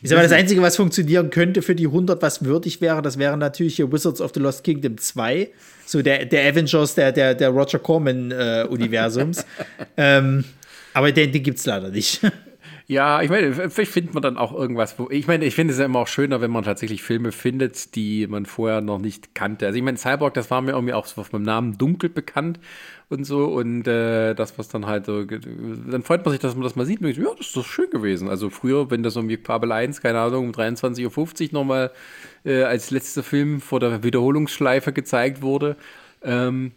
[0.00, 3.36] Ist aber das Einzige, was funktionieren könnte für die 100, was würdig wäre, das wäre
[3.36, 5.50] natürlich hier Wizards of the Lost Kingdom 2.
[5.86, 9.44] So der, der Avengers der, der, der Roger Corman-Universums.
[9.96, 10.44] ähm,
[10.94, 12.20] aber den, den gibt es leider nicht.
[12.86, 15.08] Ja, ich meine, vielleicht findet man dann auch irgendwas, wo.
[15.10, 18.26] Ich meine, ich finde es ja immer auch schöner, wenn man tatsächlich Filme findet, die
[18.26, 19.64] man vorher noch nicht kannte.
[19.66, 22.60] Also ich meine, Cyborg, das war mir irgendwie auch so auf meinem Namen dunkel bekannt
[23.08, 23.46] und so.
[23.46, 25.24] Und äh, das, was dann halt so.
[25.24, 27.00] Dann freut man sich, dass man das mal sieht.
[27.00, 28.28] Und denkt, ja, das ist doch schön gewesen.
[28.28, 31.90] Also früher, wenn das irgendwie Fabel 1, keine Ahnung, um 23.50 Uhr nochmal
[32.44, 35.76] äh, als letzter Film vor der Wiederholungsschleife gezeigt wurde,
[36.22, 36.72] ähm,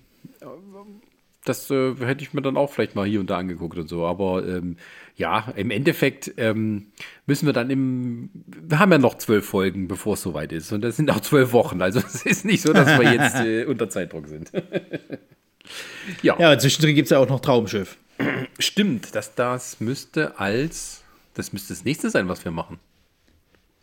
[1.48, 4.06] das äh, hätte ich mir dann auch vielleicht mal hier und da angeguckt und so.
[4.06, 4.78] Aber ähm,
[5.16, 6.88] ja, im Endeffekt ähm,
[7.26, 8.30] müssen wir dann im.
[8.46, 10.72] Wir haben ja noch zwölf Folgen, bevor es soweit ist.
[10.72, 11.82] Und das sind auch zwölf Wochen.
[11.82, 14.52] Also es ist nicht so, dass wir jetzt äh, unter Zeitdruck sind.
[16.22, 16.40] ja.
[16.40, 17.98] Ja, zwischendrin gibt es ja auch noch Traumschiff.
[18.60, 21.04] Stimmt, das, das müsste als.
[21.34, 22.80] Das müsste das nächste sein, was wir machen.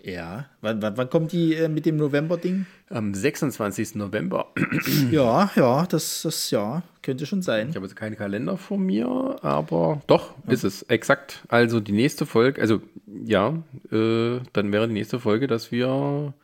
[0.05, 2.66] Ja, wann, wann, wann kommt die äh, mit dem November-Ding?
[2.90, 3.94] Am 26.
[3.94, 4.52] November.
[5.10, 7.70] ja, ja, das, das ja, könnte schon sein.
[7.70, 9.06] Ich habe jetzt keinen Kalender vor mir,
[9.40, 10.52] aber doch, ja.
[10.52, 11.43] ist es exakt.
[11.48, 12.82] Also die nächste Folge, also
[13.24, 13.55] ja,
[13.90, 16.35] äh, dann wäre die nächste Folge, dass wir.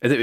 [0.00, 0.16] Also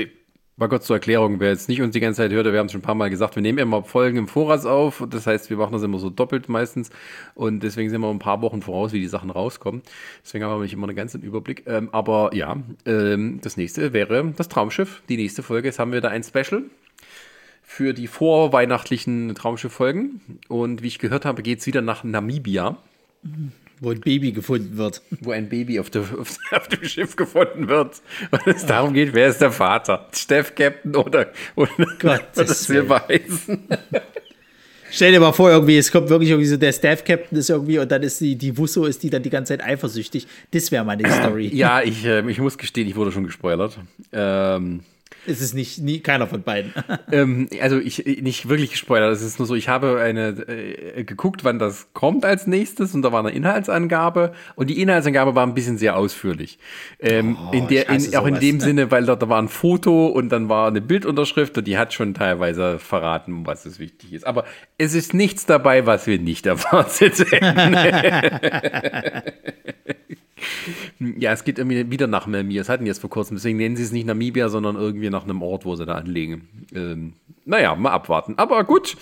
[0.57, 2.71] Mal kurz zur Erklärung, wer jetzt nicht uns die ganze Zeit hört, wir haben es
[2.71, 5.03] schon ein paar Mal gesagt, wir nehmen immer Folgen im Voraus auf.
[5.09, 6.91] Das heißt, wir machen das immer so doppelt meistens.
[7.33, 9.81] Und deswegen sind wir ein paar Wochen voraus, wie die Sachen rauskommen.
[10.23, 11.63] Deswegen haben wir nicht immer einen ganzen Überblick.
[11.67, 12.55] Ähm, aber ja,
[12.85, 15.01] ähm, das nächste wäre das Traumschiff.
[15.09, 15.67] Die nächste Folge.
[15.67, 16.63] Jetzt haben wir da ein Special
[17.61, 20.39] für die vorweihnachtlichen Traumschiff-Folgen.
[20.47, 22.77] Und wie ich gehört habe, geht es wieder nach Namibia.
[23.23, 23.51] Mhm.
[23.81, 25.01] Wo ein Baby gefunden wird.
[25.19, 28.01] Wo ein Baby auf, der, auf, auf dem Schiff gefunden wird.
[28.31, 30.07] Und es darum geht, wer ist der Vater?
[30.13, 33.67] Steff Captain oder, oder Gott, das will heißen.
[34.91, 37.79] Stell dir mal vor, irgendwie, es kommt wirklich irgendwie so, der Staff Captain ist irgendwie
[37.79, 40.25] und dann ist die, die Wusso ist die dann die ganze Zeit eifersüchtig.
[40.51, 41.49] Das wäre meine Story.
[41.53, 43.77] Ja, ich, äh, ich muss gestehen, ich wurde schon gespoilert.
[44.13, 44.81] Ähm,
[45.27, 46.73] es ist nicht nie, keiner von beiden.
[47.11, 49.11] ähm, also ich nicht wirklich gespoilert.
[49.13, 53.01] Es ist nur so, ich habe eine äh, geguckt, wann das kommt als nächstes und
[53.01, 56.59] da war eine Inhaltsangabe und die Inhaltsangabe war ein bisschen sehr ausführlich.
[56.99, 60.07] Ähm, oh, in der, in, auch in dem Sinne, weil da, da war ein Foto
[60.07, 64.25] und dann war eine Bildunterschrift und die hat schon teilweise verraten, was es wichtig ist.
[64.25, 64.45] Aber
[64.77, 67.75] es ist nichts dabei, was wir nicht erwartet hätten.
[71.17, 72.61] Ja, es geht irgendwie wieder nach Namibia.
[72.61, 73.37] Das hatten die jetzt vor kurzem.
[73.37, 76.67] Deswegen nennen sie es nicht Namibia, sondern irgendwie nach einem Ort, wo sie da anlegen.
[76.73, 77.13] Ähm,
[77.45, 78.35] naja, mal abwarten.
[78.37, 78.97] Aber gut,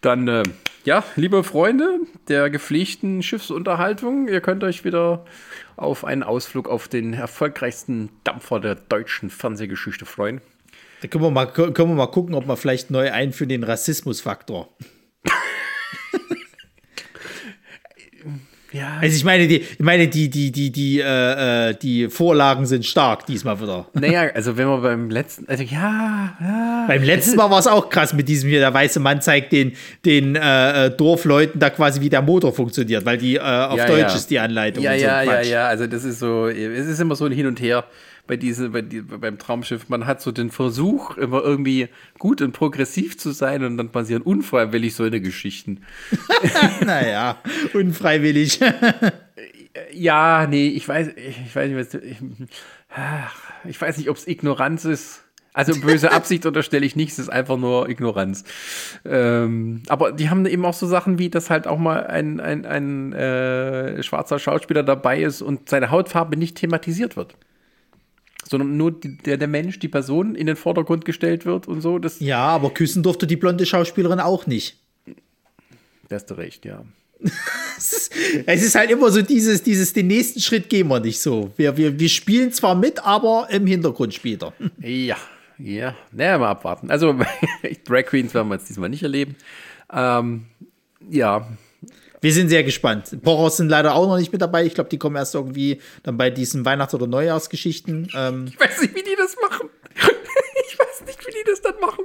[0.00, 0.42] dann, äh,
[0.84, 5.24] ja, liebe Freunde der gepflegten Schiffsunterhaltung, ihr könnt euch wieder
[5.76, 10.40] auf einen Ausflug auf den erfolgreichsten Dampfer der deutschen Fernsehgeschichte freuen.
[11.00, 14.68] Da können wir mal, können wir mal gucken, ob wir vielleicht neu einführen den Rassismusfaktor.
[18.72, 18.98] Ja.
[19.00, 22.84] Also ich meine, die, ich meine, die, die, die, die, äh, äh, die Vorlagen sind
[22.84, 23.86] stark diesmal wieder.
[23.94, 26.84] Naja, also wenn man beim letzten, also ja, ja.
[26.86, 29.72] Beim letzten Mal war es auch krass mit diesem hier, der weiße Mann zeigt den,
[30.04, 33.86] den äh, äh, Dorfleuten da quasi, wie der Motor funktioniert, weil die äh, auf ja,
[33.86, 34.14] Deutsch ja.
[34.14, 34.84] ist die Anleitung.
[34.84, 37.46] Ja, ja, so ja, ja, also das ist so, es ist immer so ein Hin
[37.46, 37.84] und Her
[38.28, 41.88] bei diese, bei die, beim Traumschiff, man hat so den Versuch, immer irgendwie
[42.18, 45.80] gut und progressiv zu sein und dann passieren unfreiwillig so eine Geschichten.
[46.84, 47.38] naja,
[47.74, 48.60] unfreiwillig.
[49.92, 52.18] ja, nee, ich weiß, ich weiß nicht, was, ich,
[53.64, 55.24] ich weiß nicht, ob es Ignoranz ist.
[55.54, 58.44] Also böse Absicht unterstelle ich nicht, es ist einfach nur Ignoranz.
[59.04, 62.66] Ähm, aber die haben eben auch so Sachen wie, dass halt auch mal ein, ein,
[62.66, 67.34] ein äh, schwarzer Schauspieler dabei ist und seine Hautfarbe nicht thematisiert wird
[68.48, 71.98] sondern nur die, der, der Mensch, die Person in den Vordergrund gestellt wird und so.
[71.98, 74.78] Das ja, aber küssen durfte die blonde Schauspielerin auch nicht.
[76.08, 76.84] Da hast du recht, ja.
[77.76, 78.10] es
[78.62, 81.52] ist halt immer so dieses, dieses, den nächsten Schritt gehen wir nicht so.
[81.56, 84.52] Wir, wir, wir spielen zwar mit, aber im Hintergrund spielt er.
[84.80, 85.16] Ja,
[85.58, 85.96] ja.
[86.12, 86.90] Naja, mal abwarten.
[86.90, 87.14] Also,
[87.84, 89.34] Drag Queens werden wir jetzt diesmal nicht erleben.
[89.92, 90.46] Ähm,
[91.10, 91.48] ja,
[92.20, 93.22] wir sind sehr gespannt.
[93.22, 94.64] Poros sind leider auch noch nicht mit dabei.
[94.64, 98.10] Ich glaube, die kommen erst irgendwie dann bei diesen Weihnachts- oder Neujahrsgeschichten.
[98.14, 99.68] Ähm ich weiß nicht, wie die das machen.
[100.68, 102.04] ich weiß nicht, wie die das dann machen.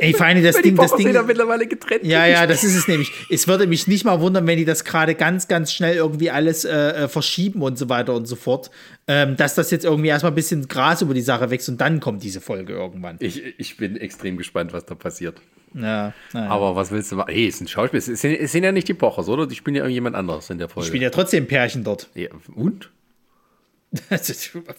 [0.00, 1.12] Ey, vor allem das Weil Ding, das Ding.
[1.12, 2.04] Ja mittlerweile getrennt.
[2.04, 3.12] Ja, ja, das ist es nämlich.
[3.30, 6.64] Es würde mich nicht mal wundern, wenn die das gerade ganz, ganz schnell irgendwie alles
[6.64, 8.70] äh, äh, verschieben und so weiter und so fort.
[9.06, 12.00] Ähm, dass das jetzt irgendwie erstmal ein bisschen Gras über die Sache wächst und dann
[12.00, 13.16] kommt diese Folge irgendwann.
[13.20, 15.40] Ich, ich bin extrem gespannt, was da passiert.
[15.74, 16.48] Ja, ja.
[16.48, 17.32] Aber was willst du machen?
[17.32, 17.98] Hey, es sind Schauspieler.
[17.98, 19.46] Es sind, es sind ja nicht die Pochers, oder?
[19.46, 20.86] Die spielen ja irgendjemand anderes in der Folge.
[20.86, 22.08] Die spielen ja trotzdem Pärchen dort.
[22.14, 22.90] Ja, und?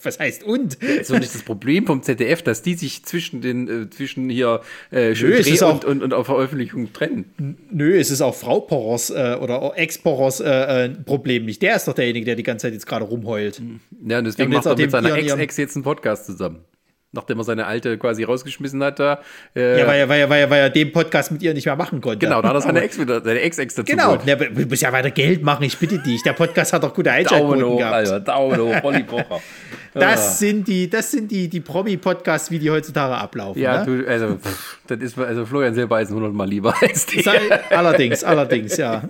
[0.02, 0.82] Was heißt und?
[0.82, 4.30] Das ist doch nicht das Problem vom ZDF, dass die sich zwischen den, äh, zwischen
[4.30, 7.58] hier äh, Nö, Dreh auch- und, und, und auf Veröffentlichung trennen.
[7.70, 11.60] Nö, es ist auch Frau Poros äh, oder Ex-Poros äh, äh, ein Problem nicht.
[11.60, 13.60] Der ist doch derjenige, der die ganze Zeit jetzt gerade rumheult.
[14.06, 16.64] Ja, und deswegen Ja, und jetzt macht er mit seiner Ex-Ex jetzt einen Podcast zusammen.
[17.12, 19.20] Nachdem er seine alte quasi rausgeschmissen hat da.
[19.54, 21.66] Äh, Ja, weil er, weil, er, weil, er, weil er den Podcast mit ihr nicht
[21.66, 22.18] mehr machen konnte.
[22.18, 24.92] genau, da hat er seine Ex wieder, seine Ex-Ex dazu Genau, der du musst ja
[24.92, 26.22] weiter Geld machen, ich bitte dich.
[26.22, 27.94] Der Podcast hat doch gute Daumen Einschaltquoten hoch, gehabt.
[27.94, 29.40] Alter, Daumen hoch, Olli Pocher.
[29.94, 33.60] Das sind die, das sind die, die Promi-Podcasts, wie die heutzutage ablaufen.
[33.60, 34.04] Ja, ne?
[34.04, 37.22] du, also, pff, das ist also Florian Silbereisen hundertmal lieber als die.
[37.68, 39.02] Allerdings, allerdings, ja.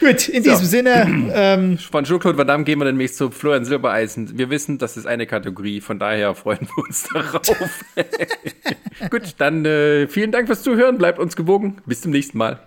[0.00, 4.36] Gut, in diesem Sinne, ähm, Von Jean-Claude Van Damme gehen wir demnächst zu Florian Silbereisen.
[4.36, 7.84] Wir wissen, das ist eine Kategorie, von daher freuen wir uns darauf.
[9.10, 11.78] Gut, dann äh, vielen Dank fürs Zuhören, bleibt uns gewogen.
[11.86, 12.60] Bis zum nächsten Mal.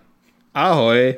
[0.53, 1.17] ahoi.